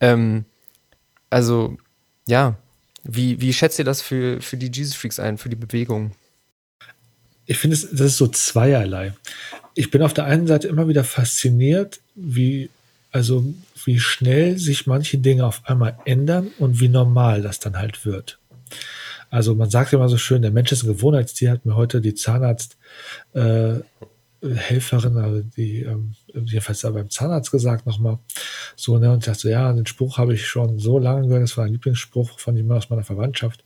Ähm, 0.00 0.44
also, 1.30 1.76
ja, 2.26 2.56
wie, 3.04 3.40
wie 3.40 3.52
schätzt 3.52 3.78
ihr 3.78 3.84
das 3.84 4.02
für, 4.02 4.40
für 4.40 4.56
die 4.56 4.70
Jesus 4.72 4.94
Freaks 4.94 5.18
ein, 5.18 5.38
für 5.38 5.48
die 5.48 5.56
Bewegung? 5.56 6.12
Ich 7.48 7.56
finde, 7.56 7.76
das 7.76 8.00
ist 8.00 8.18
so 8.18 8.28
zweierlei. 8.28 9.14
Ich 9.74 9.90
bin 9.90 10.02
auf 10.02 10.12
der 10.12 10.26
einen 10.26 10.46
Seite 10.46 10.68
immer 10.68 10.86
wieder 10.86 11.02
fasziniert, 11.02 12.00
wie, 12.14 12.68
also, 13.10 13.42
wie 13.86 13.98
schnell 13.98 14.58
sich 14.58 14.86
manche 14.86 15.16
Dinge 15.16 15.46
auf 15.46 15.62
einmal 15.64 15.98
ändern 16.04 16.50
und 16.58 16.78
wie 16.78 16.88
normal 16.88 17.40
das 17.40 17.58
dann 17.58 17.78
halt 17.78 18.04
wird. 18.04 18.38
Also 19.30 19.54
man 19.54 19.70
sagt 19.70 19.94
immer 19.94 20.10
so 20.10 20.18
schön, 20.18 20.42
der 20.42 20.50
Mensch 20.50 20.72
ist 20.72 20.82
ein 20.82 20.88
Gewohnheitstier, 20.88 21.50
hat 21.50 21.64
mir 21.64 21.74
heute 21.74 22.02
die 22.02 22.14
Zahnarzt 22.14 22.76
äh, 23.32 23.76
Helferin, 24.42 25.16
also 25.16 25.40
die 25.40 25.82
ähm, 25.82 26.14
jedenfalls 26.34 26.80
da 26.80 26.90
beim 26.90 27.08
Zahnarzt 27.08 27.50
gesagt 27.50 27.86
nochmal 27.86 28.18
so, 28.76 28.98
ne, 28.98 29.10
und 29.10 29.20
ich 29.20 29.24
dachte 29.24 29.40
so, 29.40 29.48
ja, 29.48 29.72
den 29.72 29.86
Spruch 29.86 30.18
habe 30.18 30.34
ich 30.34 30.46
schon 30.46 30.78
so 30.78 30.98
lange 30.98 31.26
gehört, 31.26 31.42
das 31.44 31.56
war 31.56 31.64
ein 31.64 31.72
Lieblingsspruch 31.72 32.38
von 32.38 32.56
jemandem 32.56 32.78
aus 32.78 32.90
meiner 32.90 33.04
Verwandtschaft. 33.04 33.64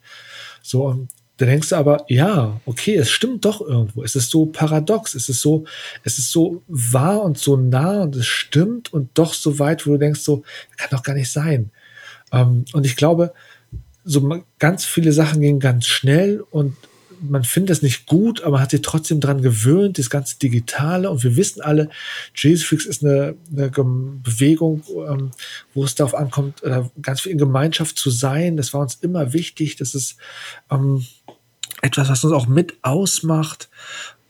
So, 0.62 0.86
und 0.86 1.08
dann 1.42 1.48
denkst 1.48 1.70
du 1.70 1.76
aber, 1.76 2.04
ja, 2.06 2.60
okay, 2.66 2.94
es 2.94 3.10
stimmt 3.10 3.44
doch 3.44 3.60
irgendwo. 3.60 4.04
Es 4.04 4.14
ist 4.14 4.30
so 4.30 4.46
paradox, 4.46 5.16
es 5.16 5.28
ist 5.28 5.40
so, 5.40 5.64
es 6.04 6.16
ist 6.16 6.30
so 6.30 6.62
wahr 6.68 7.20
und 7.22 7.36
so 7.36 7.56
nah 7.56 8.02
und 8.02 8.14
es 8.14 8.28
stimmt 8.28 8.92
und 8.92 9.10
doch 9.14 9.34
so 9.34 9.58
weit, 9.58 9.84
wo 9.84 9.90
du 9.90 9.98
denkst, 9.98 10.20
so, 10.20 10.44
kann 10.76 10.90
doch 10.92 11.02
gar 11.02 11.14
nicht 11.14 11.32
sein. 11.32 11.72
Ähm, 12.30 12.64
und 12.72 12.86
ich 12.86 12.94
glaube, 12.94 13.32
so 14.04 14.40
ganz 14.60 14.84
viele 14.84 15.12
Sachen 15.12 15.40
gehen 15.40 15.58
ganz 15.58 15.86
schnell 15.86 16.44
und 16.50 16.76
man 17.20 17.42
findet 17.42 17.76
es 17.76 17.82
nicht 17.82 18.06
gut, 18.06 18.42
aber 18.42 18.60
hat 18.60 18.70
sich 18.70 18.82
trotzdem 18.82 19.18
dran 19.18 19.42
gewöhnt, 19.42 19.98
das 19.98 20.10
ganze 20.10 20.38
Digitale. 20.38 21.10
Und 21.10 21.24
wir 21.24 21.36
wissen 21.36 21.60
alle, 21.60 21.88
Jesus 22.36 22.86
ist 22.86 23.04
eine, 23.04 23.34
eine 23.50 23.70
Bewegung, 23.70 24.82
ähm, 25.08 25.30
wo 25.74 25.84
es 25.84 25.94
darauf 25.94 26.14
ankommt, 26.14 26.62
äh, 26.62 26.82
ganz 27.00 27.22
viel 27.22 27.32
in 27.32 27.38
Gemeinschaft 27.38 27.98
zu 27.98 28.10
sein. 28.10 28.56
Das 28.56 28.72
war 28.74 28.80
uns 28.80 28.96
immer 28.96 29.32
wichtig. 29.32 29.76
Das 29.76 29.94
ist 29.94 30.16
ähm, 30.70 31.04
etwas, 31.82 32.08
was 32.08 32.24
uns 32.24 32.32
auch 32.32 32.46
mit 32.46 32.78
ausmacht. 32.82 33.68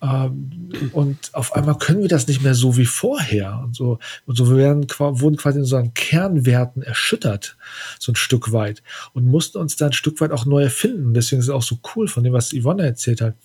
Ähm, 0.03 0.91
und 0.93 1.31
auf 1.33 1.55
einmal 1.55 1.79
können 1.79 2.01
wir 2.01 2.09
das 2.09 2.27
nicht 2.27 2.43
mehr 2.43 2.55
so 2.55 2.77
wie 2.77 2.87
vorher. 2.87 3.61
Und 3.63 3.77
so, 3.77 4.01
und 4.27 4.37
so 4.37 4.57
werden, 4.57 4.85
wurden 4.99 5.37
quasi 5.37 5.59
in 5.59 5.63
unseren 5.63 5.95
Kernwerten 5.95 6.83
erschüttert, 6.83 7.57
so 8.01 8.11
ein 8.11 8.17
Stück 8.17 8.53
weit. 8.53 8.83
Und 9.13 9.27
mussten 9.27 9.59
uns 9.59 9.77
da 9.77 9.87
ein 9.87 9.93
Stück 9.93 10.21
weit 10.21 10.33
auch 10.33 10.45
neu 10.45 10.65
erfinden. 10.65 11.15
Deswegen 11.15 11.39
ist 11.39 11.47
es 11.47 11.55
auch 11.55 11.63
so 11.63 11.79
cool 11.95 12.09
von 12.09 12.25
dem, 12.25 12.33
was 12.33 12.53
Yvonne 12.53 12.85
erzählt 12.85 13.21
hat, 13.21 13.37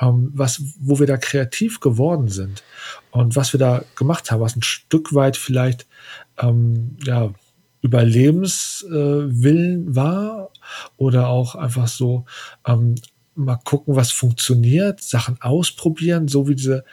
ähm, 0.00 0.30
was, 0.34 0.62
wo 0.78 1.00
wir 1.00 1.08
da 1.08 1.16
kreativ 1.16 1.80
geworden 1.80 2.28
sind. 2.28 2.62
Und 3.10 3.34
was 3.34 3.52
wir 3.52 3.58
da 3.58 3.82
gemacht 3.96 4.30
haben, 4.30 4.40
was 4.40 4.54
ein 4.54 4.62
Stück 4.62 5.14
weit 5.14 5.36
vielleicht, 5.36 5.88
ähm, 6.38 6.96
ja, 7.02 7.32
Überlebenswillen 7.80 9.92
äh, 9.92 9.96
war 9.96 10.50
oder 10.96 11.28
auch 11.28 11.54
einfach 11.54 11.86
so 11.86 12.24
ähm, 12.66 12.96
mal 13.38 13.58
gucken, 13.64 13.96
was 13.96 14.10
funktioniert, 14.10 15.00
Sachen 15.00 15.40
ausprobieren, 15.40 16.28
so 16.28 16.48
wie 16.48 16.54
diese 16.54 16.84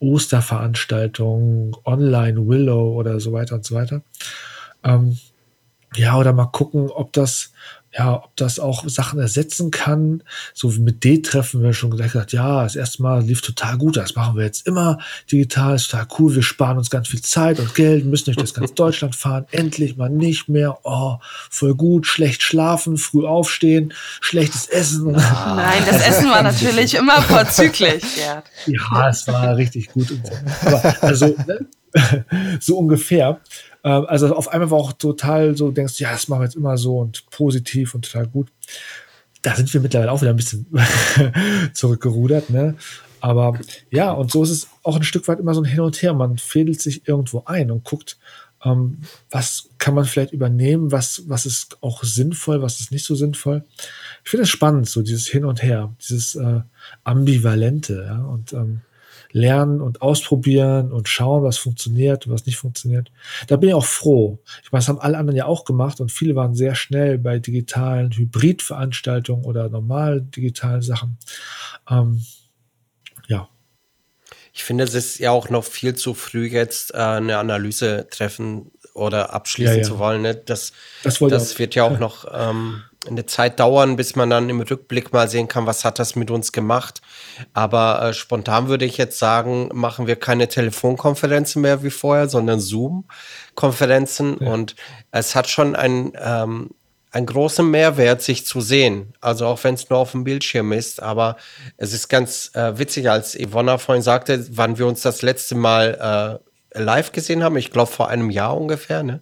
Osterveranstaltung, 0.00 1.76
Online 1.84 2.46
Willow 2.46 2.94
oder 2.94 3.20
so 3.20 3.32
weiter 3.32 3.56
und 3.56 3.64
so 3.64 3.74
weiter. 3.74 4.02
Ähm, 4.82 5.18
ja, 5.94 6.18
oder 6.18 6.32
mal 6.32 6.46
gucken, 6.46 6.90
ob 6.90 7.12
das, 7.12 7.52
ja, 7.96 8.24
ob 8.24 8.36
das 8.36 8.58
auch 8.58 8.88
Sachen 8.88 9.20
ersetzen 9.20 9.70
kann. 9.70 10.22
So 10.52 10.74
wie 10.74 10.80
mit 10.80 11.04
D-Treffen 11.04 11.62
wir 11.62 11.72
schon 11.72 11.90
gesagt, 11.90 12.32
ja, 12.32 12.64
das 12.64 12.74
erste 12.74 13.02
Mal 13.02 13.22
lief 13.22 13.40
total 13.40 13.78
gut, 13.78 13.96
das 13.96 14.16
machen 14.16 14.36
wir 14.36 14.44
jetzt 14.44 14.66
immer 14.66 14.98
digital, 15.30 15.76
ist 15.76 15.90
total 15.90 16.06
cool, 16.18 16.34
wir 16.34 16.42
sparen 16.42 16.78
uns 16.78 16.90
ganz 16.90 17.08
viel 17.08 17.22
Zeit 17.22 17.60
und 17.60 17.74
Geld, 17.74 18.04
müssen 18.04 18.26
durch 18.26 18.36
das 18.36 18.54
ganz 18.54 18.74
Deutschland 18.74 19.14
fahren, 19.14 19.46
endlich 19.52 19.96
mal 19.96 20.10
nicht 20.10 20.48
mehr, 20.48 20.78
oh, 20.82 21.18
voll 21.50 21.74
gut, 21.74 22.06
schlecht 22.06 22.42
schlafen, 22.42 22.96
früh 22.96 23.26
aufstehen, 23.26 23.92
schlechtes 24.20 24.66
Essen. 24.66 25.14
Ah. 25.14 25.54
Nein, 25.56 25.82
das 25.86 26.02
Essen 26.08 26.28
war 26.30 26.42
natürlich 26.42 26.94
immer 26.94 27.22
vorzüglich, 27.22 28.02
Gerd. 28.16 28.44
Ja, 28.66 29.08
es 29.08 29.26
war 29.28 29.56
richtig 29.56 29.92
gut. 29.92 30.10
Und 30.10 30.26
so. 30.26 30.32
Aber 30.66 31.02
also, 31.02 31.26
ne, 31.46 31.66
so 32.60 32.78
ungefähr. 32.78 33.40
Ähm, 33.84 34.06
also 34.08 34.34
auf 34.34 34.48
einmal 34.48 34.70
war 34.70 34.78
auch 34.78 34.92
total 34.92 35.56
so, 35.56 35.70
denkst, 35.70 36.00
ja, 36.00 36.10
das 36.10 36.28
machen 36.28 36.40
wir 36.40 36.46
jetzt 36.46 36.56
immer 36.56 36.76
so 36.76 36.98
und 36.98 37.28
positiv 37.30 37.94
und 37.94 38.10
total 38.10 38.26
gut. 38.26 38.48
Da 39.42 39.54
sind 39.54 39.72
wir 39.72 39.80
mittlerweile 39.80 40.10
auch 40.10 40.22
wieder 40.22 40.30
ein 40.32 40.36
bisschen 40.36 40.66
zurückgerudert, 41.74 42.50
ne? 42.50 42.76
Aber 43.20 43.58
ja, 43.90 44.12
und 44.12 44.30
so 44.30 44.42
ist 44.42 44.50
es 44.50 44.68
auch 44.82 44.96
ein 44.96 45.02
Stück 45.02 45.28
weit 45.28 45.38
immer 45.38 45.54
so 45.54 45.62
ein 45.62 45.66
Hin 45.66 45.80
und 45.80 46.02
Her. 46.02 46.12
Man 46.12 46.36
fädelt 46.36 46.80
sich 46.80 47.08
irgendwo 47.08 47.42
ein 47.46 47.70
und 47.70 47.84
guckt, 47.84 48.18
ähm, 48.64 48.98
was 49.30 49.70
kann 49.78 49.94
man 49.94 50.04
vielleicht 50.04 50.32
übernehmen, 50.32 50.92
was, 50.92 51.22
was 51.26 51.46
ist 51.46 51.78
auch 51.82 52.04
sinnvoll, 52.04 52.62
was 52.62 52.80
ist 52.80 52.90
nicht 52.90 53.04
so 53.04 53.14
sinnvoll. 53.14 53.64
Ich 54.24 54.30
finde 54.30 54.44
es 54.44 54.50
spannend, 54.50 54.88
so 54.88 55.02
dieses 55.02 55.26
Hin 55.26 55.44
und 55.44 55.62
Her, 55.62 55.94
dieses 56.00 56.34
äh, 56.34 56.60
Ambivalente, 57.04 58.04
ja, 58.06 58.22
und 58.24 58.52
ähm, 58.52 58.80
lernen 59.34 59.80
und 59.80 60.00
ausprobieren 60.00 60.92
und 60.92 61.08
schauen, 61.08 61.42
was 61.42 61.58
funktioniert 61.58 62.24
und 62.24 62.32
was 62.32 62.46
nicht 62.46 62.56
funktioniert. 62.56 63.10
Da 63.48 63.56
bin 63.56 63.68
ich 63.68 63.74
auch 63.74 63.84
froh. 63.84 64.38
Ich 64.62 64.70
meine, 64.70 64.80
das 64.80 64.88
haben 64.88 65.00
alle 65.00 65.18
anderen 65.18 65.36
ja 65.36 65.46
auch 65.46 65.64
gemacht 65.64 66.00
und 66.00 66.12
viele 66.12 66.36
waren 66.36 66.54
sehr 66.54 66.76
schnell 66.76 67.18
bei 67.18 67.40
digitalen 67.40 68.12
Hybridveranstaltungen 68.12 69.44
oder 69.44 69.68
normal 69.68 70.20
digitalen 70.20 70.82
Sachen. 70.82 71.18
Ähm, 71.90 72.24
ja. 73.26 73.48
Ich 74.52 74.62
finde, 74.62 74.84
es 74.84 74.94
ist 74.94 75.18
ja 75.18 75.32
auch 75.32 75.50
noch 75.50 75.64
viel 75.64 75.96
zu 75.96 76.14
früh 76.14 76.46
jetzt 76.46 76.94
äh, 76.94 76.98
eine 76.98 77.38
Analyse 77.38 78.06
treffen 78.08 78.70
oder 78.94 79.34
abschließen 79.34 79.74
ja, 79.74 79.82
ja. 79.82 79.84
zu 79.84 79.98
wollen. 79.98 80.22
Ne? 80.22 80.36
Das, 80.36 80.72
das, 81.02 81.18
das 81.18 81.58
wird 81.58 81.74
ja 81.74 81.82
auch 81.82 81.98
noch 81.98 82.24
ähm, 82.32 82.84
eine 83.06 83.26
Zeit 83.26 83.60
dauern, 83.60 83.96
bis 83.96 84.16
man 84.16 84.30
dann 84.30 84.48
im 84.48 84.60
Rückblick 84.60 85.12
mal 85.12 85.28
sehen 85.28 85.48
kann, 85.48 85.66
was 85.66 85.84
hat 85.84 85.98
das 85.98 86.16
mit 86.16 86.30
uns 86.30 86.52
gemacht. 86.52 87.00
Aber 87.52 88.02
äh, 88.02 88.14
spontan 88.14 88.68
würde 88.68 88.84
ich 88.84 88.96
jetzt 88.96 89.18
sagen, 89.18 89.70
machen 89.72 90.06
wir 90.06 90.16
keine 90.16 90.48
Telefonkonferenzen 90.48 91.62
mehr 91.62 91.82
wie 91.82 91.90
vorher, 91.90 92.28
sondern 92.28 92.60
Zoom-Konferenzen. 92.60 94.36
Ja. 94.40 94.52
Und 94.52 94.76
es 95.10 95.34
hat 95.34 95.48
schon 95.48 95.76
ein, 95.76 96.12
ähm, 96.22 96.70
einen 97.10 97.26
großen 97.26 97.70
Mehrwert, 97.70 98.22
sich 98.22 98.46
zu 98.46 98.60
sehen. 98.60 99.14
Also 99.20 99.46
auch 99.46 99.62
wenn 99.64 99.74
es 99.74 99.88
nur 99.90 99.98
auf 99.98 100.12
dem 100.12 100.24
Bildschirm 100.24 100.72
ist. 100.72 101.02
Aber 101.02 101.36
es 101.76 101.92
ist 101.92 102.08
ganz 102.08 102.50
äh, 102.54 102.78
witzig, 102.78 103.10
als 103.10 103.34
Ivonna 103.34 103.78
vorhin 103.78 104.02
sagte, 104.02 104.46
wann 104.50 104.78
wir 104.78 104.86
uns 104.86 105.02
das 105.02 105.22
letzte 105.22 105.54
Mal 105.54 106.40
äh, 106.74 106.80
live 106.82 107.12
gesehen 107.12 107.42
haben. 107.42 107.56
Ich 107.56 107.70
glaube 107.70 107.90
vor 107.90 108.08
einem 108.08 108.30
Jahr 108.30 108.56
ungefähr. 108.56 109.02
Ne? 109.02 109.20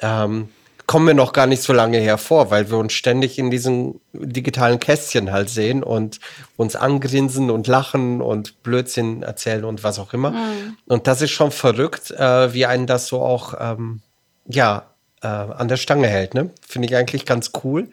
Ähm, 0.00 0.48
kommen 0.88 1.06
wir 1.06 1.14
noch 1.14 1.34
gar 1.34 1.46
nicht 1.46 1.62
so 1.62 1.74
lange 1.74 1.98
hervor, 1.98 2.50
weil 2.50 2.70
wir 2.70 2.78
uns 2.78 2.94
ständig 2.94 3.38
in 3.38 3.50
diesen 3.50 4.00
digitalen 4.14 4.80
Kästchen 4.80 5.30
halt 5.30 5.50
sehen 5.50 5.82
und 5.82 6.18
uns 6.56 6.76
angrinsen 6.76 7.50
und 7.50 7.66
lachen 7.66 8.22
und 8.22 8.62
Blödsinn 8.62 9.22
erzählen 9.22 9.66
und 9.66 9.84
was 9.84 9.98
auch 9.98 10.14
immer. 10.14 10.30
Mhm. 10.30 10.78
Und 10.86 11.06
das 11.06 11.20
ist 11.20 11.30
schon 11.30 11.50
verrückt, 11.50 12.10
äh, 12.12 12.54
wie 12.54 12.64
einen 12.64 12.86
das 12.86 13.06
so 13.06 13.20
auch, 13.20 13.52
ähm, 13.60 14.00
ja, 14.46 14.86
äh, 15.20 15.26
an 15.26 15.68
der 15.68 15.76
Stange 15.76 16.06
hält. 16.06 16.32
Ne? 16.32 16.50
Finde 16.66 16.88
ich 16.88 16.96
eigentlich 16.96 17.26
ganz 17.26 17.50
cool. 17.62 17.88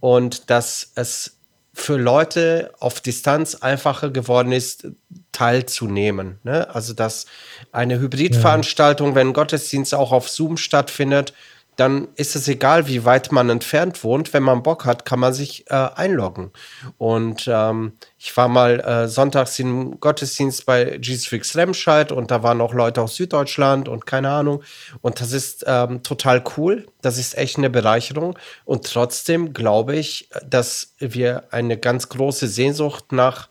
Und 0.00 0.48
dass 0.48 0.92
es 0.94 1.36
für 1.74 1.98
Leute 1.98 2.72
auf 2.80 3.02
Distanz 3.02 3.56
einfacher 3.56 4.08
geworden 4.08 4.52
ist, 4.52 4.88
teilzunehmen. 5.32 6.38
Ne? 6.44 6.74
Also, 6.74 6.94
dass 6.94 7.26
eine 7.72 8.00
Hybridveranstaltung, 8.00 9.10
ja. 9.10 9.14
wenn 9.16 9.34
Gottesdienst 9.34 9.94
auch 9.94 10.12
auf 10.12 10.30
Zoom 10.30 10.56
stattfindet, 10.56 11.34
dann 11.78 12.08
ist 12.16 12.34
es 12.34 12.48
egal, 12.48 12.88
wie 12.88 13.04
weit 13.04 13.30
man 13.30 13.48
entfernt 13.50 14.02
wohnt. 14.02 14.34
Wenn 14.34 14.42
man 14.42 14.64
Bock 14.64 14.84
hat, 14.84 15.04
kann 15.04 15.20
man 15.20 15.32
sich 15.32 15.70
äh, 15.70 15.74
einloggen. 15.74 16.50
Und 16.98 17.44
ähm, 17.46 17.92
ich 18.18 18.36
war 18.36 18.48
mal 18.48 18.80
äh, 18.80 19.06
sonntags 19.06 19.60
im 19.60 20.00
Gottesdienst 20.00 20.66
bei 20.66 20.98
Jesus 21.00 21.28
Freaks 21.28 21.56
Remscheid 21.56 22.10
und 22.10 22.32
da 22.32 22.42
waren 22.42 22.60
auch 22.60 22.74
Leute 22.74 23.00
aus 23.00 23.14
Süddeutschland 23.14 23.88
und 23.88 24.06
keine 24.06 24.28
Ahnung. 24.30 24.64
Und 25.02 25.20
das 25.20 25.30
ist 25.30 25.64
ähm, 25.68 26.02
total 26.02 26.42
cool. 26.56 26.84
Das 27.00 27.16
ist 27.16 27.38
echt 27.38 27.58
eine 27.58 27.70
Bereicherung. 27.70 28.36
Und 28.64 28.84
trotzdem 28.84 29.52
glaube 29.52 29.94
ich, 29.94 30.28
dass 30.44 30.94
wir 30.98 31.44
eine 31.52 31.78
ganz 31.78 32.08
große 32.08 32.48
Sehnsucht 32.48 33.12
nach 33.12 33.48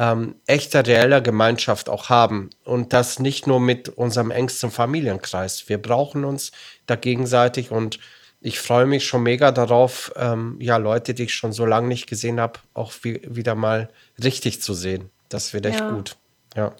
ähm, 0.00 0.36
echter, 0.46 0.86
reeller 0.86 1.20
Gemeinschaft 1.20 1.90
auch 1.90 2.08
haben. 2.08 2.48
Und 2.64 2.94
das 2.94 3.18
nicht 3.18 3.46
nur 3.46 3.60
mit 3.60 3.90
unserem 3.90 4.30
engsten 4.30 4.70
Familienkreis. 4.70 5.68
Wir 5.68 5.76
brauchen 5.76 6.24
uns 6.24 6.52
da 6.86 6.96
gegenseitig 6.96 7.70
und 7.70 8.00
ich 8.40 8.58
freue 8.60 8.86
mich 8.86 9.06
schon 9.06 9.22
mega 9.22 9.52
darauf, 9.52 10.10
ähm, 10.16 10.56
ja, 10.58 10.78
Leute, 10.78 11.12
die 11.12 11.24
ich 11.24 11.34
schon 11.34 11.52
so 11.52 11.66
lange 11.66 11.88
nicht 11.88 12.06
gesehen 12.06 12.40
habe, 12.40 12.60
auch 12.72 12.94
wie, 13.02 13.20
wieder 13.26 13.54
mal 13.54 13.90
richtig 14.24 14.62
zu 14.62 14.72
sehen. 14.72 15.10
Das 15.28 15.52
wird 15.52 15.66
echt 15.66 15.80
ja. 15.80 15.90
gut. 15.90 16.16
Ja. 16.56 16.72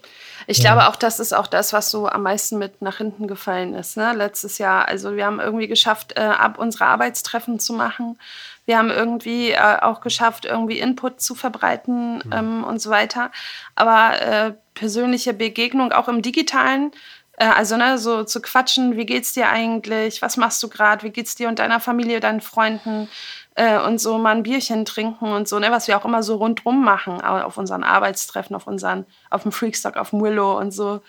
Ich 0.46 0.58
ja. 0.58 0.72
glaube 0.72 0.88
auch, 0.88 0.96
das 0.96 1.20
ist 1.20 1.34
auch 1.34 1.46
das, 1.46 1.74
was 1.74 1.90
so 1.90 2.08
am 2.08 2.22
meisten 2.22 2.58
mit 2.58 2.80
nach 2.80 2.96
hinten 2.96 3.28
gefallen 3.28 3.74
ist. 3.74 3.98
Ne? 3.98 4.14
Letztes 4.14 4.56
Jahr, 4.56 4.88
also 4.88 5.14
wir 5.14 5.26
haben 5.26 5.38
irgendwie 5.38 5.68
geschafft, 5.68 6.14
äh, 6.16 6.20
ab 6.22 6.58
unsere 6.58 6.86
Arbeitstreffen 6.86 7.60
zu 7.60 7.74
machen. 7.74 8.18
Wir 8.66 8.78
haben 8.78 8.90
irgendwie 8.90 9.50
äh, 9.50 9.78
auch 9.80 10.00
geschafft, 10.00 10.44
irgendwie 10.44 10.78
Input 10.78 11.20
zu 11.20 11.34
verbreiten 11.34 12.16
mhm. 12.24 12.32
ähm, 12.32 12.64
und 12.64 12.80
so 12.80 12.90
weiter. 12.90 13.30
Aber 13.74 14.20
äh, 14.20 14.52
persönliche 14.74 15.34
Begegnung 15.34 15.92
auch 15.92 16.08
im 16.08 16.22
digitalen, 16.22 16.92
äh, 17.36 17.46
also 17.46 17.76
ne, 17.76 17.98
so 17.98 18.24
zu 18.24 18.40
quatschen, 18.40 18.96
wie 18.96 19.06
geht's 19.06 19.32
dir 19.32 19.48
eigentlich, 19.48 20.22
was 20.22 20.36
machst 20.36 20.62
du 20.62 20.68
gerade, 20.68 21.02
wie 21.02 21.10
geht's 21.10 21.34
dir 21.34 21.48
und 21.48 21.58
deiner 21.58 21.80
Familie, 21.80 22.20
deinen 22.20 22.40
Freunden 22.40 23.08
äh, 23.56 23.78
und 23.78 23.98
so 24.00 24.18
mal 24.18 24.36
ein 24.36 24.42
Bierchen 24.42 24.84
trinken 24.84 25.32
und 25.32 25.48
so, 25.48 25.58
ne, 25.58 25.70
was 25.70 25.88
wir 25.88 25.96
auch 25.96 26.04
immer 26.04 26.22
so 26.22 26.36
rundrum 26.36 26.84
machen 26.84 27.20
auf 27.20 27.56
unseren 27.58 27.82
Arbeitstreffen, 27.82 28.54
auf 28.54 28.66
unseren, 28.66 29.06
auf 29.30 29.42
dem 29.42 29.52
Freakstock, 29.52 29.96
auf 29.96 30.10
dem 30.10 30.20
Willow 30.20 30.58
und 30.58 30.72
so 30.72 31.00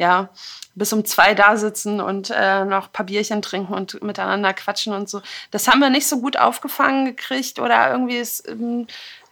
ja, 0.00 0.30
bis 0.74 0.94
um 0.94 1.04
zwei 1.04 1.34
da 1.34 1.58
sitzen 1.58 2.00
und 2.00 2.30
äh, 2.30 2.64
noch 2.64 2.86
ein 2.86 2.92
paar 2.92 3.04
Bierchen 3.04 3.42
trinken 3.42 3.74
und 3.74 4.02
miteinander 4.02 4.54
quatschen 4.54 4.94
und 4.94 5.10
so. 5.10 5.20
Das 5.50 5.68
haben 5.68 5.80
wir 5.80 5.90
nicht 5.90 6.06
so 6.06 6.22
gut 6.22 6.38
aufgefangen 6.38 7.04
gekriegt 7.04 7.58
oder 7.58 7.90
irgendwie 7.90 8.16
ist, 8.16 8.48
ähm, 8.48 8.86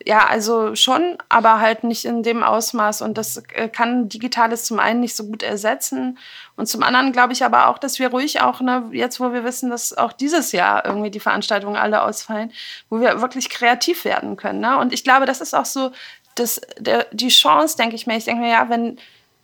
ja, 0.05 0.27
also 0.27 0.75
schon, 0.75 1.17
aber 1.31 1.61
halt 1.61 1.85
nicht 1.85 2.05
in 2.05 2.23
dem 2.23 2.43
Ausmaß. 2.43 3.01
Und 3.01 3.17
das 3.17 3.43
äh, 3.55 3.69
kann 3.71 4.11
Digitales 4.11 4.65
zum 4.65 4.79
einen 4.79 5.01
nicht 5.01 5.17
so 5.17 5.25
gut 5.25 5.43
ersetzen. 5.43 6.19
Und 6.55 6.69
zum 6.69 6.83
anderen 6.83 7.13
glaube 7.13 7.33
ich 7.33 7.43
aber 7.43 7.69
auch, 7.69 7.79
dass 7.79 7.99
wir 7.99 8.11
ruhig 8.11 8.43
auch, 8.43 8.61
ne, 8.61 8.91
jetzt 8.93 9.19
wo 9.19 9.33
wir 9.33 9.45
wissen, 9.45 9.71
dass 9.71 9.97
auch 9.97 10.13
dieses 10.13 10.53
Jahr 10.53 10.85
irgendwie 10.85 11.11
die 11.11 11.19
Veranstaltungen 11.19 11.77
alle 11.77 12.03
ausfallen, 12.03 12.53
wo 12.91 13.01
wir 13.01 13.23
wirklich 13.23 13.49
kreativ 13.49 14.05
werden 14.05 14.37
können. 14.37 14.61
Ne? 14.61 14.77
Und 14.77 14.93
ich 14.93 15.03
glaube, 15.03 15.25
das 15.25 15.41
ist 15.41 15.55
auch 15.55 15.65
so 15.65 15.93
das, 16.35 16.61
der, 16.79 17.07
die 17.13 17.29
Chance, 17.29 17.79
denke 17.79 17.97
ich 17.97 18.07
mir. 18.07 18.19
Ich 18.19 18.25
denke 18.25 18.43
mir, 18.43 18.51
ja, 18.51 18.69
wenn 18.69 18.99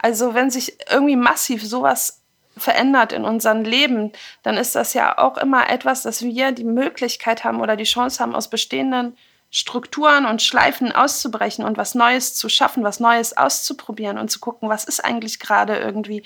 also 0.04 0.34
wenn 0.34 0.50
sich 0.50 0.76
irgendwie 0.90 1.16
massiv 1.16 1.66
sowas 1.66 2.20
verändert 2.58 3.10
in 3.12 3.24
unserem 3.24 3.62
Leben, 3.62 4.12
dann 4.42 4.58
ist 4.58 4.74
das 4.74 4.92
ja 4.92 5.16
auch 5.16 5.38
immer 5.38 5.70
etwas, 5.70 6.02
dass 6.02 6.20
wir 6.20 6.52
die 6.52 6.64
Möglichkeit 6.64 7.42
haben 7.42 7.62
oder 7.62 7.74
die 7.74 7.84
Chance 7.84 8.22
haben, 8.22 8.34
aus 8.34 8.50
bestehenden 8.50 9.16
Strukturen 9.50 10.26
und 10.26 10.42
Schleifen 10.42 10.92
auszubrechen 10.92 11.64
und 11.64 11.78
was 11.78 11.94
Neues 11.94 12.34
zu 12.34 12.50
schaffen, 12.50 12.84
was 12.84 13.00
Neues 13.00 13.34
auszuprobieren 13.34 14.18
und 14.18 14.30
zu 14.30 14.40
gucken, 14.40 14.68
was 14.68 14.84
ist 14.84 15.02
eigentlich 15.02 15.40
gerade 15.40 15.78
irgendwie 15.78 16.22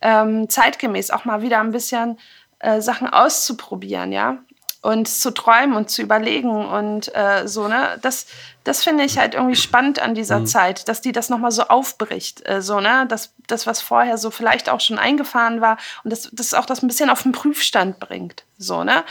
ähm, 0.00 0.48
zeitgemäß, 0.48 1.12
auch 1.12 1.24
mal 1.24 1.42
wieder 1.42 1.60
ein 1.60 1.70
bisschen 1.70 2.18
äh, 2.58 2.80
Sachen 2.80 3.08
auszuprobieren, 3.08 4.10
ja 4.10 4.38
und 4.82 5.06
zu 5.06 5.30
träumen 5.30 5.76
und 5.76 5.90
zu 5.90 6.02
überlegen 6.02 6.50
und 6.50 7.14
äh, 7.14 7.46
so, 7.46 7.68
ne? 7.68 7.98
Das, 8.02 8.26
das 8.64 8.84
finde 8.84 9.04
ich 9.04 9.18
halt 9.18 9.34
irgendwie 9.34 9.56
spannend 9.56 9.98
an 10.00 10.14
dieser 10.14 10.40
mhm. 10.40 10.46
Zeit, 10.46 10.88
dass 10.88 11.00
die 11.00 11.12
das 11.12 11.28
nochmal 11.28 11.50
so 11.50 11.64
aufbricht, 11.64 12.46
äh, 12.48 12.62
so, 12.62 12.80
ne? 12.80 13.06
Das, 13.08 13.34
das, 13.46 13.66
was 13.66 13.80
vorher 13.80 14.18
so 14.18 14.30
vielleicht 14.30 14.68
auch 14.68 14.80
schon 14.80 14.98
eingefahren 14.98 15.60
war 15.60 15.78
und 16.04 16.12
das, 16.12 16.28
das 16.32 16.54
auch 16.54 16.66
das 16.66 16.82
ein 16.82 16.86
bisschen 16.86 17.10
auf 17.10 17.22
den 17.22 17.32
Prüfstand 17.32 17.98
bringt, 17.98 18.44
so, 18.58 18.84
ne? 18.84 19.04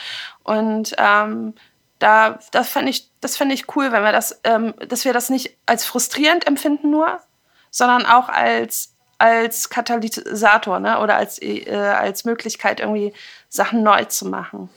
Und 0.44 0.96
ähm, 0.98 1.54
da, 2.00 2.40
das 2.52 2.70
fände 2.70 2.90
ich, 2.90 3.10
das 3.20 3.38
fände 3.38 3.54
ich 3.54 3.76
cool, 3.76 3.92
wenn 3.92 4.04
wir 4.04 4.12
das, 4.12 4.40
ähm, 4.44 4.74
dass 4.88 5.06
wir 5.06 5.14
das 5.14 5.30
nicht 5.30 5.58
als 5.66 5.86
frustrierend 5.86 6.48
empfinden 6.48 6.90
nur, 6.90 7.20
sondern 7.70 8.06
auch 8.06 8.30
als 8.30 8.92
als 9.18 9.70
Katalysator, 9.70 10.80
ne? 10.80 11.00
Oder 11.00 11.16
als, 11.16 11.40
äh, 11.40 11.70
als 11.76 12.26
Möglichkeit, 12.26 12.80
irgendwie 12.80 13.14
Sachen 13.50 13.84
neu 13.84 14.06
zu 14.06 14.28
machen. 14.28 14.70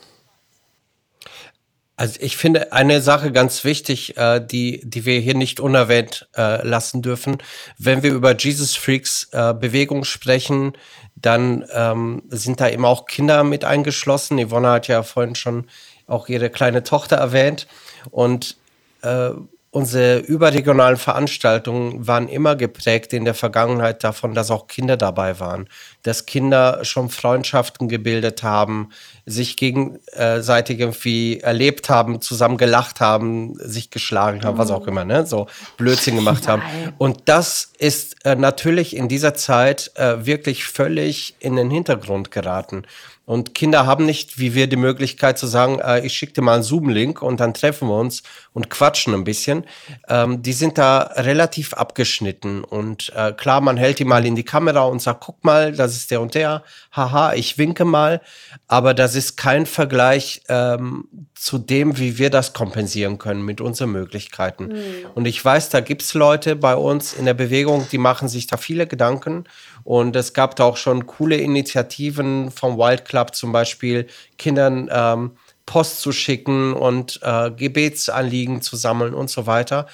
Also 1.97 2.19
ich 2.19 2.35
finde 2.35 2.73
eine 2.73 3.01
Sache 3.01 3.31
ganz 3.31 3.63
wichtig, 3.63 4.17
äh, 4.17 4.45
die, 4.45 4.81
die 4.83 5.05
wir 5.05 5.19
hier 5.19 5.35
nicht 5.35 5.59
unerwähnt 5.59 6.27
äh, 6.35 6.65
lassen 6.67 7.01
dürfen. 7.01 7.37
Wenn 7.77 8.03
wir 8.03 8.11
über 8.13 8.35
Jesus 8.35 8.75
Freaks 8.75 9.29
äh, 9.31 9.53
Bewegung 9.53 10.03
sprechen, 10.03 10.73
dann 11.15 11.65
ähm, 11.71 12.23
sind 12.29 12.59
da 12.59 12.67
eben 12.69 12.83
auch 12.83 13.05
Kinder 13.05 13.45
mit 13.45 13.63
eingeschlossen. 13.63 14.45
Yvonne 14.45 14.69
hat 14.69 14.87
ja 14.89 15.03
vorhin 15.03 15.35
schon 15.35 15.67
auch 16.07 16.27
ihre 16.27 16.49
kleine 16.49 16.83
Tochter 16.83 17.15
erwähnt. 17.15 17.67
Und 18.11 18.57
äh, 19.01 19.29
unsere 19.75 20.19
überregionalen 20.19 20.95
Veranstaltungen 20.95 22.07
waren 22.07 22.29
immer 22.29 22.55
geprägt 22.55 23.11
in 23.11 23.25
der 23.25 23.33
Vergangenheit 23.33 24.05
davon, 24.05 24.33
dass 24.33 24.49
auch 24.49 24.67
Kinder 24.67 24.95
dabei 24.95 25.41
waren, 25.41 25.67
dass 26.03 26.25
Kinder 26.25 26.85
schon 26.85 27.09
Freundschaften 27.09 27.89
gebildet 27.89 28.41
haben, 28.41 28.91
sich 29.25 29.57
gegenseitig 29.57 30.79
irgendwie 30.79 31.41
erlebt 31.41 31.89
haben, 31.89 32.21
zusammen 32.21 32.55
gelacht 32.55 33.01
haben, 33.01 33.55
sich 33.59 33.89
geschlagen 33.89 34.45
haben, 34.45 34.57
was 34.57 34.71
auch 34.71 34.83
mhm. 34.83 34.87
immer, 34.87 35.03
ne? 35.03 35.25
so 35.25 35.47
Blödsinn 35.75 36.15
gemacht 36.15 36.47
haben. 36.47 36.61
Und 36.97 37.23
das 37.25 37.73
ist 37.77 38.25
äh, 38.25 38.37
natürlich 38.37 38.95
in 38.95 39.09
dieser 39.09 39.33
Zeit 39.33 39.91
äh, 39.95 40.25
wirklich 40.25 40.63
völlig 40.63 41.35
in 41.41 41.57
den 41.57 41.69
Hintergrund 41.69 42.31
geraten. 42.31 42.85
Und 43.25 43.55
Kinder 43.55 43.85
haben 43.85 44.05
nicht, 44.05 44.39
wie 44.39 44.53
wir, 44.53 44.67
die 44.67 44.75
Möglichkeit 44.75 45.37
zu 45.37 45.47
sagen, 45.47 45.79
äh, 45.79 46.05
ich 46.05 46.13
schicke 46.13 46.33
dir 46.33 46.41
mal 46.41 46.53
einen 46.53 46.63
Zoom-Link 46.63 47.21
und 47.21 47.39
dann 47.39 47.53
treffen 47.53 47.87
wir 47.87 47.97
uns 47.97 48.21
und 48.53 48.69
quatschen 48.69 49.13
ein 49.13 49.23
bisschen. 49.23 49.65
Ähm, 50.07 50.43
die 50.43 50.53
sind 50.53 50.77
da 50.77 50.99
relativ 51.15 51.73
abgeschnitten. 51.73 52.63
Und 52.63 53.11
äh, 53.15 53.33
klar, 53.33 53.61
man 53.61 53.77
hält 53.77 53.99
die 53.99 54.05
mal 54.05 54.25
in 54.25 54.35
die 54.35 54.43
Kamera 54.43 54.83
und 54.83 55.01
sagt, 55.01 55.21
guck 55.21 55.43
mal, 55.43 55.71
das 55.71 55.95
ist 55.95 56.11
der 56.11 56.21
und 56.21 56.35
der. 56.35 56.63
Haha, 56.91 57.33
ich 57.33 57.57
winke 57.57 57.83
mal. 57.83 58.21
Aber 58.67 58.93
das 58.93 59.15
ist 59.15 59.37
kein 59.37 59.65
Vergleich 59.65 60.43
ähm, 60.47 61.07
zu 61.33 61.57
dem, 61.57 61.97
wie 61.97 62.17
wir 62.17 62.29
das 62.29 62.53
kompensieren 62.53 63.17
können 63.17 63.43
mit 63.43 63.59
unseren 63.59 63.91
Möglichkeiten. 63.91 64.67
Mhm. 64.67 64.75
Und 65.15 65.25
ich 65.25 65.43
weiß, 65.43 65.69
da 65.69 65.79
gibt's 65.79 66.13
Leute 66.13 66.55
bei 66.55 66.75
uns 66.75 67.13
in 67.13 67.25
der 67.25 67.33
Bewegung, 67.33 67.87
die 67.91 67.97
machen 67.97 68.27
sich 68.27 68.47
da 68.47 68.57
viele 68.57 68.87
Gedanken. 68.87 69.45
Und 69.85 70.15
es 70.15 70.33
gab 70.33 70.55
da 70.55 70.63
auch 70.65 70.77
schon 70.77 71.05
coole 71.05 71.37
Initiativen 71.37 72.49
vom 72.49 72.77
Wild 72.77 73.05
Club 73.05 73.35
zum 73.35 73.51
Beispiel, 73.51 74.07
Kindern 74.37 74.89
ähm, 74.91 75.37
Post 75.67 76.01
zu 76.01 76.11
schicken 76.11 76.73
und 76.73 77.19
äh, 77.21 77.51
Gebetsanliegen 77.51 78.61
zu 78.61 78.75
sammeln 78.75 79.13
und 79.13 79.29
so 79.29 79.45
weiter. 79.45 79.85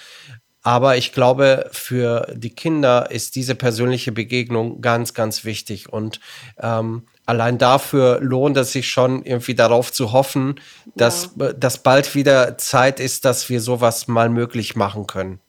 Aber 0.64 0.96
ich 0.96 1.12
glaube, 1.12 1.70
für 1.74 2.28
die 2.34 2.52
Kinder 2.56 3.12
ist 3.12 3.36
diese 3.36 3.54
persönliche 3.54 4.14
Begegnung 4.14 4.80
ganz, 4.80 5.14
ganz 5.14 5.44
wichtig. 5.44 5.92
Und 5.92 6.22
ähm, 6.60 7.08
allein 7.26 7.58
dafür 7.58 8.20
lohnt 8.22 8.56
es 8.58 8.72
sich 8.72 8.88
schon, 8.88 9.24
irgendwie 9.26 9.56
darauf 9.56 9.92
zu 9.92 10.14
hoffen, 10.14 10.60
dass, 10.96 11.32
ja. 11.38 11.52
dass 11.52 11.80
bald 11.80 12.16
wieder 12.16 12.58
Zeit 12.58 13.02
ist, 13.02 13.26
dass 13.26 13.50
wir 13.50 13.60
sowas 13.60 14.08
mal 14.08 14.30
möglich 14.30 14.76
machen 14.76 15.06
können. 15.06 15.40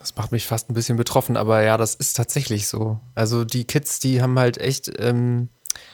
Das 0.00 0.16
macht 0.16 0.32
mich 0.32 0.46
fast 0.46 0.70
ein 0.70 0.74
bisschen 0.74 0.96
betroffen, 0.96 1.36
aber 1.36 1.62
ja, 1.62 1.76
das 1.76 1.94
ist 1.94 2.16
tatsächlich 2.16 2.68
so. 2.68 2.98
Also 3.14 3.44
die 3.44 3.64
Kids, 3.64 4.00
die 4.00 4.22
haben 4.22 4.38
halt 4.38 4.56
echt, 4.56 4.90
ähm, 4.98 5.50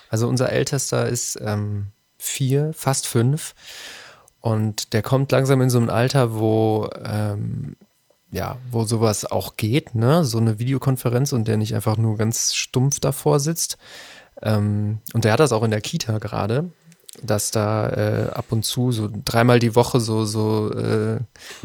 also 0.09 0.29
unser 0.29 0.51
Ältester 0.51 1.09
ist 1.09 1.39
ähm, 1.43 1.89
vier, 2.17 2.73
fast 2.73 3.09
fünf. 3.09 3.55
Und 4.41 4.93
der 4.93 5.03
kommt 5.03 5.33
langsam 5.33 5.61
in 5.61 5.71
so 5.71 5.81
ein 5.81 5.91
Alter, 5.91 6.39
wo, 6.39 6.89
ähm, 7.05 7.75
ja, 8.31 8.59
wo 8.71 8.85
sowas 8.85 9.25
auch 9.25 9.57
geht, 9.57 9.97
ne? 9.97 10.25
So 10.25 10.39
eine 10.39 10.61
Videokonferenz 10.61 11.33
und 11.33 11.49
der 11.49 11.57
nicht 11.57 11.75
einfach 11.75 11.97
nur 11.97 12.17
ganz 12.17 12.55
stumpf 12.55 13.01
davor 13.01 13.41
sitzt. 13.41 13.77
Ähm, 14.41 15.01
und 15.15 15.25
der 15.25 15.33
hat 15.33 15.41
das 15.41 15.51
auch 15.51 15.65
in 15.65 15.73
der 15.73 15.81
Kita 15.81 16.19
gerade 16.19 16.71
dass 17.23 17.51
da 17.51 17.89
äh, 17.89 18.31
ab 18.31 18.47
und 18.51 18.65
zu 18.65 18.93
so 18.93 19.09
dreimal 19.25 19.59
die 19.59 19.75
Woche 19.75 20.01
so 20.01 20.25
so 20.25 20.73
äh, 20.73 21.19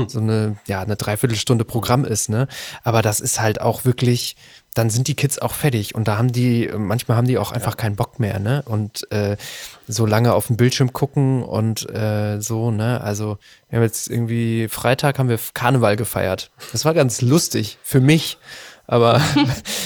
so 0.07 0.19
eine 0.19 0.57
ja 0.67 0.81
eine 0.81 0.95
Dreiviertelstunde 0.95 1.65
Programm 1.65 2.05
ist 2.05 2.29
ne? 2.29 2.47
Aber 2.83 3.01
das 3.01 3.19
ist 3.19 3.39
halt 3.39 3.61
auch 3.61 3.85
wirklich 3.85 4.35
dann 4.73 4.89
sind 4.89 5.09
die 5.09 5.15
Kids 5.15 5.39
auch 5.39 5.53
fertig 5.53 5.95
und 5.95 6.07
da 6.07 6.17
haben 6.17 6.31
die 6.31 6.69
manchmal 6.77 7.17
haben 7.17 7.27
die 7.27 7.37
auch 7.37 7.51
einfach 7.51 7.73
ja. 7.73 7.77
keinen 7.77 7.95
Bock 7.95 8.19
mehr 8.19 8.39
ne? 8.39 8.63
Und 8.65 9.11
äh, 9.11 9.35
so 9.87 10.05
lange 10.05 10.33
auf 10.33 10.47
dem 10.47 10.57
Bildschirm 10.57 10.93
gucken 10.93 11.43
und 11.43 11.89
äh, 11.89 12.39
so 12.39 12.71
ne? 12.71 13.01
Also 13.01 13.37
wir 13.69 13.77
haben 13.77 13.83
jetzt 13.83 14.09
irgendwie 14.09 14.67
Freitag 14.69 15.19
haben 15.19 15.29
wir 15.29 15.39
Karneval 15.53 15.97
gefeiert. 15.97 16.51
Das 16.71 16.85
war 16.85 16.93
ganz 16.93 17.21
lustig 17.21 17.77
für 17.83 17.99
mich. 17.99 18.37
Aber 18.87 19.21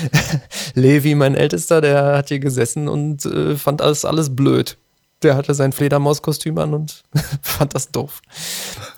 Levi, 0.74 1.14
mein 1.14 1.36
Ältester, 1.36 1.80
der 1.80 2.18
hat 2.18 2.30
hier 2.30 2.40
gesessen 2.40 2.88
und 2.88 3.24
äh, 3.26 3.56
fand 3.56 3.82
alles, 3.82 4.04
alles 4.04 4.36
blöd 4.36 4.78
der 5.24 5.36
hatte 5.36 5.54
sein 5.54 5.72
Fledermauskostüm 5.72 6.58
an 6.58 6.74
und 6.74 7.04
fand 7.42 7.74
das 7.74 7.92
doof. 7.92 8.22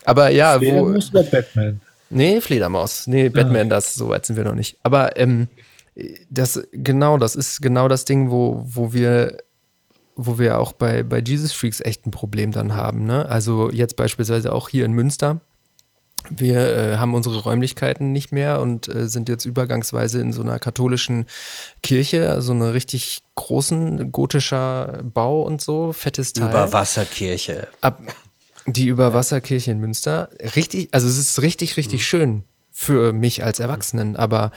Aber 0.05 0.29
ja, 0.29 0.57
Fledermaus 0.57 1.13
wo. 1.13 1.19
Oder 1.19 1.29
Batman? 1.29 1.81
Nee, 2.09 2.41
Fledermaus. 2.41 3.07
Nee, 3.07 3.29
Batman, 3.29 3.67
ah. 3.67 3.75
das, 3.75 3.95
so 3.95 4.09
weit 4.09 4.25
sind 4.25 4.37
wir 4.37 4.45
noch 4.45 4.55
nicht. 4.55 4.77
Aber 4.83 5.17
ähm, 5.17 5.47
das, 6.29 6.61
genau, 6.71 7.17
das 7.17 7.35
ist 7.35 7.61
genau 7.61 7.87
das 7.87 8.05
Ding, 8.05 8.31
wo, 8.31 8.63
wo 8.65 8.93
wir 8.93 9.37
wo 10.17 10.39
wir 10.39 10.59
auch 10.59 10.73
bei, 10.73 11.03
bei 11.03 11.19
Jesus 11.19 11.53
Freaks 11.53 11.79
echt 11.79 12.07
ein 12.07 12.11
Problem 12.11 12.51
dann 12.51 12.75
haben. 12.75 13.05
Ne? 13.05 13.29
Also 13.29 13.69
jetzt 13.69 13.95
beispielsweise 13.95 14.51
auch 14.51 14.67
hier 14.67 14.83
in 14.83 14.91
Münster 14.91 15.41
wir 16.29 16.57
äh, 16.59 16.97
haben 16.97 17.13
unsere 17.13 17.39
Räumlichkeiten 17.39 18.11
nicht 18.11 18.31
mehr 18.31 18.59
und 18.61 18.87
äh, 18.87 19.07
sind 19.07 19.29
jetzt 19.29 19.45
übergangsweise 19.45 20.19
in 20.19 20.33
so 20.33 20.41
einer 20.41 20.59
katholischen 20.59 21.25
Kirche, 21.83 22.29
also 22.29 22.51
einer 22.53 22.73
richtig 22.73 23.21
großen 23.35 24.11
gotischer 24.11 25.01
Bau 25.03 25.41
und 25.41 25.61
so, 25.61 25.93
fettes 25.93 26.33
Teil. 26.33 26.49
Überwasserkirche. 26.49 27.67
Ab, 27.81 28.01
die 28.65 28.87
Überwasserkirche 28.87 29.71
in 29.71 29.79
Münster. 29.79 30.29
Richtig, 30.55 30.89
also 30.91 31.07
es 31.07 31.17
ist 31.17 31.41
richtig, 31.41 31.77
richtig 31.77 32.01
mhm. 32.01 32.05
schön 32.05 32.43
für 32.71 33.13
mich 33.13 33.43
als 33.43 33.59
Erwachsenen, 33.59 34.15
aber 34.15 34.51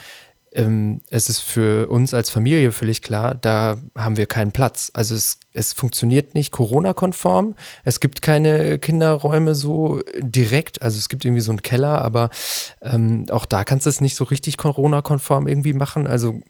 ähm, 0.52 1.00
es 1.10 1.28
ist 1.28 1.40
für 1.40 1.88
uns 1.88 2.12
als 2.12 2.28
Familie 2.28 2.72
völlig 2.72 3.02
klar, 3.02 3.34
da 3.34 3.76
haben 3.96 4.16
wir 4.16 4.26
keinen 4.26 4.50
Platz. 4.50 4.90
Also 4.94 5.14
es, 5.14 5.38
es 5.52 5.72
funktioniert 5.72 6.34
nicht 6.34 6.50
Corona-konform. 6.50 7.54
Es 7.84 8.00
gibt 8.00 8.20
keine 8.20 8.78
Kinderräume 8.80 9.54
so 9.54 10.02
direkt. 10.18 10.82
Also 10.82 10.98
es 10.98 11.08
gibt 11.08 11.24
irgendwie 11.24 11.42
so 11.42 11.52
einen 11.52 11.62
Keller, 11.62 12.02
aber 12.02 12.30
ähm, 12.82 13.26
auch 13.30 13.46
da 13.46 13.62
kannst 13.62 13.86
du 13.86 13.90
es 13.90 14.00
nicht 14.00 14.16
so 14.16 14.24
richtig 14.24 14.56
Corona-konform 14.56 15.46
irgendwie 15.46 15.72
machen. 15.72 16.08
Also, 16.08 16.40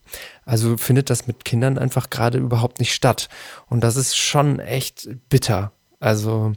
also 0.47 0.79
findet 0.79 1.11
das 1.11 1.27
mit 1.27 1.45
Kindern 1.45 1.77
einfach 1.77 2.09
gerade 2.09 2.39
überhaupt 2.39 2.79
nicht 2.79 2.95
statt. 2.95 3.29
Und 3.69 3.85
das 3.85 3.97
ist 3.97 4.17
schon 4.17 4.61
echt 4.61 5.11
bitter. 5.29 5.73
Also 5.99 6.55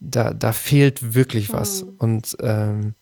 da, 0.00 0.32
da 0.32 0.52
fehlt 0.52 1.14
wirklich 1.14 1.52
was. 1.52 1.82
Mhm. 1.84 1.94
Und 1.98 2.36
ähm, 2.40 2.94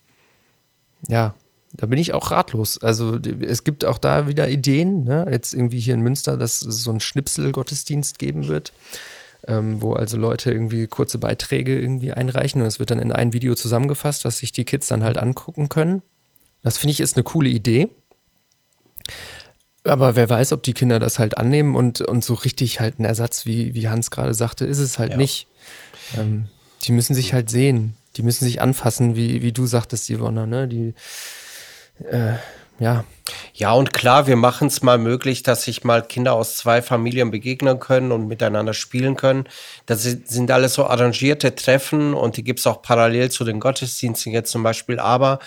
ja, 1.06 1.34
da 1.76 1.86
bin 1.86 1.98
ich 1.98 2.14
auch 2.14 2.30
ratlos. 2.30 2.78
Also 2.78 3.18
es 3.40 3.64
gibt 3.64 3.84
auch 3.84 3.98
da 3.98 4.28
wieder 4.28 4.48
Ideen, 4.48 5.04
ne? 5.04 5.26
jetzt 5.30 5.54
irgendwie 5.54 5.80
hier 5.80 5.94
in 5.94 6.00
Münster, 6.00 6.36
dass 6.36 6.62
es 6.62 6.82
so 6.82 6.90
einen 6.90 7.00
Schnipsel-Gottesdienst 7.00 8.18
geben 8.20 8.46
wird, 8.46 8.72
ähm, 9.48 9.82
wo 9.82 9.92
also 9.94 10.16
Leute 10.16 10.52
irgendwie 10.52 10.86
kurze 10.86 11.18
Beiträge 11.18 11.78
irgendwie 11.78 12.12
einreichen 12.12 12.62
und 12.62 12.68
es 12.68 12.78
wird 12.78 12.92
dann 12.92 13.00
in 13.00 13.10
ein 13.10 13.32
Video 13.32 13.56
zusammengefasst, 13.56 14.24
was 14.24 14.38
sich 14.38 14.52
die 14.52 14.64
Kids 14.64 14.86
dann 14.86 15.02
halt 15.02 15.18
angucken 15.18 15.68
können. 15.68 16.02
Das 16.62 16.78
finde 16.78 16.92
ich 16.92 17.00
ist 17.00 17.16
eine 17.16 17.24
coole 17.24 17.48
Idee. 17.48 17.88
Aber 19.82 20.16
wer 20.16 20.30
weiß, 20.30 20.52
ob 20.52 20.62
die 20.62 20.72
Kinder 20.72 20.98
das 20.98 21.18
halt 21.18 21.36
annehmen 21.36 21.74
und, 21.74 22.00
und 22.00 22.24
so 22.24 22.34
richtig 22.34 22.80
halt 22.80 23.00
ein 23.00 23.04
Ersatz, 23.04 23.46
wie, 23.46 23.74
wie 23.74 23.88
Hans 23.88 24.10
gerade 24.10 24.32
sagte, 24.32 24.64
ist 24.64 24.78
es 24.78 24.98
halt 24.98 25.10
ja. 25.12 25.16
nicht. 25.16 25.48
Ähm, 26.16 26.46
die 26.84 26.92
müssen 26.92 27.14
sich 27.14 27.34
halt 27.34 27.50
sehen. 27.50 27.94
Die 28.16 28.22
müssen 28.22 28.44
sich 28.44 28.62
anfassen, 28.62 29.16
wie, 29.16 29.42
wie 29.42 29.52
du 29.52 29.66
sagtest, 29.66 30.08
Yvonne, 30.08 30.46
ne? 30.46 30.68
Die, 30.68 30.94
äh, 31.98 32.34
ja. 32.78 33.04
Ja, 33.54 33.72
und 33.72 33.92
klar, 33.92 34.26
wir 34.26 34.36
machen 34.36 34.66
es 34.68 34.82
mal 34.82 34.98
möglich, 34.98 35.42
dass 35.42 35.62
sich 35.62 35.84
mal 35.84 36.02
Kinder 36.02 36.34
aus 36.34 36.56
zwei 36.56 36.82
Familien 36.82 37.30
begegnen 37.30 37.78
können 37.78 38.10
und 38.10 38.26
miteinander 38.26 38.74
spielen 38.74 39.16
können. 39.16 39.48
Das 39.86 40.02
sind 40.02 40.50
alles 40.50 40.74
so 40.74 40.86
arrangierte 40.86 41.54
Treffen 41.54 42.14
und 42.14 42.36
die 42.36 42.44
gibt 42.44 42.60
es 42.60 42.66
auch 42.66 42.82
parallel 42.82 43.30
zu 43.30 43.44
den 43.44 43.60
Gottesdiensten 43.60 44.32
jetzt 44.32 44.50
zum 44.50 44.62
Beispiel. 44.62 44.98
Aber 44.98 45.38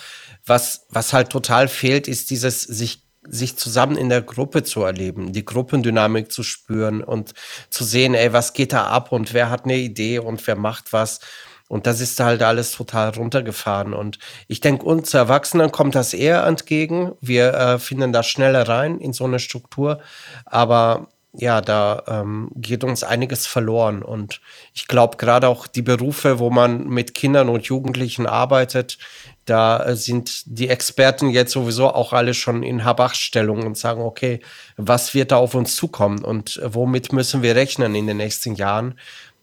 was, 0.46 0.86
was 0.88 1.12
halt 1.12 1.28
total 1.30 1.68
fehlt, 1.68 2.08
ist 2.08 2.30
dieses 2.30 2.62
sich 2.62 3.02
sich 3.30 3.56
zusammen 3.56 3.98
in 3.98 4.08
der 4.08 4.22
Gruppe 4.22 4.62
zu 4.62 4.82
erleben, 4.82 5.32
die 5.32 5.44
Gruppendynamik 5.44 6.32
zu 6.32 6.42
spüren 6.42 7.02
und 7.02 7.34
zu 7.68 7.84
sehen, 7.84 8.14
ey, 8.14 8.32
was 8.32 8.54
geht 8.54 8.72
da 8.72 8.86
ab 8.86 9.12
und 9.12 9.34
wer 9.34 9.50
hat 9.50 9.64
eine 9.64 9.76
Idee 9.76 10.18
und 10.18 10.46
wer 10.46 10.56
macht 10.56 10.92
was. 10.94 11.20
Und 11.68 11.86
das 11.86 12.00
ist 12.00 12.18
halt 12.18 12.42
alles 12.42 12.72
total 12.72 13.10
runtergefahren. 13.10 13.92
Und 13.92 14.18
ich 14.48 14.60
denke, 14.60 14.84
uns 14.84 15.12
Erwachsenen 15.14 15.70
kommt 15.70 15.94
das 15.94 16.14
eher 16.14 16.44
entgegen. 16.44 17.12
Wir 17.20 17.54
äh, 17.54 17.78
finden 17.78 18.12
da 18.12 18.22
schneller 18.22 18.66
rein 18.66 18.98
in 18.98 19.12
so 19.12 19.24
eine 19.24 19.38
Struktur. 19.38 20.00
Aber 20.46 21.08
ja, 21.34 21.60
da 21.60 22.02
ähm, 22.08 22.50
geht 22.56 22.84
uns 22.84 23.04
einiges 23.04 23.46
verloren. 23.46 24.02
Und 24.02 24.40
ich 24.74 24.88
glaube, 24.88 25.18
gerade 25.18 25.46
auch 25.48 25.66
die 25.66 25.82
Berufe, 25.82 26.38
wo 26.38 26.50
man 26.50 26.88
mit 26.88 27.14
Kindern 27.14 27.48
und 27.50 27.66
Jugendlichen 27.66 28.26
arbeitet, 28.26 28.98
da 29.44 29.84
äh, 29.84 29.96
sind 29.96 30.42
die 30.46 30.68
Experten 30.68 31.28
jetzt 31.28 31.52
sowieso 31.52 31.88
auch 31.94 32.12
alle 32.12 32.34
schon 32.34 32.62
in 32.62 32.84
Habachstellung 32.84 33.64
und 33.64 33.76
sagen, 33.76 34.02
okay, 34.02 34.40
was 34.76 35.14
wird 35.14 35.30
da 35.30 35.36
auf 35.36 35.54
uns 35.54 35.76
zukommen 35.76 36.24
und 36.24 36.60
womit 36.64 37.12
müssen 37.12 37.42
wir 37.42 37.54
rechnen 37.54 37.94
in 37.94 38.06
den 38.06 38.16
nächsten 38.16 38.54
Jahren? 38.54 38.98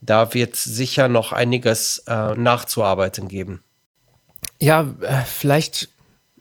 Da 0.05 0.33
wird 0.33 0.55
sicher 0.55 1.07
noch 1.07 1.31
einiges 1.31 2.03
äh, 2.07 2.33
nachzuarbeiten 2.35 3.27
geben. 3.27 3.63
Ja, 4.59 4.81
äh, 5.01 5.21
vielleicht. 5.25 5.89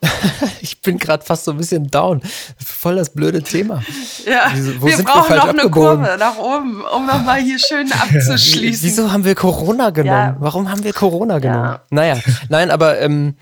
ich 0.60 0.82
bin 0.82 0.98
gerade 0.98 1.24
fast 1.24 1.44
so 1.44 1.52
ein 1.52 1.56
bisschen 1.56 1.86
down. 1.86 2.20
Voll 2.62 2.96
das 2.96 3.10
blöde 3.10 3.42
Thema. 3.42 3.82
Ja, 4.26 4.50
Wieso, 4.52 4.82
wo 4.82 4.86
wir 4.86 4.96
sind 4.96 5.06
brauchen 5.06 5.30
wir 5.30 5.36
noch 5.36 5.48
eine 5.48 5.70
Kurve 5.70 6.16
nach 6.18 6.36
oben, 6.36 6.84
um 6.84 7.06
nochmal 7.06 7.40
hier 7.40 7.58
schön 7.58 7.90
abzuschließen. 7.92 8.86
Wieso 8.86 9.10
haben 9.10 9.24
wir 9.24 9.34
Corona 9.34 9.90
genommen? 9.90 10.34
Ja. 10.34 10.36
Warum 10.38 10.70
haben 10.70 10.84
wir 10.84 10.92
Corona 10.92 11.38
genommen? 11.38 11.64
Ja. 11.64 11.82
Naja, 11.90 12.18
nein, 12.50 12.70
aber 12.70 13.00
ähm, 13.00 13.36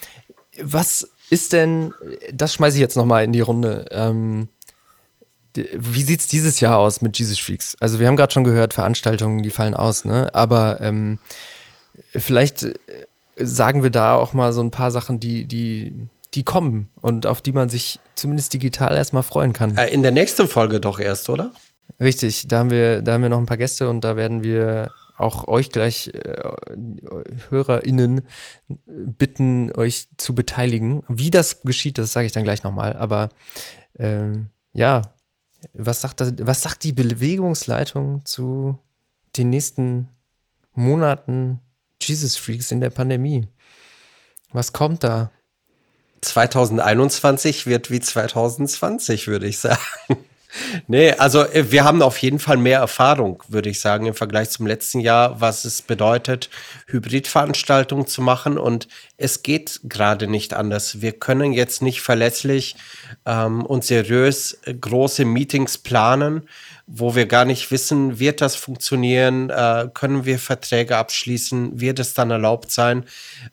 was 0.63 1.09
ist 1.31 1.53
denn, 1.53 1.95
das 2.33 2.55
schmeiße 2.55 2.77
ich 2.77 2.81
jetzt 2.81 2.97
nochmal 2.97 3.25
in 3.25 3.33
die 3.33 3.41
Runde. 3.41 3.87
Ähm, 3.91 4.49
wie 5.55 6.03
sieht 6.03 6.21
es 6.21 6.27
dieses 6.27 6.61
Jahr 6.61 6.79
aus 6.79 7.03
mit 7.03 7.19
Jesus 7.19 7.39
Freaks? 7.39 7.77
Also 7.81 7.99
wir 7.99 8.07
haben 8.07 8.17
gerade 8.17 8.33
schon 8.33 8.45
gehört, 8.45 8.75
Veranstaltungen, 8.75 9.43
die 9.43 9.51
fallen 9.51 9.75
aus, 9.75 10.05
ne? 10.05 10.35
Aber 10.35 10.81
ähm, 10.81 11.19
vielleicht 12.15 12.63
äh, 12.63 12.75
sagen 13.37 13.83
wir 13.83 13.91
da 13.91 14.15
auch 14.15 14.33
mal 14.33 14.53
so 14.53 14.63
ein 14.63 14.71
paar 14.71 14.91
Sachen, 14.91 15.21
die, 15.21 15.45
die, 15.47 15.95
die 16.35 16.43
kommen 16.43 16.89
und 17.01 17.27
auf 17.27 17.43
die 17.43 17.53
man 17.53 17.69
sich 17.69 18.01
zumindest 18.15 18.55
digital 18.55 18.97
erstmal 18.97 19.23
freuen 19.23 19.53
kann. 19.53 19.77
Äh, 19.77 19.89
in 19.89 20.03
der 20.03 20.13
nächsten 20.13 20.49
Folge 20.49 20.81
doch 20.81 20.99
erst, 20.99 21.29
oder? 21.29 21.53
Richtig, 22.01 22.49
da 22.49 22.61
haben 22.61 22.71
wir, 22.71 23.03
da 23.03 23.13
haben 23.13 23.23
wir 23.23 23.29
noch 23.29 23.39
ein 23.39 23.47
paar 23.47 23.57
Gäste 23.57 23.89
und 23.89 24.03
da 24.03 24.17
werden 24.17 24.43
wir 24.43 24.91
auch 25.19 25.47
euch 25.47 25.71
gleich 25.71 26.09
äh, 26.09 26.43
HörerInnen 27.51 28.23
bitten, 28.87 29.73
euch 29.73 30.09
zu 30.17 30.35
beteiligen. 30.35 31.05
Wie 31.09 31.31
das 31.31 31.63
geschieht, 31.63 31.99
das 31.99 32.13
sage 32.13 32.27
ich 32.27 32.33
dann 32.33 32.45
gleich 32.45 32.63
nochmal. 32.63 32.95
Aber 32.95 33.29
ähm, 33.99 34.49
ja, 34.73 35.03
was 35.73 36.01
sagt, 36.01 36.21
das, 36.21 36.33
was 36.39 36.63
sagt 36.63 36.85
die 36.85 36.93
Bewegungsleitung 36.93 38.25
zu 38.25 38.79
den 39.37 39.51
nächsten 39.51 40.09
Monaten 40.75 41.61
Jesus 42.01 42.37
Freaks 42.37 42.71
in 42.71 42.81
der 42.81 42.91
Pandemie? 42.91 43.49
Was 44.53 44.73
kommt 44.73 45.05
da? 45.05 45.31
2021 46.21 47.67
wird 47.67 47.91
wie 47.91 48.01
2020, 48.01 49.27
würde 49.27 49.47
ich 49.47 49.59
sagen. 49.59 49.81
Nee, 50.87 51.13
also 51.13 51.45
äh, 51.45 51.71
wir 51.71 51.85
haben 51.85 52.03
auf 52.03 52.19
jeden 52.19 52.39
Fall 52.39 52.57
mehr 52.57 52.79
Erfahrung, 52.81 53.43
würde 53.49 53.71
ich 53.71 53.81
sagen, 53.81 54.07
im 54.07 54.15
Vergleich 54.15 54.51
zum 54.51 54.67
letzten 54.67 55.01
Jahr, 55.01 55.41
was 55.41 55.65
es 55.65 55.83
bedeutet, 55.83 56.51
Hybridveranstaltungen 56.87 58.07
zu 58.07 58.23
machen. 58.23 58.59
Und 58.59 58.89
es 59.17 59.43
geht 59.43 59.81
gerade 59.85 60.27
nicht 60.27 60.55
anders. 60.55 61.01
Wir 61.01 61.13
können 61.13 61.53
jetzt 61.53 61.83
nicht 61.83 62.03
verlässlich 62.03 62.77
ähm, 63.25 63.65
und 63.65 63.85
seriös 63.85 64.59
äh, 64.65 64.75
große 64.75 65.25
Meetings 65.25 65.79
planen, 65.79 66.49
wo 66.87 67.15
wir 67.15 67.27
gar 67.27 67.45
nicht 67.45 67.71
wissen, 67.71 68.19
wird 68.19 68.41
das 68.41 68.55
funktionieren, 68.57 69.51
äh, 69.51 69.89
können 69.95 70.25
wir 70.25 70.39
Verträge 70.39 70.97
abschließen, 70.97 71.81
wird 71.81 71.99
es 71.99 72.15
dann 72.15 72.31
erlaubt 72.31 72.71
sein. 72.71 73.05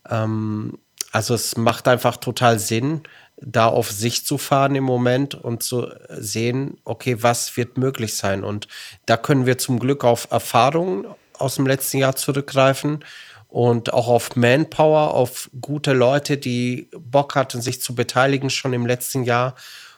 Ähm, 0.09 0.79
also 1.11 1.33
es 1.33 1.57
macht 1.57 1.87
einfach 1.87 2.17
total 2.17 2.59
Sinn, 2.59 3.01
da 3.41 3.67
auf 3.67 3.91
sich 3.91 4.25
zu 4.25 4.37
fahren 4.37 4.75
im 4.75 4.83
Moment 4.83 5.35
und 5.35 5.63
zu 5.63 5.87
sehen, 6.09 6.77
okay, 6.83 7.17
was 7.21 7.55
wird 7.57 7.77
möglich 7.77 8.15
sein. 8.15 8.43
Und 8.43 8.67
da 9.05 9.17
können 9.17 9.45
wir 9.45 9.57
zum 9.57 9.79
Glück 9.79 10.03
auf 10.03 10.27
Erfahrungen 10.31 11.05
aus 11.37 11.55
dem 11.55 11.65
letzten 11.65 11.97
Jahr 11.97 12.15
zurückgreifen 12.15 13.03
und 13.47 13.93
auch 13.93 14.07
auf 14.07 14.35
Manpower, 14.35 15.13
auf 15.13 15.49
gute 15.59 15.93
Leute, 15.93 16.37
die 16.37 16.89
Bock 16.97 17.35
hatten, 17.35 17.61
sich 17.61 17.81
zu 17.81 17.95
beteiligen 17.95 18.49
schon 18.49 18.73
im 18.73 18.85
letzten 18.85 19.23
Jahr. 19.23 19.55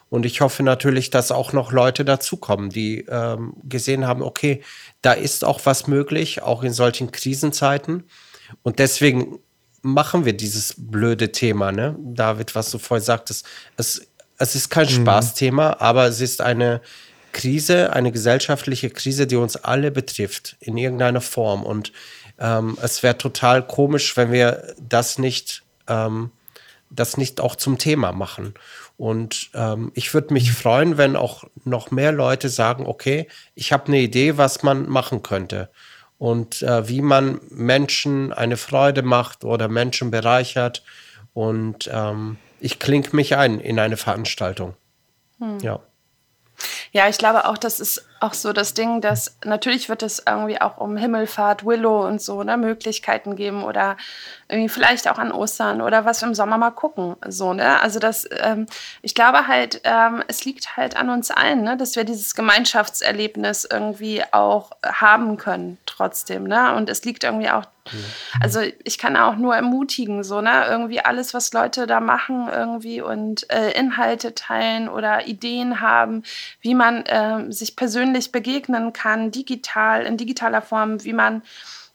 Und 0.08 0.24
ich 0.24 0.40
hoffe 0.40 0.62
natürlich, 0.62 1.10
dass 1.10 1.32
auch 1.32 1.52
noch 1.52 1.72
Leute 1.72 2.04
dazukommen, 2.04 2.70
die 2.70 3.06
ähm, 3.08 3.54
gesehen 3.64 4.06
haben, 4.06 4.22
okay, 4.22 4.62
da 5.00 5.12
ist 5.12 5.44
auch 5.44 5.60
was 5.64 5.86
möglich, 5.86 6.42
auch 6.42 6.62
in 6.62 6.72
solchen 6.72 7.12
Krisenzeiten. 7.12 8.04
Und 8.62 8.78
deswegen 8.78 9.38
machen 9.82 10.24
wir 10.24 10.32
dieses 10.32 10.74
blöde 10.78 11.32
Thema, 11.32 11.72
ne? 11.72 11.96
David, 11.98 12.54
was 12.54 12.70
du 12.70 12.78
vorhin 12.78 13.04
sagtest, 13.04 13.46
es, 13.76 14.06
es 14.38 14.54
ist 14.54 14.70
kein 14.70 14.86
mhm. 14.86 15.02
Spaßthema, 15.02 15.76
aber 15.80 16.06
es 16.06 16.20
ist 16.20 16.40
eine 16.40 16.80
Krise, 17.32 17.92
eine 17.92 18.12
gesellschaftliche 18.12 18.90
Krise, 18.90 19.26
die 19.26 19.36
uns 19.36 19.56
alle 19.56 19.90
betrifft, 19.90 20.56
in 20.60 20.76
irgendeiner 20.76 21.20
Form. 21.20 21.64
Und 21.64 21.92
ähm, 22.38 22.78
es 22.80 23.02
wäre 23.02 23.18
total 23.18 23.66
komisch, 23.66 24.16
wenn 24.16 24.30
wir 24.30 24.74
das 24.78 25.18
nicht, 25.18 25.62
ähm, 25.88 26.30
das 26.90 27.16
nicht 27.16 27.40
auch 27.40 27.56
zum 27.56 27.78
Thema 27.78 28.12
machen. 28.12 28.54
Und 28.98 29.50
ähm, 29.54 29.90
ich 29.94 30.14
würde 30.14 30.32
mich 30.32 30.52
freuen, 30.52 30.98
wenn 30.98 31.16
auch 31.16 31.44
noch 31.64 31.90
mehr 31.90 32.12
Leute 32.12 32.48
sagen, 32.48 32.86
okay, 32.86 33.26
ich 33.54 33.72
habe 33.72 33.88
eine 33.88 34.00
Idee, 34.00 34.36
was 34.36 34.62
man 34.62 34.88
machen 34.88 35.22
könnte 35.22 35.70
und 36.22 36.62
äh, 36.62 36.88
wie 36.88 37.02
man 37.02 37.40
Menschen 37.50 38.32
eine 38.32 38.56
Freude 38.56 39.02
macht 39.02 39.42
oder 39.42 39.66
Menschen 39.66 40.12
bereichert. 40.12 40.84
Und 41.34 41.90
ähm, 41.92 42.36
ich 42.60 42.78
klinge 42.78 43.08
mich 43.10 43.34
ein 43.36 43.58
in 43.58 43.80
eine 43.80 43.96
Veranstaltung. 43.96 44.74
Hm. 45.40 45.58
Ja. 45.58 45.80
Ja, 46.92 47.08
ich 47.08 47.18
glaube 47.18 47.46
auch, 47.46 47.58
das 47.58 47.80
ist 47.80 48.06
auch 48.22 48.34
so 48.34 48.52
das 48.52 48.74
Ding, 48.74 49.00
dass 49.00 49.36
natürlich 49.44 49.88
wird 49.88 50.02
es 50.02 50.22
irgendwie 50.26 50.60
auch 50.60 50.78
um 50.78 50.96
Himmelfahrt, 50.96 51.64
Willow 51.64 52.06
und 52.06 52.20
so 52.20 52.42
ne, 52.42 52.56
Möglichkeiten 52.56 53.36
geben 53.36 53.64
oder 53.64 53.96
irgendwie 54.48 54.68
vielleicht 54.68 55.08
auch 55.08 55.18
an 55.18 55.32
Ostern 55.32 55.80
oder 55.80 56.04
was 56.04 56.22
im 56.22 56.34
Sommer 56.34 56.58
mal 56.58 56.70
gucken. 56.70 57.16
So, 57.26 57.52
ne? 57.52 57.80
Also 57.80 57.98
das, 57.98 58.28
ähm, 58.38 58.66
ich 59.02 59.14
glaube 59.14 59.48
halt, 59.48 59.80
ähm, 59.84 60.22
es 60.28 60.44
liegt 60.44 60.76
halt 60.76 60.96
an 60.96 61.10
uns 61.10 61.30
allen, 61.30 61.62
ne, 61.62 61.76
dass 61.76 61.96
wir 61.96 62.04
dieses 62.04 62.34
Gemeinschaftserlebnis 62.34 63.66
irgendwie 63.70 64.22
auch 64.30 64.70
haben 64.84 65.36
können 65.36 65.78
trotzdem. 65.86 66.44
Ne? 66.44 66.74
Und 66.74 66.88
es 66.88 67.04
liegt 67.04 67.24
irgendwie 67.24 67.50
auch 67.50 67.64
also 68.40 68.60
ich 68.84 68.96
kann 68.96 69.16
auch 69.16 69.36
nur 69.36 69.56
ermutigen, 69.56 70.22
so, 70.22 70.40
ne, 70.40 70.66
irgendwie 70.68 71.00
alles, 71.00 71.34
was 71.34 71.52
Leute 71.52 71.86
da 71.86 72.00
machen, 72.00 72.48
irgendwie 72.48 73.00
und 73.00 73.50
äh, 73.50 73.72
Inhalte 73.72 74.34
teilen 74.34 74.88
oder 74.88 75.26
Ideen 75.26 75.80
haben, 75.80 76.22
wie 76.60 76.74
man 76.74 77.04
äh, 77.06 77.50
sich 77.50 77.74
persönlich 77.74 78.11
begegnen 78.32 78.92
kann, 78.92 79.30
digital, 79.30 80.02
in 80.04 80.16
digitaler 80.16 80.62
Form, 80.62 81.02
wie 81.04 81.12
man 81.12 81.42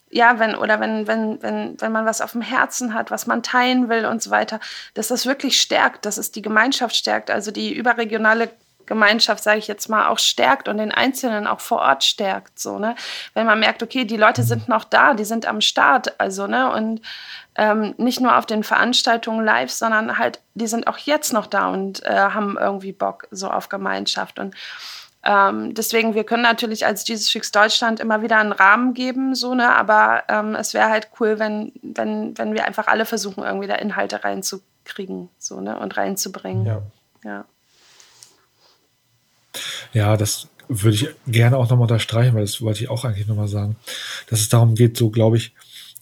ja, 0.10 0.40
wenn, 0.40 0.56
oder 0.56 0.80
wenn, 0.80 1.06
wenn, 1.06 1.42
wenn, 1.44 1.82
wenn 1.82 1.92
man 1.92 2.06
was 2.06 2.22
auf 2.22 2.32
dem 2.32 2.42
Herzen 2.42 2.94
hat, 2.94 3.12
was 3.12 3.28
man 3.28 3.44
teilen 3.44 3.90
will 3.90 4.06
und 4.06 4.24
so 4.24 4.32
weiter, 4.32 4.62
dass 4.94 5.10
das 5.10 5.26
wirklich 5.26 5.60
stärkt, 5.60 6.06
dass 6.06 6.18
es 6.18 6.32
die 6.32 6.42
Gemeinschaft 6.42 6.96
stärkt, 6.96 7.30
also 7.30 7.52
die 7.52 7.74
überregionale 7.74 8.50
Gemeinschaft, 8.88 9.44
sage 9.44 9.60
ich 9.60 9.68
jetzt 9.68 9.90
mal, 9.90 10.08
auch 10.08 10.18
stärkt 10.18 10.68
und 10.68 10.78
den 10.78 10.92
Einzelnen 10.92 11.46
auch 11.46 11.60
vor 11.60 11.80
Ort 11.80 12.04
stärkt. 12.06 12.58
So, 12.58 12.80
ne? 12.80 12.96
Wenn 13.34 13.46
man 13.46 13.60
merkt, 13.60 13.84
okay, 13.84 14.06
die 14.06 14.18
Leute 14.18 14.44
sind 14.44 14.68
noch 14.68 14.86
da, 14.86 15.14
die 15.14 15.26
sind 15.26 15.46
am 15.46 15.62
Start, 15.62 16.20
also, 16.20 16.48
ne, 16.48 16.72
und 16.72 17.02
ähm, 17.56 17.94
nicht 17.98 18.22
nur 18.22 18.38
auf 18.38 18.46
den 18.46 18.64
Veranstaltungen 18.64 19.46
live, 19.46 19.72
sondern 19.72 20.18
halt, 20.18 20.40
die 20.54 20.68
sind 20.68 20.88
auch 20.88 20.98
jetzt 20.98 21.34
noch 21.34 21.48
da 21.48 21.68
und 21.68 22.04
äh, 22.06 22.16
haben 22.16 22.58
irgendwie 22.58 22.94
Bock 22.94 23.28
so 23.30 23.50
auf 23.50 23.68
Gemeinschaft. 23.68 24.40
Und 24.40 24.56
ähm, 25.28 25.74
deswegen, 25.74 26.16
wir 26.16 26.24
können 26.24 26.44
natürlich 26.44 26.86
als 26.86 27.06
Jesus 27.06 27.30
Fix 27.30 27.52
Deutschland 27.52 28.00
immer 28.00 28.22
wieder 28.22 28.38
einen 28.38 28.54
Rahmen 28.54 28.94
geben, 28.94 29.36
so, 29.36 29.54
ne? 29.56 29.76
aber 29.76 30.24
ähm, 30.30 30.56
es 30.56 30.74
wäre 30.74 30.90
halt 30.90 31.10
cool, 31.20 31.38
wenn, 31.38 31.74
wenn, 31.82 32.38
wenn 32.38 32.54
wir 32.54 32.64
einfach 32.64 32.88
alle 32.88 33.06
versuchen, 33.06 33.44
irgendwie 33.44 33.68
da 33.68 33.76
Inhalte 33.76 34.24
reinzukriegen 34.24 35.28
so, 35.38 35.60
ne? 35.60 35.78
und 35.78 35.98
reinzubringen. 35.98 36.66
Ja. 36.66 36.82
ja. 37.26 37.46
Ja, 39.92 40.16
das 40.16 40.48
würde 40.70 40.96
ich 40.96 41.10
gerne 41.28 41.58
auch 41.58 41.70
nochmal 41.70 41.84
unterstreichen, 41.92 42.34
weil 42.34 42.44
das 42.44 42.62
wollte 42.62 42.84
ich 42.84 42.90
auch 42.90 43.04
eigentlich 43.04 43.28
nochmal 43.28 43.50
sagen, 43.50 43.76
dass 44.30 44.40
es 44.40 44.48
darum 44.48 44.76
geht, 44.76 44.96
so 44.96 45.10
glaube 45.10 45.36
ich, 45.36 45.54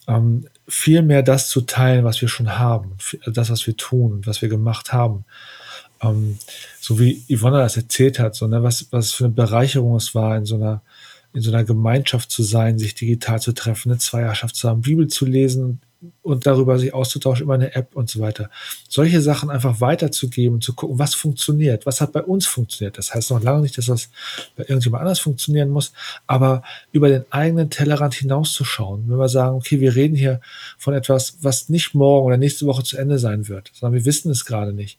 ähm, 0.07 0.47
viel 0.67 1.01
mehr 1.01 1.23
das 1.23 1.49
zu 1.49 1.61
teilen, 1.61 2.05
was 2.05 2.21
wir 2.21 2.27
schon 2.27 2.59
haben, 2.59 2.97
das, 3.25 3.49
was 3.49 3.65
wir 3.65 3.75
tun, 3.75 4.21
was 4.25 4.43
wir 4.43 4.49
gemacht 4.49 4.93
haben. 4.93 5.25
Ähm, 6.01 6.37
so 6.79 6.99
wie 6.99 7.23
Yvonne 7.29 7.59
das 7.59 7.77
erzählt 7.77 8.19
hat, 8.19 8.35
so, 8.35 8.47
ne, 8.47 8.63
was, 8.63 8.87
was 8.91 9.11
für 9.13 9.25
eine 9.25 9.33
Bereicherung 9.33 9.95
es 9.95 10.15
war, 10.15 10.37
in 10.37 10.45
so 10.45 10.55
einer, 10.55 10.81
in 11.33 11.41
so 11.41 11.51
einer 11.51 11.63
Gemeinschaft 11.63 12.31
zu 12.31 12.43
sein, 12.43 12.79
sich 12.79 12.95
digital 12.95 13.41
zu 13.41 13.53
treffen, 13.53 13.91
eine 13.91 13.99
Zweierschaft 13.99 14.55
zu 14.55 14.69
haben, 14.69 14.81
Bibel 14.81 15.07
zu 15.07 15.25
lesen, 15.25 15.81
und 16.21 16.45
darüber 16.45 16.77
sich 16.77 16.93
auszutauschen 16.93 17.43
über 17.43 17.53
eine 17.53 17.75
App 17.75 17.95
und 17.95 18.09
so 18.09 18.19
weiter. 18.19 18.49
Solche 18.89 19.21
Sachen 19.21 19.49
einfach 19.49 19.81
weiterzugeben, 19.81 20.61
zu 20.61 20.73
gucken, 20.73 20.99
was 20.99 21.15
funktioniert, 21.15 21.85
was 21.85 22.01
hat 22.01 22.11
bei 22.11 22.21
uns 22.21 22.45
funktioniert. 22.45 22.97
Das 22.97 23.13
heißt 23.13 23.31
noch 23.31 23.41
lange 23.41 23.61
nicht, 23.61 23.77
dass 23.77 23.85
das 23.85 24.09
bei 24.55 24.63
irgendjemand 24.63 25.01
anders 25.01 25.19
funktionieren 25.19 25.69
muss, 25.69 25.93
aber 26.27 26.63
über 26.91 27.09
den 27.09 27.25
eigenen 27.31 27.69
Tellerrand 27.69 28.13
hinauszuschauen. 28.13 29.05
Wenn 29.07 29.17
wir 29.17 29.29
sagen, 29.29 29.55
okay, 29.55 29.79
wir 29.79 29.95
reden 29.95 30.15
hier 30.15 30.41
von 30.77 30.93
etwas, 30.93 31.37
was 31.41 31.69
nicht 31.69 31.93
morgen 31.93 32.27
oder 32.27 32.37
nächste 32.37 32.65
Woche 32.65 32.83
zu 32.83 32.97
Ende 32.97 33.19
sein 33.19 33.47
wird, 33.47 33.71
sondern 33.73 33.93
wir 33.97 34.05
wissen 34.05 34.31
es 34.31 34.45
gerade 34.45 34.73
nicht. 34.73 34.97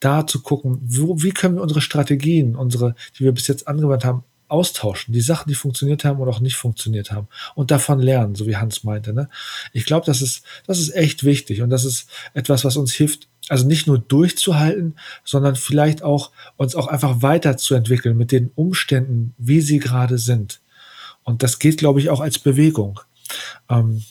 Da 0.00 0.26
zu 0.26 0.42
gucken, 0.42 0.78
wo, 0.82 1.22
wie 1.22 1.30
können 1.30 1.56
wir 1.56 1.62
unsere 1.62 1.80
Strategien, 1.80 2.56
unsere, 2.56 2.94
die 3.18 3.24
wir 3.24 3.32
bis 3.32 3.46
jetzt 3.46 3.68
angewandt 3.68 4.04
haben, 4.04 4.24
austauschen, 4.48 5.12
die 5.12 5.20
Sachen, 5.20 5.48
die 5.48 5.54
funktioniert 5.54 6.04
haben 6.04 6.20
oder 6.20 6.30
auch 6.30 6.40
nicht 6.40 6.56
funktioniert 6.56 7.10
haben 7.10 7.28
und 7.54 7.70
davon 7.70 8.00
lernen, 8.00 8.34
so 8.34 8.46
wie 8.46 8.56
Hans 8.56 8.84
meinte. 8.84 9.12
Ne? 9.12 9.28
Ich 9.72 9.84
glaube, 9.84 10.06
das 10.06 10.22
ist, 10.22 10.44
das 10.66 10.78
ist 10.78 10.94
echt 10.94 11.24
wichtig 11.24 11.62
und 11.62 11.70
das 11.70 11.84
ist 11.84 12.08
etwas, 12.34 12.64
was 12.64 12.76
uns 12.76 12.92
hilft, 12.92 13.28
also 13.48 13.66
nicht 13.66 13.86
nur 13.86 13.98
durchzuhalten, 13.98 14.96
sondern 15.24 15.56
vielleicht 15.56 16.02
auch 16.02 16.32
uns 16.56 16.74
auch 16.74 16.86
einfach 16.86 17.22
weiterzuentwickeln 17.22 18.16
mit 18.16 18.32
den 18.32 18.50
Umständen, 18.54 19.34
wie 19.38 19.60
sie 19.60 19.78
gerade 19.78 20.18
sind. 20.18 20.60
Und 21.22 21.42
das 21.42 21.58
geht, 21.58 21.78
glaube 21.78 22.00
ich, 22.00 22.10
auch 22.10 22.20
als 22.20 22.38
Bewegung. 22.38 23.00
Ähm, 23.68 24.02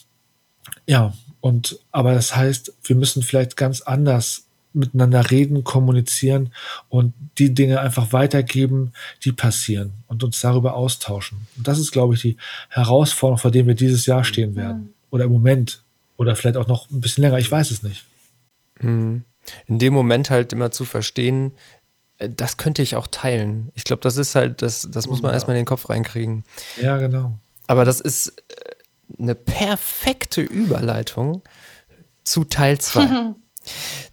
ja, 0.86 1.14
und 1.40 1.78
aber 1.92 2.14
das 2.14 2.34
heißt, 2.34 2.74
wir 2.82 2.96
müssen 2.96 3.22
vielleicht 3.22 3.56
ganz 3.56 3.80
anders 3.80 4.45
miteinander 4.76 5.30
reden, 5.30 5.64
kommunizieren 5.64 6.52
und 6.88 7.14
die 7.38 7.54
Dinge 7.54 7.80
einfach 7.80 8.12
weitergeben, 8.12 8.92
die 9.24 9.32
passieren 9.32 9.92
und 10.06 10.22
uns 10.22 10.40
darüber 10.40 10.74
austauschen. 10.74 11.46
Und 11.56 11.66
das 11.66 11.78
ist, 11.78 11.92
glaube 11.92 12.14
ich, 12.14 12.20
die 12.20 12.36
Herausforderung, 12.68 13.38
vor 13.38 13.50
der 13.50 13.66
wir 13.66 13.74
dieses 13.74 14.06
Jahr 14.06 14.24
stehen 14.24 14.54
werden. 14.54 14.94
Oder 15.10 15.24
im 15.24 15.32
Moment. 15.32 15.82
Oder 16.16 16.36
vielleicht 16.36 16.56
auch 16.56 16.68
noch 16.68 16.90
ein 16.90 17.00
bisschen 17.00 17.22
länger. 17.22 17.38
Ich 17.38 17.50
weiß 17.50 17.70
es 17.70 17.82
nicht. 17.82 18.04
Mhm. 18.80 19.24
In 19.66 19.78
dem 19.78 19.94
Moment 19.94 20.30
halt 20.30 20.52
immer 20.52 20.70
zu 20.70 20.84
verstehen, 20.84 21.52
äh, 22.18 22.28
das 22.28 22.56
könnte 22.56 22.82
ich 22.82 22.96
auch 22.96 23.06
teilen. 23.06 23.70
Ich 23.74 23.84
glaube, 23.84 24.02
das 24.02 24.16
ist 24.16 24.34
halt, 24.34 24.62
das, 24.62 24.88
das 24.90 25.06
muss 25.06 25.22
man 25.22 25.30
ja. 25.30 25.34
erstmal 25.34 25.56
in 25.56 25.62
den 25.62 25.66
Kopf 25.66 25.88
reinkriegen. 25.88 26.44
Ja, 26.80 26.98
genau. 26.98 27.38
Aber 27.66 27.84
das 27.84 28.00
ist 28.00 28.28
äh, 28.28 29.22
eine 29.22 29.34
perfekte 29.34 30.40
Überleitung 30.40 31.42
zu 32.24 32.44
Teil 32.44 32.78
2 32.78 33.34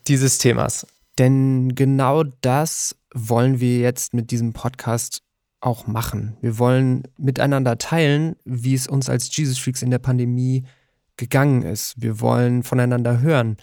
dieses 0.08 0.38
Themas. 0.38 0.88
Denn 1.20 1.76
genau 1.76 2.24
das 2.24 2.96
wollen 3.14 3.60
wir 3.60 3.80
jetzt 3.80 4.14
mit 4.14 4.32
diesem 4.32 4.54
Podcast 4.54 5.22
auch 5.62 5.88
machen. 5.88 6.38
Wir 6.42 6.60
wollen 6.60 7.04
miteinander 7.18 7.78
teilen, 7.78 8.36
wie 8.44 8.74
es 8.74 8.88
uns 8.88 9.10
als 9.10 9.36
Jesus 9.36 9.60
Freaks 9.60 9.82
in 9.82 9.92
der 9.92 10.00
Pandemie 10.00 10.64
gegangen 11.18 11.62
ist. 11.62 11.96
Wir 11.98 12.20
wollen 12.20 12.64
voneinander 12.64 13.20
hören, 13.20 13.58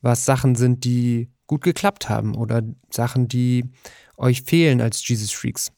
was 0.00 0.24
Sachen 0.24 0.54
sind, 0.54 0.84
die 0.84 1.28
gut 1.46 1.62
geklappt 1.62 2.08
haben 2.08 2.34
oder 2.34 2.62
Sachen, 2.90 3.28
die 3.28 3.64
euch 4.16 4.42
fehlen 4.42 4.80
als 4.80 5.06
Jesus 5.06 5.32
Freaks. 5.32 5.72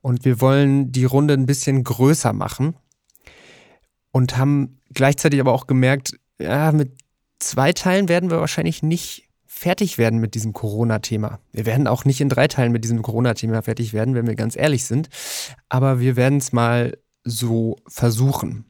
Und 0.00 0.24
wir 0.24 0.40
wollen 0.40 0.92
die 0.92 1.04
Runde 1.04 1.34
ein 1.34 1.46
bisschen 1.46 1.84
größer 1.84 2.32
machen 2.32 2.74
und 4.10 4.36
haben 4.36 4.78
gleichzeitig 4.92 5.40
aber 5.40 5.52
auch 5.52 5.66
gemerkt, 5.66 6.18
ja, 6.38 6.72
mit 6.72 6.92
zwei 7.42 7.72
Teilen 7.72 8.08
werden 8.08 8.30
wir 8.30 8.40
wahrscheinlich 8.40 8.82
nicht 8.82 9.28
fertig 9.46 9.98
werden 9.98 10.18
mit 10.18 10.34
diesem 10.34 10.52
Corona-Thema. 10.52 11.38
Wir 11.52 11.66
werden 11.66 11.86
auch 11.86 12.04
nicht 12.04 12.20
in 12.20 12.28
drei 12.28 12.48
Teilen 12.48 12.72
mit 12.72 12.84
diesem 12.84 13.02
Corona-Thema 13.02 13.62
fertig 13.62 13.92
werden, 13.92 14.14
wenn 14.14 14.26
wir 14.26 14.34
ganz 14.34 14.56
ehrlich 14.56 14.84
sind. 14.84 15.08
Aber 15.68 16.00
wir 16.00 16.16
werden 16.16 16.38
es 16.38 16.52
mal 16.52 16.98
so 17.24 17.76
versuchen. 17.86 18.64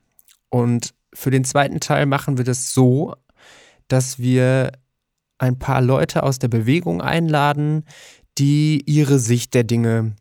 Und 0.50 0.92
für 1.14 1.30
den 1.30 1.44
zweiten 1.44 1.80
Teil 1.80 2.06
machen 2.06 2.36
wir 2.36 2.44
das 2.44 2.74
so, 2.74 3.14
dass 3.88 4.18
wir 4.18 4.72
ein 5.38 5.58
paar 5.58 5.80
Leute 5.80 6.22
aus 6.22 6.38
der 6.38 6.48
Bewegung 6.48 7.00
einladen, 7.00 7.84
die 8.38 8.82
ihre 8.86 9.18
Sicht 9.18 9.54
der 9.54 9.64
Dinge 9.64 10.14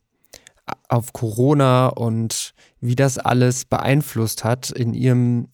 auf 0.88 1.14
Corona 1.14 1.88
und 1.88 2.54
wie 2.80 2.96
das 2.96 3.18
alles 3.18 3.66
beeinflusst 3.66 4.44
hat 4.44 4.70
in 4.72 4.94
ihrem 4.94 5.48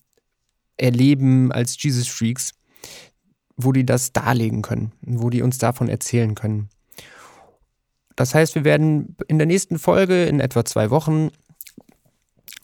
Erleben 0.77 1.51
als 1.51 1.81
Jesus 1.81 2.07
Freaks 2.07 2.53
wo 3.57 3.71
die 3.71 3.85
das 3.85 4.13
darlegen 4.13 4.61
können, 4.61 4.93
wo 5.01 5.29
die 5.29 5.41
uns 5.41 5.57
davon 5.57 5.89
erzählen 5.89 6.35
können. 6.35 6.69
Das 8.15 8.33
heißt, 8.33 8.55
wir 8.55 8.63
werden 8.63 9.15
in 9.27 9.37
der 9.37 9.47
nächsten 9.47 9.77
Folge 9.77 10.25
in 10.25 10.39
etwa 10.39 10.63
zwei 10.63 10.89
Wochen 10.89 11.29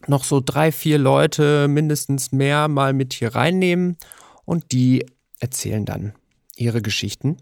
noch 0.08 0.24
so 0.24 0.42
drei, 0.44 0.72
vier 0.72 0.98
Leute 0.98 1.68
mindestens 1.68 2.32
mehr 2.32 2.68
mal 2.68 2.94
mit 2.94 3.14
hier 3.14 3.36
reinnehmen 3.36 3.98
und 4.46 4.72
die 4.72 5.06
erzählen 5.40 5.86
dann 5.86 6.14
ihre 6.56 6.82
Geschichten 6.82 7.38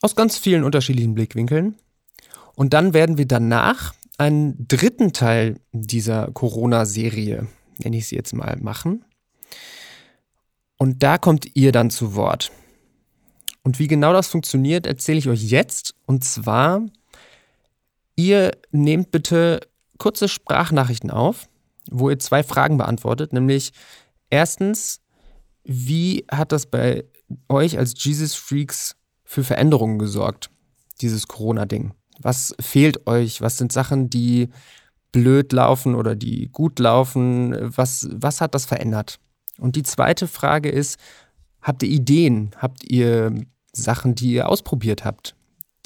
aus 0.00 0.14
ganz 0.16 0.36
vielen 0.36 0.64
unterschiedlichen 0.64 1.14
Blickwinkeln. 1.14 1.76
Und 2.54 2.74
dann 2.74 2.92
werden 2.92 3.16
wir 3.16 3.26
danach 3.26 3.94
einen 4.18 4.68
dritten 4.68 5.12
Teil 5.12 5.60
dieser 5.72 6.30
Corona-Serie, 6.32 7.46
nenne 7.78 7.96
ich 7.96 8.08
sie 8.08 8.16
jetzt 8.16 8.34
mal, 8.34 8.56
machen. 8.60 9.04
Und 10.84 11.02
da 11.02 11.16
kommt 11.16 11.56
ihr 11.56 11.72
dann 11.72 11.88
zu 11.88 12.14
Wort. 12.14 12.52
Und 13.62 13.78
wie 13.78 13.86
genau 13.86 14.12
das 14.12 14.28
funktioniert, 14.28 14.84
erzähle 14.84 15.16
ich 15.16 15.30
euch 15.30 15.42
jetzt. 15.42 15.94
Und 16.04 16.24
zwar, 16.24 16.82
ihr 18.16 18.50
nehmt 18.70 19.10
bitte 19.10 19.60
kurze 19.96 20.28
Sprachnachrichten 20.28 21.10
auf, 21.10 21.48
wo 21.90 22.10
ihr 22.10 22.18
zwei 22.18 22.42
Fragen 22.42 22.76
beantwortet, 22.76 23.32
nämlich 23.32 23.72
erstens, 24.28 25.00
wie 25.62 26.26
hat 26.30 26.52
das 26.52 26.66
bei 26.66 27.06
euch 27.48 27.78
als 27.78 27.94
Jesus 28.04 28.34
Freaks 28.34 28.94
für 29.24 29.42
Veränderungen 29.42 29.98
gesorgt, 29.98 30.50
dieses 31.00 31.28
Corona-Ding? 31.28 31.94
Was 32.20 32.54
fehlt 32.60 33.06
euch? 33.06 33.40
Was 33.40 33.56
sind 33.56 33.72
Sachen, 33.72 34.10
die 34.10 34.50
blöd 35.12 35.50
laufen 35.54 35.94
oder 35.94 36.14
die 36.14 36.50
gut 36.52 36.78
laufen? 36.78 37.74
Was, 37.74 38.06
was 38.12 38.42
hat 38.42 38.54
das 38.54 38.66
verändert? 38.66 39.18
Und 39.58 39.76
die 39.76 39.82
zweite 39.82 40.26
Frage 40.26 40.68
ist, 40.68 40.98
habt 41.62 41.82
ihr 41.82 41.88
Ideen? 41.88 42.50
Habt 42.58 42.84
ihr 42.84 43.34
Sachen, 43.72 44.14
die 44.14 44.32
ihr 44.32 44.48
ausprobiert 44.48 45.04
habt, 45.04 45.34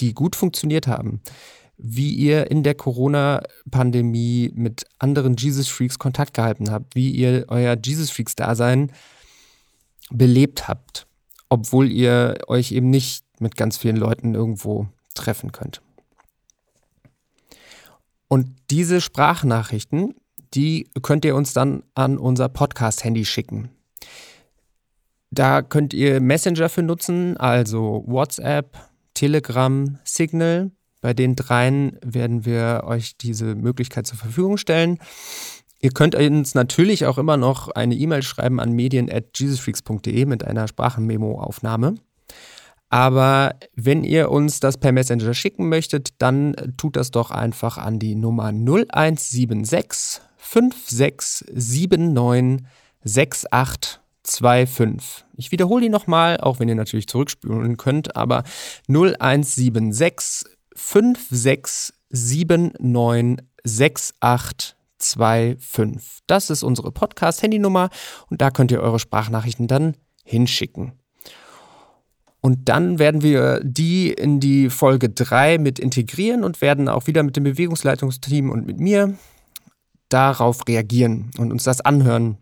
die 0.01 0.15
gut 0.15 0.37
funktioniert 0.37 0.87
haben? 0.87 1.21
Wie 1.77 2.13
ihr 2.13 2.51
in 2.51 2.63
der 2.65 2.75
Corona-Pandemie 2.75 4.51
mit 4.55 4.87
anderen 4.99 5.37
Jesus 5.37 5.69
Freaks 5.69 5.99
Kontakt 5.99 6.35
gehalten 6.35 6.71
habt, 6.71 6.97
wie 6.97 7.11
ihr 7.11 7.45
euer 7.49 7.77
Jesus 7.83 8.11
Freaks-Dasein 8.11 8.91
belebt 10.11 10.67
habt, 10.67 11.07
obwohl 11.49 11.91
ihr 11.91 12.39
euch 12.49 12.73
eben 12.73 12.91
nicht 12.91 13.25
mit 13.39 13.57
ganz 13.57 13.77
vielen 13.77 13.97
Leuten 13.97 14.35
irgendwo 14.35 14.89
treffen 15.15 15.53
könnt. 15.53 15.81
Und 18.27 18.55
diese 18.71 19.01
Sprachnachrichten, 19.01 20.15
die 20.55 20.89
könnt 21.03 21.25
ihr 21.25 21.37
uns 21.37 21.53
dann 21.53 21.83
an 21.95 22.19
unser 22.19 22.49
Podcast-Handy 22.49 23.25
schicken. 23.25 23.71
Da 25.31 25.63
könnt 25.63 25.93
ihr 25.93 26.21
Messenger 26.21 26.69
für 26.69 26.83
nutzen, 26.83 27.37
also 27.37 28.05
WhatsApp, 28.07 28.79
Telegram, 29.15 29.99
Signal. 30.05 30.71
Bei 31.01 31.15
den 31.15 31.37
dreien 31.37 31.99
werden 32.05 32.45
wir 32.45 32.83
euch 32.87 33.17
diese 33.17 33.55
Möglichkeit 33.55 34.07
zur 34.07 34.19
Verfügung 34.19 34.57
stellen. 34.57 34.99
Ihr 35.81 35.91
könnt 35.91 36.15
uns 36.17 36.55
natürlich 36.55 37.07
auch 37.07 37.19
immer 37.19 37.37
noch 37.37 37.69
eine 37.69 37.95
E-Mail 37.95 38.23
schreiben 38.23 38.59
an 38.59 38.73
medien.jesusfreaks.de 38.73 40.25
mit 40.25 40.45
einer 40.45 40.67
Sprachenmemo-Aufnahme. 40.67 41.95
Aber 42.89 43.55
wenn 43.75 44.03
ihr 44.03 44.31
uns 44.31 44.61
das 44.61 44.79
per 44.79 44.93
Messenger 44.93 45.35
schicken 45.35 45.69
möchtet, 45.69 46.15
dann 46.19 46.57
tut 46.77 46.97
das 46.97 47.11
doch 47.11 47.31
einfach 47.31 47.77
an 47.77 47.99
die 47.99 48.15
Nummer 48.15 48.49
0176 48.49 50.23
5679 50.51 52.67
6825. 53.05 55.27
Ich 55.37 55.53
wiederhole 55.53 55.83
die 55.83 55.91
nochmal, 55.91 56.39
auch 56.39 56.59
wenn 56.59 56.71
ihr 56.71 56.75
natürlich 56.75 57.07
zurückspülen 57.07 57.77
könnt, 57.77 58.17
aber 58.17 58.45
0176 58.89 60.51
5679 60.75 63.47
6825. 63.63 66.21
Das 66.27 66.49
ist 66.49 66.63
unsere 66.63 66.93
Podcast-Handynummer 66.93 67.91
und 68.31 68.41
da 68.41 68.51
könnt 68.51 68.71
ihr 68.71 68.81
eure 68.81 68.99
Sprachnachrichten 68.99 69.69
dann 69.69 69.99
hinschicken. 70.25 70.93
Und 72.41 72.71
dann 72.71 72.99
werden 72.99 73.21
wir 73.23 73.61
die 73.63 74.13
in 74.13 74.41
die 74.41 74.71
Folge 74.71 75.11
3 75.11 75.59
mit 75.59 75.79
integrieren 75.79 76.43
und 76.43 76.63
werden 76.63 76.89
auch 76.89 77.07
wieder 77.07 77.23
mit 77.23 77.37
dem 77.37 77.45
Bewegungsleitungsteam 77.45 78.49
und 78.49 78.65
mit 78.65 78.81
mir 78.81 79.19
darauf 80.09 80.67
reagieren 80.67 81.31
und 81.39 81.53
uns 81.53 81.65
das 81.65 81.81
anhören 81.81 82.39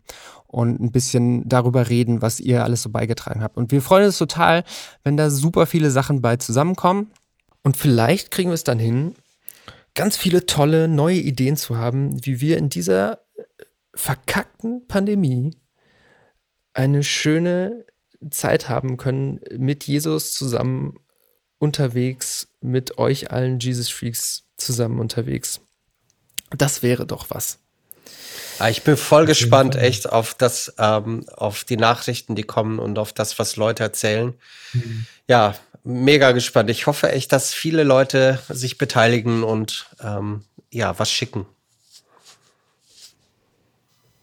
und 0.47 0.81
ein 0.81 0.93
bisschen 0.93 1.49
darüber 1.49 1.89
reden, 1.89 2.23
was 2.23 2.41
ihr 2.41 2.65
alles 2.65 2.83
so 2.83 2.91
beigetragen 2.91 3.43
habt. 3.43 3.57
Und 3.57 3.73
wir 3.73 3.83
freuen 3.83 4.07
uns 4.07 4.19
total, 4.19 4.65
wenn 5.03 5.17
da 5.17 5.31
super 5.31 5.67
viele 5.67 5.91
Sachen 5.91 6.23
bei 6.23 6.37
zusammenkommen. 6.37 7.11
Und 7.63 7.77
vielleicht 7.77 8.31
kriegen 8.31 8.51
wir 8.51 8.55
es 8.55 8.65
dann 8.65 8.79
hin, 8.79 9.15
ganz 9.95 10.17
viele 10.17 10.47
tolle 10.47 10.89
neue 10.89 11.19
Ideen 11.19 11.57
zu 11.57 11.77
haben, 11.77 12.25
wie 12.25 12.41
wir 12.41 12.59
in 12.59 12.69
dieser 12.69 13.19
verkackten 13.95 14.87
Pandemie 14.87 15.57
eine 16.75 17.03
schöne 17.03 17.85
Zeit 18.31 18.69
haben 18.69 18.97
können 18.97 19.41
mit 19.57 19.85
Jesus 19.85 20.33
zusammen 20.33 20.99
unterwegs, 21.59 22.49
mit 22.61 22.99
euch 22.99 23.31
allen 23.31 23.59
Jesus 23.59 23.89
Freaks 23.89 24.45
zusammen 24.57 25.01
unterwegs. 25.01 25.61
Das 26.57 26.83
wäre 26.83 27.07
doch 27.07 27.27
was. 27.31 27.59
Ah, 28.59 28.71
ich 28.71 28.83
bin 28.83 28.97
voll 28.97 29.27
gespannt, 29.27 29.77
echt 29.77 30.11
auf 30.11 30.35
das, 30.35 30.75
ähm, 30.79 31.27
auf 31.37 31.65
die 31.65 31.77
Nachrichten, 31.77 32.35
die 32.35 32.43
kommen 32.43 32.79
und 32.79 32.99
auf 32.99 33.13
das, 33.13 33.39
was 33.39 33.57
Leute 33.57 33.83
erzählen. 33.83 34.35
Mhm. 34.73 35.07
Ja, 35.29 35.55
mega 35.85 36.33
gespannt. 36.33 36.71
Ich 36.71 36.87
hoffe 36.87 37.13
echt, 37.13 37.33
dass 37.33 37.53
viele 37.53 37.85
Leute 37.85 38.39
sich 38.49 38.79
beteiligen 38.79 39.45
und 39.45 39.87
ähm, 40.01 40.45
ja, 40.71 40.99
was 40.99 41.11
schicken. 41.11 41.47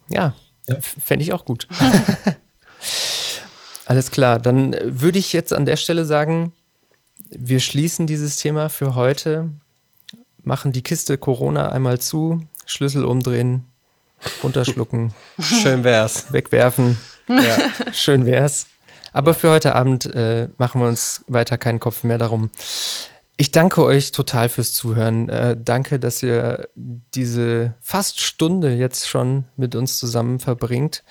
Ja, 0.09 0.33
ja. 0.67 0.77
fände 0.81 1.23
ich 1.23 1.33
auch 1.33 1.45
gut. 1.45 1.67
Alles 3.85 4.11
klar, 4.11 4.39
dann 4.39 4.75
würde 4.83 5.19
ich 5.19 5.33
jetzt 5.33 5.53
an 5.53 5.65
der 5.65 5.77
Stelle 5.77 6.05
sagen, 6.05 6.53
wir 7.29 7.59
schließen 7.59 8.07
dieses 8.07 8.37
Thema 8.37 8.69
für 8.69 8.95
heute 8.95 9.49
machen 10.43 10.71
die 10.71 10.83
Kiste 10.83 11.17
Corona 11.17 11.69
einmal 11.69 11.99
zu, 11.99 12.41
Schlüssel 12.65 13.05
umdrehen, 13.05 13.65
runterschlucken. 14.43 15.13
Schön 15.39 15.83
wär's. 15.83 16.31
Wegwerfen. 16.31 16.97
Ja, 17.27 17.57
schön 17.93 18.25
wär's. 18.25 18.67
Aber 19.13 19.33
für 19.33 19.51
heute 19.51 19.75
Abend 19.75 20.05
äh, 20.13 20.49
machen 20.57 20.81
wir 20.81 20.87
uns 20.87 21.23
weiter 21.27 21.57
keinen 21.57 21.79
Kopf 21.79 22.03
mehr 22.03 22.17
darum. 22.17 22.49
Ich 23.37 23.51
danke 23.51 23.83
euch 23.83 24.11
total 24.11 24.49
fürs 24.49 24.73
Zuhören. 24.73 25.29
Äh, 25.29 25.57
danke, 25.59 25.99
dass 25.99 26.21
ihr 26.21 26.67
diese 26.75 27.75
fast 27.79 28.19
Stunde 28.19 28.73
jetzt 28.73 29.07
schon 29.07 29.45
mit 29.55 29.75
uns 29.75 29.97
zusammen 29.97 30.39
verbringt. 30.39 31.03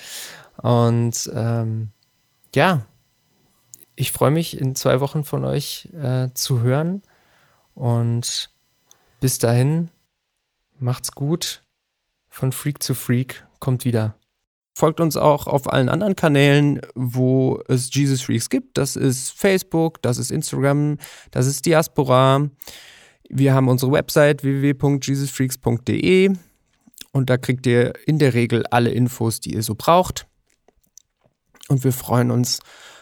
Und 0.57 1.31
ähm, 1.35 1.91
ja, 2.55 2.87
ich 3.97 4.13
freue 4.13 4.31
mich, 4.31 4.61
in 4.61 4.75
zwei 4.75 5.01
Wochen 5.01 5.25
von 5.25 5.45
euch 5.45 5.89
äh, 6.01 6.29
zu 6.35 6.61
hören. 6.61 7.03
Und 7.75 8.51
bis 9.23 9.39
dahin, 9.39 9.89
macht's 10.81 11.13
gut. 11.13 11.63
Von 12.29 12.51
Freak 12.51 12.83
zu 12.83 12.95
Freak 12.95 13.47
kommt 13.61 13.85
wieder. 13.85 14.17
Folgt 14.75 14.99
uns 14.99 15.17
auch 15.17 15.47
auf 15.47 15.73
allen 15.73 15.89
anderen 15.89 16.17
Kanälen, 16.17 16.81
wo 16.97 17.63
es 17.69 17.95
Jesus 17.95 18.23
Freaks 18.23 18.51
gibt. 18.51 18.77
Das 18.79 18.97
ist 18.97 19.31
Facebook, 19.31 20.03
das 20.03 20.19
ist 20.19 20.33
Instagram, 20.33 20.99
das 21.31 21.47
ist 21.47 21.67
Diaspora. 21.67 22.51
Wir 23.29 23.55
haben 23.55 23.69
unsere 23.69 23.93
Website 23.93 24.43
www.jesusfreaks.de 24.43 26.33
und 27.13 27.31
da 27.31 27.37
kriegt 27.37 27.65
ihr 27.69 27.93
in 28.05 28.19
der 28.19 28.35
Regel 28.35 28.67
alle 28.73 28.91
Infos, 28.91 29.39
die 29.39 29.55
ihr 29.55 29.63
so 29.63 29.77
braucht. 29.77 30.27
Und 31.69 31.85
wir 31.85 31.93
freuen 31.93 32.33
uns, 32.33 32.59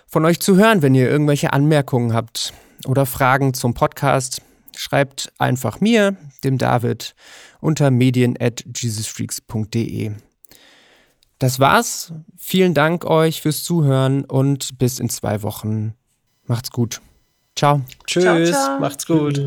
von 0.06 0.26
euch 0.26 0.38
zu 0.38 0.58
hören, 0.58 0.82
wenn 0.82 0.94
ihr 0.94 1.08
irgendwelche 1.08 1.54
Anmerkungen 1.54 2.12
habt 2.12 2.52
oder 2.84 3.06
Fragen 3.06 3.54
zum 3.54 3.72
Podcast. 3.72 4.42
Schreibt 4.81 5.31
einfach 5.37 5.83
mir, 5.83 6.16
dem 6.43 6.57
David, 6.57 7.14
unter 7.61 7.91
medien 7.91 8.39
at 8.41 8.64
jesusfreaks.de. 8.74 10.12
Das 11.39 11.61
war's. 11.61 12.14
Vielen 12.39 12.72
Dank 12.72 13.05
euch 13.05 13.43
fürs 13.43 13.62
Zuhören 13.62 14.24
und 14.24 14.78
bis 14.78 14.99
in 14.99 15.11
zwei 15.11 15.43
Wochen. 15.43 15.93
Macht's 16.47 16.70
gut. 16.70 17.03
Ciao. 17.55 17.83
Tschüss. 18.07 18.22
Ciao, 18.22 18.43
ciao. 18.47 18.81
Macht's 18.81 19.05
gut. 19.05 19.45